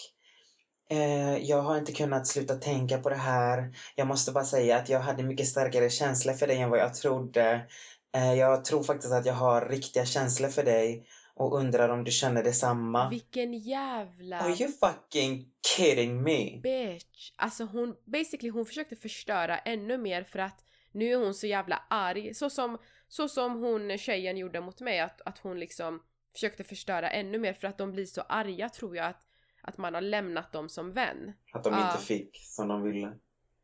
Eh, 0.91 1.38
jag 1.38 1.62
har 1.62 1.77
inte 1.77 1.91
kunnat 1.91 2.27
sluta 2.27 2.56
tänka 2.56 2.97
på 2.97 3.10
det 3.10 3.15
här. 3.15 3.75
Jag 3.95 4.08
måste 4.08 4.32
bara 4.32 4.43
säga 4.43 4.77
att 4.77 4.89
jag 4.89 4.99
hade 4.99 5.23
mycket 5.23 5.47
starkare 5.47 5.89
känslor 5.89 6.34
för 6.34 6.47
dig 6.47 6.58
än 6.58 6.69
vad 6.69 6.80
jag 6.80 6.93
trodde. 6.93 7.67
Eh, 8.15 8.34
jag 8.34 8.65
tror 8.65 8.84
faktiskt 8.84 9.13
att 9.13 9.25
jag 9.25 9.34
har 9.34 9.69
riktiga 9.69 10.06
känslor 10.06 10.49
för 10.49 10.63
dig 10.63 11.08
och 11.36 11.58
undrar 11.58 11.89
om 11.89 12.04
du 12.04 12.12
känner 12.12 12.43
detsamma. 12.43 13.10
Vilken 13.10 13.54
jävla 13.54 14.39
Are 14.39 14.56
you 14.63 14.71
fucking 14.71 15.45
kidding 15.77 16.23
me? 16.23 16.60
bitch. 16.63 17.32
Alltså 17.36 17.63
hon, 17.63 17.95
basically 18.06 18.49
hon 18.49 18.65
försökte 18.65 18.95
förstöra 18.95 19.58
ännu 19.58 19.97
mer 19.97 20.23
för 20.23 20.39
att 20.39 20.63
nu 20.91 21.12
är 21.12 21.17
hon 21.17 21.34
så 21.34 21.47
jävla 21.47 21.84
arg. 21.89 22.34
Så 22.34 22.49
som, 22.49 22.77
så 23.08 23.27
som 23.27 23.63
hon 23.63 23.97
tjejen 23.97 24.38
gjorde 24.38 24.62
mot 24.62 24.80
mig, 24.80 24.99
att, 24.99 25.21
att 25.25 25.39
hon 25.39 25.60
liksom 25.60 26.01
försökte 26.34 26.63
förstöra 26.63 27.10
ännu 27.10 27.39
mer 27.39 27.54
för 27.54 27.67
att 27.67 27.77
de 27.77 27.91
blir 27.91 28.06
så 28.06 28.21
arga 28.21 28.69
tror 28.69 28.95
jag 28.95 29.06
att, 29.06 29.21
att 29.63 29.78
man 29.78 29.93
har 29.93 30.02
lämnat 30.02 30.54
dem 30.54 30.69
som 30.69 30.93
vän. 30.93 31.34
Att 31.54 31.63
de 31.63 31.74
Ja. 31.74 31.91
inte 31.91 32.06
fick 32.06 32.38
som 32.43 32.67
de 32.67 32.84
ville. 32.84 33.12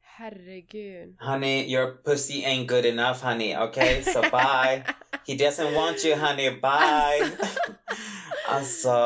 Herregud. 0.02 1.16
Honey, 1.20 1.74
your 1.76 2.04
pussy 2.04 2.44
ain't 2.44 2.68
good 2.68 2.86
enough, 2.86 3.24
honey. 3.24 3.58
Okay, 3.58 4.04
so 4.04 4.22
bye. 4.32 4.84
He 5.28 5.34
doesn't 5.34 5.76
want 5.76 6.06
you, 6.06 6.16
honey. 6.16 6.50
Bye. 6.52 7.32
alltså, 8.48 8.98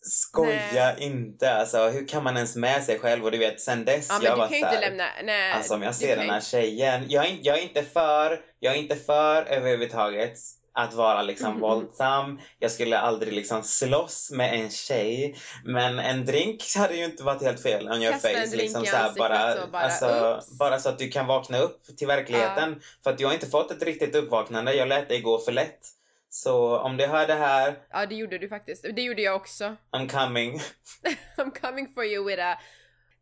skoja 0.00 0.96
inte. 0.98 1.52
Alltså, 1.54 1.88
hur 1.88 2.08
kan 2.08 2.24
man 2.24 2.36
ens 2.36 2.56
med 2.56 2.82
sig 2.84 2.98
själv? 2.98 3.24
Och 3.24 3.30
du 3.30 3.38
vet, 3.38 3.60
sen 3.60 3.84
dess 3.84 4.08
Ja 4.10 4.20
jag 4.22 4.36
var 4.36 4.48
kan 4.48 4.56
ju 4.56 4.62
så 4.62 4.68
inte 4.68 4.80
lämna, 4.80 5.04
nej. 5.24 5.52
Alltså 5.52 5.74
om 5.74 5.82
jag 5.82 5.94
ser 5.94 6.16
den 6.16 6.30
här 6.30 6.40
tjejen. 6.40 7.04
Jag 7.08 7.26
är, 7.26 7.38
jag 7.42 7.58
är 7.58 7.62
inte 7.62 7.82
för, 7.82 8.40
jag 8.60 8.74
är 8.74 8.78
inte 8.78 8.96
för 8.96 9.42
överhuvudtaget 9.44 10.38
att 10.74 10.94
vara 10.94 11.22
liksom 11.22 11.50
Mhm. 11.52 11.60
våldsam. 11.60 12.40
Jag 12.58 12.70
skulle 12.70 12.98
aldrig 12.98 13.32
liksom 13.32 13.62
slåss 13.62 14.30
med 14.30 14.54
en 14.60 14.70
tjej. 14.70 15.36
Men 15.64 15.98
en 15.98 16.24
drink 16.26 16.62
hade 16.76 16.94
ju 16.96 17.04
inte 17.04 17.22
varit 17.22 17.42
helt 17.42 17.62
fel 17.62 17.88
on 17.88 18.02
your 18.02 18.12
Kasta 18.12 18.28
en 18.30 18.34
face. 18.34 18.46
drink 18.46 18.62
Liksom 18.62 18.84
så 18.86 18.96
här, 18.96 19.12
bara, 19.18 19.56
så 19.56 19.66
bara, 19.66 19.82
alltså, 19.82 20.40
bara 20.58 20.78
så 20.78 20.88
att 20.88 20.98
du 20.98 21.08
kan 21.08 21.26
vakna 21.26 21.58
upp 21.58 21.96
till 21.96 22.06
verkligheten. 22.06 22.80
För 23.04 23.10
att 23.10 23.20
jag 23.20 23.28
har 23.28 23.34
inte 23.34 23.46
fått 23.46 23.70
ett 23.70 23.82
riktigt 23.82 24.14
uppvaknande. 24.14 24.74
Jag 24.74 24.88
lät 24.88 25.08
dig 25.08 25.20
gå 25.20 25.38
för 25.38 25.52
lätt. 25.52 25.80
Så 26.30 26.78
om 26.78 26.96
du 26.96 27.06
hör 27.06 27.26
det 27.26 27.34
här, 27.34 27.78
Ja 27.90 28.06
det 28.06 28.14
gjorde 28.14 28.38
du 28.38 28.48
faktiskt. 28.48 28.86
Det 28.96 29.02
gjorde 29.02 29.22
jag 29.22 29.36
också. 29.36 29.76
I'm 29.96 30.08
coming. 30.08 30.60
I'm 31.36 31.60
coming 31.60 31.94
for 31.94 32.04
you 32.04 32.24
with 32.26 32.42
a 32.42 32.58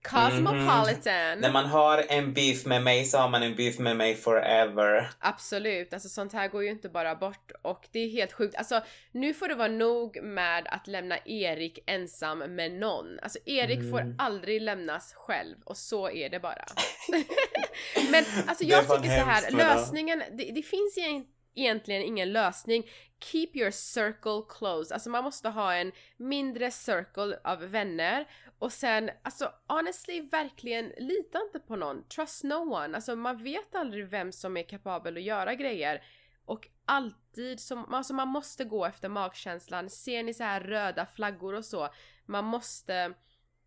cosmopolitan. 0.02 1.38
När 1.38 1.52
man 1.52 1.66
har 1.66 2.04
en 2.08 2.32
beef 2.34 2.66
med 2.66 2.82
mig 2.82 3.04
så 3.04 3.18
har 3.18 3.28
man 3.28 3.42
en 3.42 3.56
beef 3.56 3.78
med 3.78 3.96
mig 3.96 4.14
forever. 4.14 5.10
Absolut, 5.18 5.92
alltså 5.94 6.08
sånt 6.08 6.32
här 6.32 6.48
går 6.48 6.62
ju 6.64 6.70
inte 6.70 6.88
bara 6.88 7.14
bort 7.14 7.52
och 7.62 7.88
det 7.92 7.98
är 7.98 8.08
helt 8.08 8.32
sjukt. 8.32 8.54
Alltså 8.56 8.80
nu 9.12 9.34
får 9.34 9.48
det 9.48 9.54
vara 9.54 9.68
nog 9.68 10.22
med 10.22 10.68
att 10.70 10.86
lämna 10.86 11.18
Erik 11.24 11.78
ensam 11.86 12.38
med 12.38 12.72
någon. 12.72 13.18
Alltså 13.22 13.38
Erik 13.46 13.78
Mm. 13.78 13.90
får 13.90 14.14
aldrig 14.18 14.62
lämnas 14.62 15.14
själv 15.14 15.56
och 15.64 15.76
så 15.76 16.10
är 16.10 16.28
det 16.30 16.40
bara. 16.40 16.64
Men 18.10 18.24
alltså 18.46 18.64
jag 18.64 18.80
tycker 18.82 19.18
så 19.18 19.24
här, 19.24 19.50
lösningen, 19.50 20.22
det, 20.32 20.44
det 20.44 20.62
finns 20.62 20.98
egent- 20.98 21.28
egentligen 21.54 22.02
ingen 22.02 22.32
lösning. 22.32 22.90
Keep 23.20 23.48
your 23.54 23.70
circle 23.70 24.42
close. 24.48 24.94
Alltså 24.94 25.10
man 25.10 25.24
måste 25.24 25.48
ha 25.48 25.74
en 25.74 25.92
mindre 26.16 26.70
circle 26.70 27.40
av 27.44 27.58
vänner 27.58 28.26
och 28.58 28.72
sen, 28.72 29.10
alltså 29.22 29.52
honestly, 29.68 30.20
verkligen 30.20 30.92
lita 30.98 31.40
inte 31.46 31.60
på 31.60 31.76
någon. 31.76 32.08
Trust 32.08 32.44
no 32.44 32.74
one. 32.74 32.96
Alltså 32.96 33.16
man 33.16 33.42
vet 33.42 33.74
aldrig 33.74 34.08
vem 34.08 34.32
som 34.32 34.56
är 34.56 34.62
kapabel 34.62 35.16
att 35.16 35.22
göra 35.22 35.54
grejer. 35.54 36.02
Och 36.44 36.68
alltid, 36.84 37.60
som, 37.60 37.94
alltså 37.94 38.14
man 38.14 38.28
måste 38.28 38.64
gå 38.64 38.86
efter 38.86 39.08
magkänslan. 39.08 39.90
Ser 39.90 40.22
ni 40.22 40.34
så 40.34 40.44
här 40.44 40.60
röda 40.60 41.06
flaggor 41.06 41.54
och 41.54 41.64
så, 41.64 41.88
man 42.26 42.44
måste... 42.44 43.14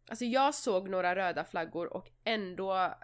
Alltså 0.10 0.26
jag 0.26 0.56
såg 0.56 0.89
några 0.89 1.15
röda 1.15 1.46
flaggor 1.46 1.93
och 1.93 2.10
ändå 2.24 2.96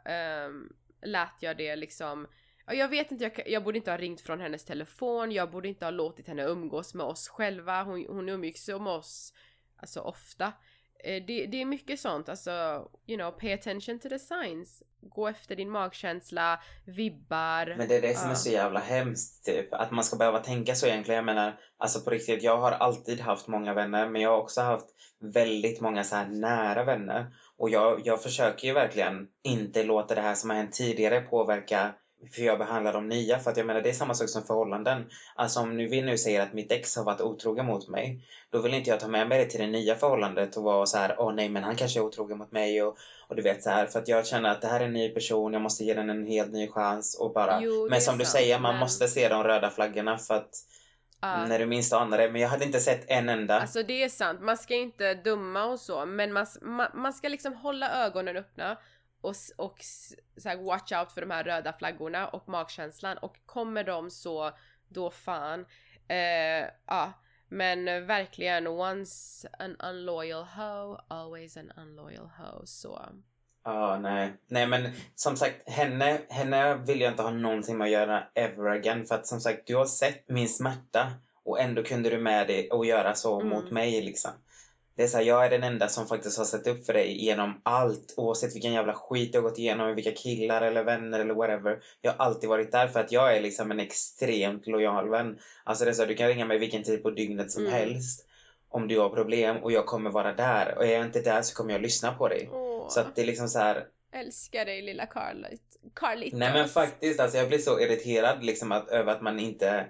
um, 0.45 0.73
lät 1.01 1.35
jag 1.39 1.57
det 1.57 1.75
liksom 1.75 2.27
jag 2.71 2.87
vet 2.87 3.11
inte, 3.11 3.23
jag, 3.23 3.49
jag 3.49 3.63
borde 3.63 3.77
inte 3.77 3.91
ha 3.91 3.97
ringt 3.97 4.21
från 4.21 4.39
hennes 4.39 4.65
telefon, 4.65 5.31
jag 5.31 5.51
borde 5.51 5.67
inte 5.67 5.85
ha 5.85 5.91
låtit 5.91 6.27
henne 6.27 6.43
umgås 6.43 6.93
med 6.93 7.05
oss 7.05 7.27
själva, 7.27 7.83
hon, 7.83 8.05
hon 8.09 8.29
umgicks 8.29 8.67
med 8.67 8.87
oss 8.87 9.33
alltså 9.81 9.99
ofta. 9.99 10.53
Eh, 11.03 11.23
Det, 11.25 11.45
det 11.45 11.61
är 11.61 11.65
mycket 11.65 11.99
sånt, 11.99 12.29
alltså, 12.29 12.51
you 13.07 13.17
know, 13.17 13.31
pay 13.31 13.53
attention 13.53 13.99
to 13.99 14.09
the 14.09 14.19
signs. 14.19 14.83
Gå 15.01 15.27
efter 15.27 15.55
din 15.55 15.69
magkänsla, 15.69 16.59
vibbar. 16.85 17.75
Men 17.77 17.87
det 17.87 17.95
är 17.95 18.01
det 18.01 18.17
som 18.17 18.29
är 18.29 18.35
så 18.35 18.49
jävla 18.51 18.79
hemskt, 18.79 19.45
typ. 19.45 19.73
Att 19.73 19.91
man 19.91 20.03
ska 20.03 20.17
behöva 20.17 20.39
tänka 20.39 20.75
så 20.75 20.87
egentligen. 20.87 21.15
Jag 21.15 21.25
menar, 21.25 21.59
alltså 21.77 22.01
på 22.01 22.09
riktigt, 22.09 22.43
jag 22.43 22.57
har 22.57 22.71
alltid 22.71 23.19
haft 23.19 23.47
många 23.47 23.73
vänner, 23.73 24.09
men 24.09 24.21
jag 24.21 24.29
har 24.29 24.37
också 24.37 24.61
haft 24.61 24.85
väldigt 25.19 25.81
många 25.81 26.03
så 26.03 26.15
här 26.15 26.27
nära 26.27 26.83
vänner. 26.83 27.25
Och 27.57 27.69
jag, 27.69 28.01
jag 28.05 28.23
försöker 28.23 28.67
ju 28.67 28.73
verkligen 28.73 29.27
inte 29.43 29.83
låta 29.83 30.15
det 30.15 30.21
här 30.21 30.35
som 30.35 30.49
har 30.49 30.57
hänt 30.57 30.73
tidigare 30.73 31.21
påverka 31.21 31.93
hur 32.33 32.45
jag 32.45 32.57
behandlar 32.59 32.93
de 32.93 33.07
nya. 33.07 33.39
För 33.39 33.51
att 33.51 33.57
jag 33.57 33.65
menar, 33.65 33.81
det 33.81 33.89
är 33.89 33.93
samma 33.93 34.13
sak 34.13 34.29
som 34.29 34.43
förhållanden. 34.43 35.09
Alltså 35.35 35.59
om 35.59 35.77
nu 35.77 35.87
vi 35.87 36.01
nu 36.01 36.17
säger 36.17 36.41
att 36.41 36.53
mitt 36.53 36.71
ex 36.71 36.95
har 36.95 37.03
varit 37.03 37.21
otrogen 37.21 37.65
mot 37.65 37.87
mig, 37.87 38.19
då 38.49 38.61
vill 38.61 38.73
inte 38.73 38.89
jag 38.89 38.99
ta 38.99 39.07
med 39.07 39.27
mig 39.29 39.39
det 39.39 39.45
till 39.45 39.59
det 39.59 39.67
nya 39.67 39.95
förhållandet 39.95 40.57
och 40.57 40.63
vara 40.63 40.85
så 40.85 40.97
här, 40.97 41.15
åh 41.17 41.33
nej 41.33 41.49
men 41.49 41.63
han 41.63 41.75
kanske 41.75 41.99
är 41.99 42.03
otrogen 42.03 42.37
mot 42.37 42.51
mig 42.51 42.83
och, 42.83 42.97
och 43.27 43.35
du 43.35 43.41
vet 43.41 43.63
så 43.63 43.69
här. 43.69 43.85
För 43.85 43.99
att 43.99 44.07
jag 44.07 44.27
känner 44.27 44.49
att 44.49 44.61
det 44.61 44.67
här 44.67 44.79
är 44.79 44.85
en 44.85 44.93
ny 44.93 45.09
person, 45.09 45.53
jag 45.53 45.61
måste 45.61 45.83
ge 45.83 45.93
den 45.93 46.09
en 46.09 46.25
helt 46.25 46.51
ny 46.51 46.67
chans 46.67 47.19
och 47.19 47.33
bara 47.33 47.59
Jo, 47.61 47.87
men 47.89 48.01
som 48.01 48.17
du 48.17 48.25
sant, 48.25 48.31
säger, 48.33 48.59
man 48.59 48.73
men- 48.73 48.79
måste 48.79 49.07
se 49.07 49.27
de 49.29 49.43
röda 49.43 49.69
flaggorna 49.69 50.17
för 50.17 50.33
att 50.33 50.49
Ja. 51.21 51.45
när 51.45 51.59
du 51.59 51.65
minst 51.65 51.93
anar 51.93 52.17
det. 52.17 52.31
Men 52.31 52.41
jag 52.41 52.49
hade 52.49 52.65
inte 52.65 52.79
sett 52.79 53.05
en 53.09 53.29
enda. 53.29 53.59
Alltså 53.59 53.83
det 53.83 54.03
är 54.03 54.09
sant, 54.09 54.41
man 54.41 54.57
ska 54.57 54.75
inte 54.75 55.13
dumma 55.13 55.65
och 55.65 55.79
så, 55.79 56.05
men 56.05 56.33
man, 56.33 56.45
man, 56.61 56.87
man 56.93 57.13
ska 57.13 57.27
liksom 57.27 57.53
hålla 57.53 58.05
ögonen 58.05 58.37
öppna 58.37 58.77
och, 59.21 59.35
och 59.57 59.77
så 60.37 60.49
här, 60.49 60.57
watch 60.63 60.91
out 60.91 61.11
för 61.11 61.21
de 61.21 61.31
här 61.31 61.43
röda 61.43 61.73
flaggorna 61.73 62.27
och 62.27 62.49
magkänslan 62.49 63.17
och 63.17 63.37
kommer 63.45 63.83
de 63.83 64.11
så, 64.11 64.51
då 64.87 65.11
fan. 65.11 65.65
Eh, 66.07 66.69
ja, 66.87 67.13
men 67.49 68.07
verkligen 68.07 68.67
once 68.67 69.49
an 69.59 69.75
unloyal 69.79 70.43
hoe, 70.43 70.97
always 71.07 71.57
an 71.57 71.71
unloyal 71.77 72.29
hoe, 72.37 72.67
så. 72.67 73.01
Ja, 73.63 73.99
nej. 74.01 74.33
Nej, 74.47 74.67
men 74.67 74.91
som 75.15 75.35
sagt, 75.37 75.69
henne, 75.69 76.21
henne 76.29 76.75
vill 76.75 77.01
jag 77.01 77.11
inte 77.13 77.23
ha 77.23 77.31
någonting 77.31 77.77
med 77.77 77.85
att 77.85 77.91
göra 77.91 78.23
ever 78.35 78.65
again. 78.69 79.05
För 79.05 79.15
att 79.15 79.27
som 79.27 79.39
sagt, 79.39 79.67
du 79.67 79.75
har 79.75 79.85
sett 79.85 80.29
min 80.29 80.49
smärta 80.49 81.11
och 81.43 81.59
ändå 81.59 81.83
kunde 81.83 82.09
du 82.09 82.17
med 82.17 82.47
dig 82.47 82.69
och 82.71 82.85
göra 82.85 83.15
så 83.15 83.39
Mm. 83.41 83.49
mot 83.49 83.71
mig 83.71 84.01
liksom. 84.01 84.31
Det 84.99 85.03
är 85.03 85.07
så 85.07 85.17
här, 85.17 85.23
jag 85.25 85.45
är 85.45 85.49
den 85.49 85.63
enda 85.63 85.87
som 85.87 86.07
faktiskt 86.07 86.37
har 86.37 86.45
sett 86.45 86.67
upp 86.67 86.85
för 86.85 86.93
dig 86.93 87.25
genom 87.25 87.61
allt. 87.63 88.13
Oavsett 88.17 88.55
vilken 88.55 88.73
jävla 88.73 88.93
skit 88.93 89.31
du 89.31 89.37
har 89.37 89.43
gått 89.49 89.57
igenom, 89.59 89.95
vilka 89.95 90.11
killar 90.11 90.61
eller 90.61 90.83
vänner 90.83 91.19
eller 91.19 91.33
whatever. 91.33 91.79
Jag 92.01 92.11
har 92.11 92.25
alltid 92.25 92.49
varit 92.49 92.71
där 92.71 92.87
för 92.87 92.99
att 92.99 93.11
jag 93.11 93.37
är 93.37 93.41
liksom 93.41 93.71
en 93.71 93.79
extremt 93.79 94.67
lojal 94.67 95.09
vän. 95.09 95.39
Alltså 95.63 95.85
det 95.85 95.91
är 95.91 95.93
så 95.93 96.01
här, 96.01 96.07
du 96.09 96.15
kan 96.15 96.27
ringa 96.27 96.45
mig 96.45 96.57
vilken 96.57 96.83
tid 96.83 97.03
på 97.03 97.09
dygnet 97.11 97.51
som 97.51 97.61
Mm. 97.65 97.73
helst. 97.73 98.25
Om 98.69 98.87
du 98.87 98.99
har 98.99 99.09
problem 99.09 99.57
och 99.57 99.71
jag 99.71 99.85
kommer 99.85 100.09
vara 100.09 100.33
där. 100.33 100.73
Och 100.77 100.85
är 100.85 100.93
jag 100.93 101.05
inte 101.05 101.21
där 101.21 101.41
så 101.41 101.55
kommer 101.55 101.71
jag 101.73 101.81
lyssna 101.81 102.13
på 102.13 102.27
dig. 102.27 102.49
Åh, 102.53 102.89
Så 102.89 102.99
att 102.99 103.15
det 103.15 103.21
är 103.21 103.25
liksom 103.25 103.47
så 103.47 103.59
här. 103.59 103.85
älskar 104.13 104.65
dig 104.65 104.81
lilla 104.81 105.05
Carlit. 105.05 105.61
Carlitos. 105.95 106.39
Nej 106.39 106.53
men 106.53 106.67
faktiskt, 106.69 107.19
alltså 107.19 107.37
jag 107.37 107.47
blir 107.47 107.57
så 107.57 107.79
irriterad 107.79 108.43
liksom 108.43 108.71
att, 108.71 108.89
över 108.89 109.11
att 109.11 109.21
man 109.21 109.39
inte 109.39 109.85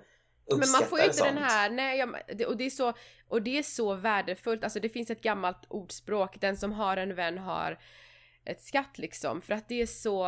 Men 0.50 0.72
man 0.72 0.84
får 0.84 1.00
ju 1.00 1.06
inte 1.06 1.18
sånt. 1.18 1.30
den 1.30 1.44
här, 1.44 1.70
nej, 1.70 2.00
jag, 2.00 2.10
och, 2.48 2.58
det 2.58 2.66
är 2.66 2.70
så, 2.70 2.94
och 3.28 3.42
det 3.42 3.58
är 3.58 3.64
så 3.64 3.94
värdefullt, 3.94 4.64
alltså 4.64 4.80
det 4.80 4.90
finns 4.90 5.10
ett 5.10 5.22
gammalt 5.22 5.66
ordspråk, 5.68 6.42
den 6.42 6.58
som 6.58 6.72
har 6.72 6.98
en 6.98 7.16
vän 7.16 7.38
har 7.38 7.80
ett 8.46 8.62
skatt 8.62 8.98
liksom, 8.98 9.42
för 9.42 9.54
att 9.54 9.70
det 9.70 9.82
är 9.82 9.86
så, 9.86 10.28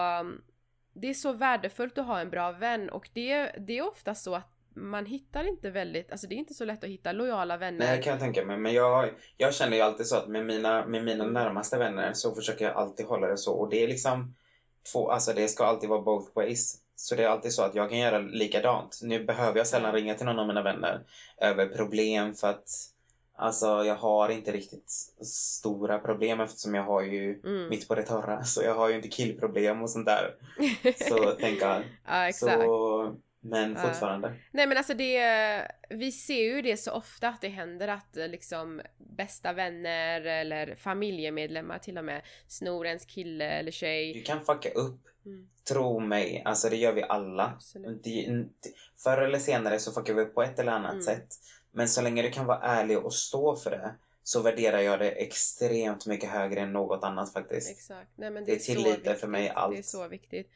det 0.94 1.10
är 1.10 1.14
så 1.14 1.34
värdefullt 1.34 1.98
att 1.98 2.06
ha 2.06 2.20
en 2.20 2.30
bra 2.30 2.52
vän 2.52 2.90
och 2.90 3.10
det, 3.14 3.52
det 3.58 3.78
är 3.78 3.88
ofta 3.88 4.16
så 4.16 4.36
att 4.36 4.52
man 4.76 5.06
hittar 5.06 5.48
inte 5.48 5.70
väldigt, 5.70 6.12
alltså 6.12 6.28
det 6.28 6.36
är 6.36 6.38
inte 6.38 6.54
så 6.54 6.66
lätt 6.66 6.84
att 6.84 6.90
hitta 6.90 7.12
lojala 7.12 7.58
vänner. 7.58 7.80
Nej, 7.80 7.98
det 7.98 8.04
kan 8.04 8.12
jag 8.12 8.20
tänka 8.20 8.46
mig. 8.46 8.58
Men 8.58 8.74
jag, 8.74 9.10
jag 9.38 9.54
känner 9.54 9.78
ju 9.78 9.84
alltid 9.84 10.08
så 10.08 10.18
att 10.18 10.28
med 10.28 10.46
mina, 10.46 10.86
med 10.86 11.04
mina 11.04 11.26
närmaste 11.26 11.78
vänner 11.78 12.14
så 12.14 12.36
försöker 12.36 12.66
jag 12.66 12.76
alltid 12.76 13.06
hålla 13.06 13.28
det 13.28 13.38
så. 13.38 13.54
Och 13.54 13.70
det 13.70 13.84
är 13.84 13.88
liksom 13.88 14.36
två, 14.92 15.12
alltså 15.12 15.34
det 15.34 15.48
ska 15.48 15.66
alltid 15.66 15.90
vara 15.90 16.02
both 16.02 16.32
ways. 16.36 16.81
Så 17.02 17.16
det 17.16 17.24
är 17.24 17.28
alltid 17.28 17.54
så 17.54 17.64
att 17.64 17.76
jag 17.76 17.90
kan 17.90 18.00
göra 18.00 18.20
likadant. 18.20 19.00
Nu 19.04 19.24
behöver 19.24 19.58
jag 19.58 19.68
sällan 19.68 19.94
ringa 19.94 20.16
till 20.16 20.26
någon 20.26 20.40
av 20.40 20.48
mina 20.48 20.62
vänner 20.62 21.02
över 21.42 21.66
problem 21.68 22.34
för 22.36 22.50
att 22.50 22.70
alltså 23.36 23.84
jag 23.86 23.96
har 23.96 24.30
inte 24.30 24.52
riktigt 24.52 24.92
stora 25.26 26.00
problem 26.00 26.40
eftersom 26.40 26.76
jag 26.76 26.84
har 26.84 27.02
ju 27.02 27.40
Mm. 27.44 27.70
mitt 27.70 27.88
på 27.88 27.96
det 27.96 28.04
torra. 28.04 28.44
Så 28.44 28.64
jag 28.64 28.76
har 28.76 28.90
ju 28.90 28.96
inte 28.96 29.08
killproblem 29.08 29.82
och 29.82 29.90
sånt 29.90 30.06
där. 30.06 30.36
Så 31.10 31.32
tänker 31.32 31.68
jag. 31.68 31.84
ja, 32.08 32.28
exakt. 32.28 32.62
Så, 32.62 33.16
men 33.42 33.76
fortfarande. 33.76 34.34
Nej 34.52 34.68
men 34.68 34.78
alltså 34.78 34.94
det, 34.94 35.68
vi 35.90 36.12
ser 36.12 36.44
ju 36.56 36.62
det 36.62 36.78
så 36.78 36.92
ofta 36.92 37.28
att 37.28 37.42
det 37.42 37.48
händer 37.50 37.88
att 37.88 38.18
eh, 38.18 38.28
liksom 38.28 38.82
bästa 38.98 39.54
vänner 39.54 40.22
eller 40.22 40.76
familjemedlemmar 40.76 41.80
till 41.80 41.98
och 41.98 42.06
med 42.06 42.22
snor 42.48 42.88
ens 42.88 43.06
kille 43.06 43.46
eller 43.46 43.72
tjej. 43.72 44.14
Du 44.14 44.22
kan 44.22 44.42
fucka 44.46 44.70
upp. 44.70 45.00
Mm. 45.26 45.48
Tro 45.68 46.00
mig, 46.00 46.42
alltså 46.46 46.70
det 46.70 46.76
gör 46.76 46.94
vi 46.94 47.04
alla. 47.04 47.60
Det, 48.04 48.46
förr 49.04 49.18
eller 49.22 49.40
senare 49.40 49.80
så 49.80 49.92
fuckar 49.92 50.14
vi 50.14 50.22
upp 50.22 50.36
på 50.36 50.44
ett 50.44 50.60
eller 50.60 50.72
annat 50.72 50.92
Mm. 50.92 51.04
sätt. 51.04 51.28
Men 51.72 51.90
så 51.90 52.02
länge 52.02 52.22
du 52.22 52.32
kan 52.32 52.46
vara 52.46 52.60
ärlig 52.60 52.98
och 53.06 53.14
stå 53.14 53.56
för 53.56 53.72
det 53.72 53.96
så 54.24 54.42
värderar 54.42 54.80
jag 54.80 55.00
det 55.00 55.12
extremt 55.12 56.06
mycket 56.06 56.30
högre 56.30 56.60
än 56.60 56.74
något 56.74 57.04
annat 57.04 57.34
faktiskt. 57.34 57.72
Exakt. 57.72 58.10
Nej, 58.16 58.32
men 58.32 58.46
Det 58.46 58.52
det, 58.68 58.70
är 58.74 58.80
är 58.88 58.96
viktigt. 58.96 59.20
för 59.20 59.28
mig 59.28 59.44
Det 59.44 59.50
är 59.50 59.54
allt. 59.54 59.86
så 59.86 60.08
viktigt. 60.08 60.50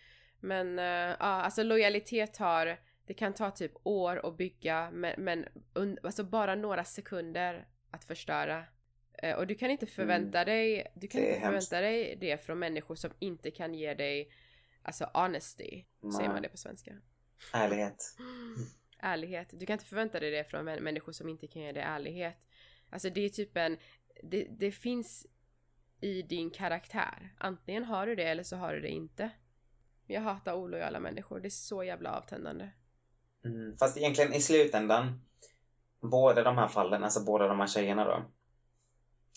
Men 0.45 0.79
eh, 0.79 0.85
ja, 0.85 1.15
alltså 1.19 1.63
lojalitet 1.63 2.33
tar, 2.33 2.79
det 3.05 3.13
kan 3.13 3.33
ta 3.33 3.51
typ 3.51 3.71
år 3.83 4.27
att 4.27 4.37
bygga 4.37 4.91
men, 4.91 5.23
men 5.23 5.45
un, 5.73 5.97
alltså 6.03 6.23
bara 6.23 6.55
några 6.55 6.83
sekunder 6.83 7.67
att 7.91 8.03
förstöra. 8.05 8.65
Eh, 9.23 9.35
och 9.35 9.47
du 9.47 9.55
kan 9.55 9.71
inte 9.71 9.85
förvänta 9.85 10.45
dig, 10.45 10.87
du 10.95 11.07
kan 11.07 11.21
Mm. 11.21 11.33
Inte 11.33 11.45
förvänta 11.45 11.81
dig 11.81 12.15
det 12.15 12.45
från 12.45 12.59
människor 12.59 12.95
som 12.95 13.11
inte 13.19 13.51
kan 13.51 13.73
ge 13.73 13.93
dig 13.93 14.29
alltså 14.81 15.09
honesty, 15.13 15.83
säger 16.01 16.19
Nej. 16.19 16.27
man 16.27 16.41
det 16.41 16.49
på 16.49 16.57
svenska? 16.57 16.91
Ärlighet. 17.53 17.97
ärlighet. 18.99 19.49
Du 19.53 19.65
kan 19.65 19.73
inte 19.73 19.85
förvänta 19.85 20.19
dig 20.19 20.31
det 20.31 20.43
från 20.43 20.69
män- 20.69 20.81
människor 20.81 21.11
som 21.11 21.29
inte 21.29 21.47
kan 21.47 21.61
ge 21.61 21.71
dig 21.71 21.83
ärlighet. 21.83 22.47
Alltså 22.89 23.09
det 23.09 23.21
är 23.21 23.29
typ 23.29 23.57
en, 23.57 23.77
det, 24.23 24.47
det 24.49 24.71
finns 24.71 25.27
i 26.01 26.21
din 26.21 26.49
karaktär. 26.49 27.33
Antingen 27.37 27.83
har 27.83 28.07
du 28.07 28.15
det 28.15 28.23
eller 28.23 28.43
så 28.43 28.55
har 28.55 28.73
du 28.73 28.81
det 28.81 28.89
inte. 28.89 29.29
Jag 30.07 30.21
hatar 30.21 30.53
olojala 30.53 30.99
människor, 30.99 31.39
det 31.39 31.47
är 31.47 31.49
så 31.49 31.83
jävla 31.83 32.17
avtändande. 32.17 32.69
Mm. 33.45 33.77
Fast 33.77 33.97
egentligen 33.97 34.33
i 34.33 34.41
slutändan, 34.41 35.21
båda 36.01 36.43
de 36.43 36.57
här 36.57 36.67
fallen, 36.67 37.03
alltså 37.03 37.23
båda 37.23 37.47
de 37.47 37.59
här 37.59 37.67
tjejerna 37.67 38.05
då. 38.05 38.23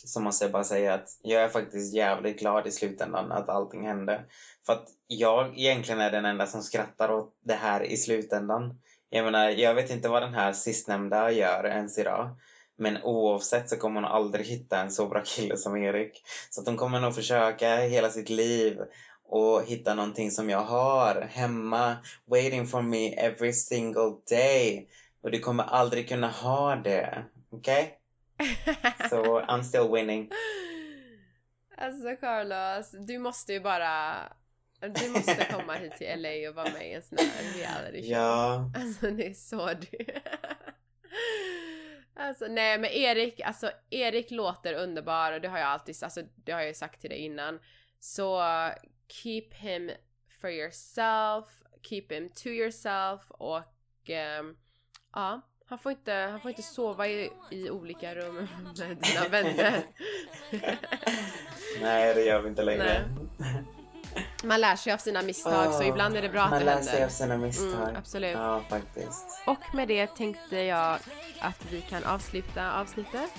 Så 0.04 0.20
måste 0.20 0.44
jag 0.44 0.52
bara 0.52 0.64
säga 0.64 0.94
att 0.94 1.09
jag 1.22 1.42
är 1.42 1.48
faktiskt 1.48 1.94
jävligt 1.94 2.38
glad 2.38 2.66
i 2.66 2.70
slutändan 2.70 3.33
att 3.33 3.48
allting 3.48 3.87
hände. 3.87 4.24
För 4.66 4.72
att 4.72 4.88
jag 5.07 5.59
egentligen 5.59 6.00
är 6.00 6.11
den 6.11 6.24
enda 6.24 6.46
som 6.46 6.62
skrattar 6.62 7.11
åt 7.11 7.37
det 7.40 7.54
här 7.54 7.83
i 7.83 7.96
slutändan. 7.96 8.81
Jag 9.11 9.24
menar, 9.24 9.48
jag 9.48 9.74
vet 9.74 9.90
inte 9.90 10.09
vad 10.09 10.22
den 10.22 10.35
här 10.35 10.52
sistnämnda 10.52 11.31
gör 11.31 11.66
ens 11.66 11.98
idag. 11.98 12.37
Men 12.76 13.02
oavsett 13.02 13.68
så 13.68 13.76
kommer 13.76 14.00
hon 14.00 14.11
aldrig 14.11 14.46
hitta 14.46 14.81
en 14.81 14.90
så 14.90 15.09
bra 15.09 15.22
kille 15.24 15.57
som 15.57 15.76
Erik. 15.76 16.22
Så 16.50 16.61
att 16.61 16.66
hon 16.66 16.76
kommer 16.76 17.00
nog 17.00 17.14
försöka 17.14 17.76
hela 17.76 18.11
sitt 18.11 18.31
liv 18.31 18.81
och 19.29 19.64
hitta 19.64 19.95
någonting 19.95 20.31
som 20.31 20.51
jag 20.51 20.62
har 20.62 21.21
hemma 21.21 21.97
waiting 22.25 22.67
for 22.67 22.83
me 22.83 23.14
every 23.14 23.53
single 23.53 24.12
day. 24.31 24.88
Och 25.23 25.31
du 25.31 25.38
kommer 25.38 25.64
aldrig 25.64 26.09
kunna 26.09 26.29
ha 26.29 26.77
det. 26.77 27.25
Okej? 27.51 27.99
Så 29.11 29.41
I'm 29.41 29.62
still 29.62 29.88
winning. 29.93 30.31
Alltså 31.77 32.17
Carlos, 32.21 32.91
du 33.07 33.19
måste 33.19 33.53
ju 33.53 33.61
bara... 33.61 34.14
Du 34.81 35.09
måste 35.11 35.47
komma 35.51 35.73
hit 35.75 35.97
till 35.97 36.23
LA 36.23 36.49
och 36.49 36.55
vara 36.55 36.73
med 36.73 36.91
i 36.91 36.93
en 36.93 37.03
sån 37.03 37.19
här 37.19 37.59
reality 37.59 38.03
show. 38.03 38.11
Ja. 38.11 38.71
Alltså 38.75 39.11
det 39.11 39.27
är 39.27 39.35
så 39.35 39.67
du... 39.67 40.05
Alltså 42.21 42.47
nej 42.47 42.79
men 42.79 42.91
Erik, 42.91 43.41
alltså 43.41 43.71
Erik 43.91 44.31
låter 44.31 44.75
underbar 44.75 45.33
och 45.33 45.41
det 45.41 45.49
har 45.49 45.59
jag 45.59 45.69
alltid, 45.69 45.97
alltså 46.03 46.23
det 46.35 46.53
har 46.53 46.61
jag 46.61 46.69
ju 46.69 46.75
sagt 46.75 47.01
till 47.01 47.11
dig 47.11 47.19
innan. 47.19 47.59
Så 48.01 48.41
keep 49.09 49.47
him 49.55 49.90
for 50.40 50.51
yourself, 50.51 51.44
keep 51.83 52.05
him 52.09 52.29
to 52.29 52.49
yourself 52.49 53.31
och 53.31 53.62
ehm, 54.07 54.57
ja, 55.14 55.40
han 55.66 55.79
får 55.79 55.92
inte, 55.92 56.12
han 56.12 56.40
får 56.40 56.49
inte 56.49 56.62
sova 56.62 57.07
i, 57.09 57.31
i 57.51 57.71
olika 57.71 58.14
rum 58.14 58.49
med 58.79 58.97
dina 58.97 59.29
vänner. 59.29 59.83
Nej, 61.81 62.14
det 62.14 62.25
gör 62.25 62.40
vi 62.40 62.49
inte 62.49 62.62
längre. 62.62 63.09
Man 64.44 64.61
lär 64.61 64.77
sig 64.77 64.92
av 64.92 64.99
sina 64.99 65.23
misstag 65.23 65.73
så 65.73 65.79
Åh, 65.81 65.88
ibland 65.88 66.16
är 66.16 66.23
det 66.23 66.29
bra 66.29 66.42
att 66.42 66.51
Man 66.51 66.59
det 66.59 66.64
lär 66.64 66.81
sig 66.81 66.92
av 66.92 66.99
händer. 66.99 67.14
sina 67.14 67.37
misstag. 67.37 67.83
Mm, 67.83 67.97
absolut. 67.97 68.33
Ja, 68.33 68.62
faktiskt. 68.68 69.42
Och 69.47 69.75
med 69.75 69.88
det 69.88 70.07
tänkte 70.07 70.57
jag 70.57 70.99
att 71.40 71.73
vi 71.73 71.81
kan 71.81 72.05
avsluta 72.05 72.81
avsnittet. 72.81 73.31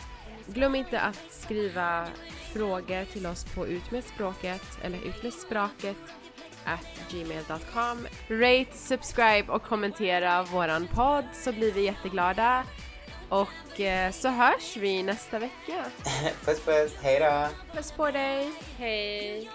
Glöm 0.53 0.75
inte 0.75 0.99
att 0.99 1.25
skriva 1.29 2.07
frågor 2.53 3.05
till 3.05 3.27
oss 3.27 3.43
på 3.43 3.67
utmedspråket 3.67 4.63
eller 4.83 4.97
utmedspråket 4.97 5.97
at 6.65 7.12
gmail.com. 7.12 8.07
Rate, 8.29 8.77
subscribe 8.77 9.51
och 9.51 9.63
kommentera 9.63 10.43
våran 10.43 10.88
podd 10.88 11.25
så 11.33 11.51
blir 11.51 11.73
vi 11.73 11.81
jätteglada. 11.81 12.63
Och 13.29 13.79
eh, 13.79 14.12
så 14.12 14.29
hörs 14.29 14.77
vi 14.77 15.03
nästa 15.03 15.39
vecka. 15.39 15.85
puss 16.45 16.59
puss, 16.65 16.95
hejdå! 17.01 17.47
Puss 17.73 17.91
på 17.91 18.12
dig, 18.12 18.51
hej! 18.77 19.49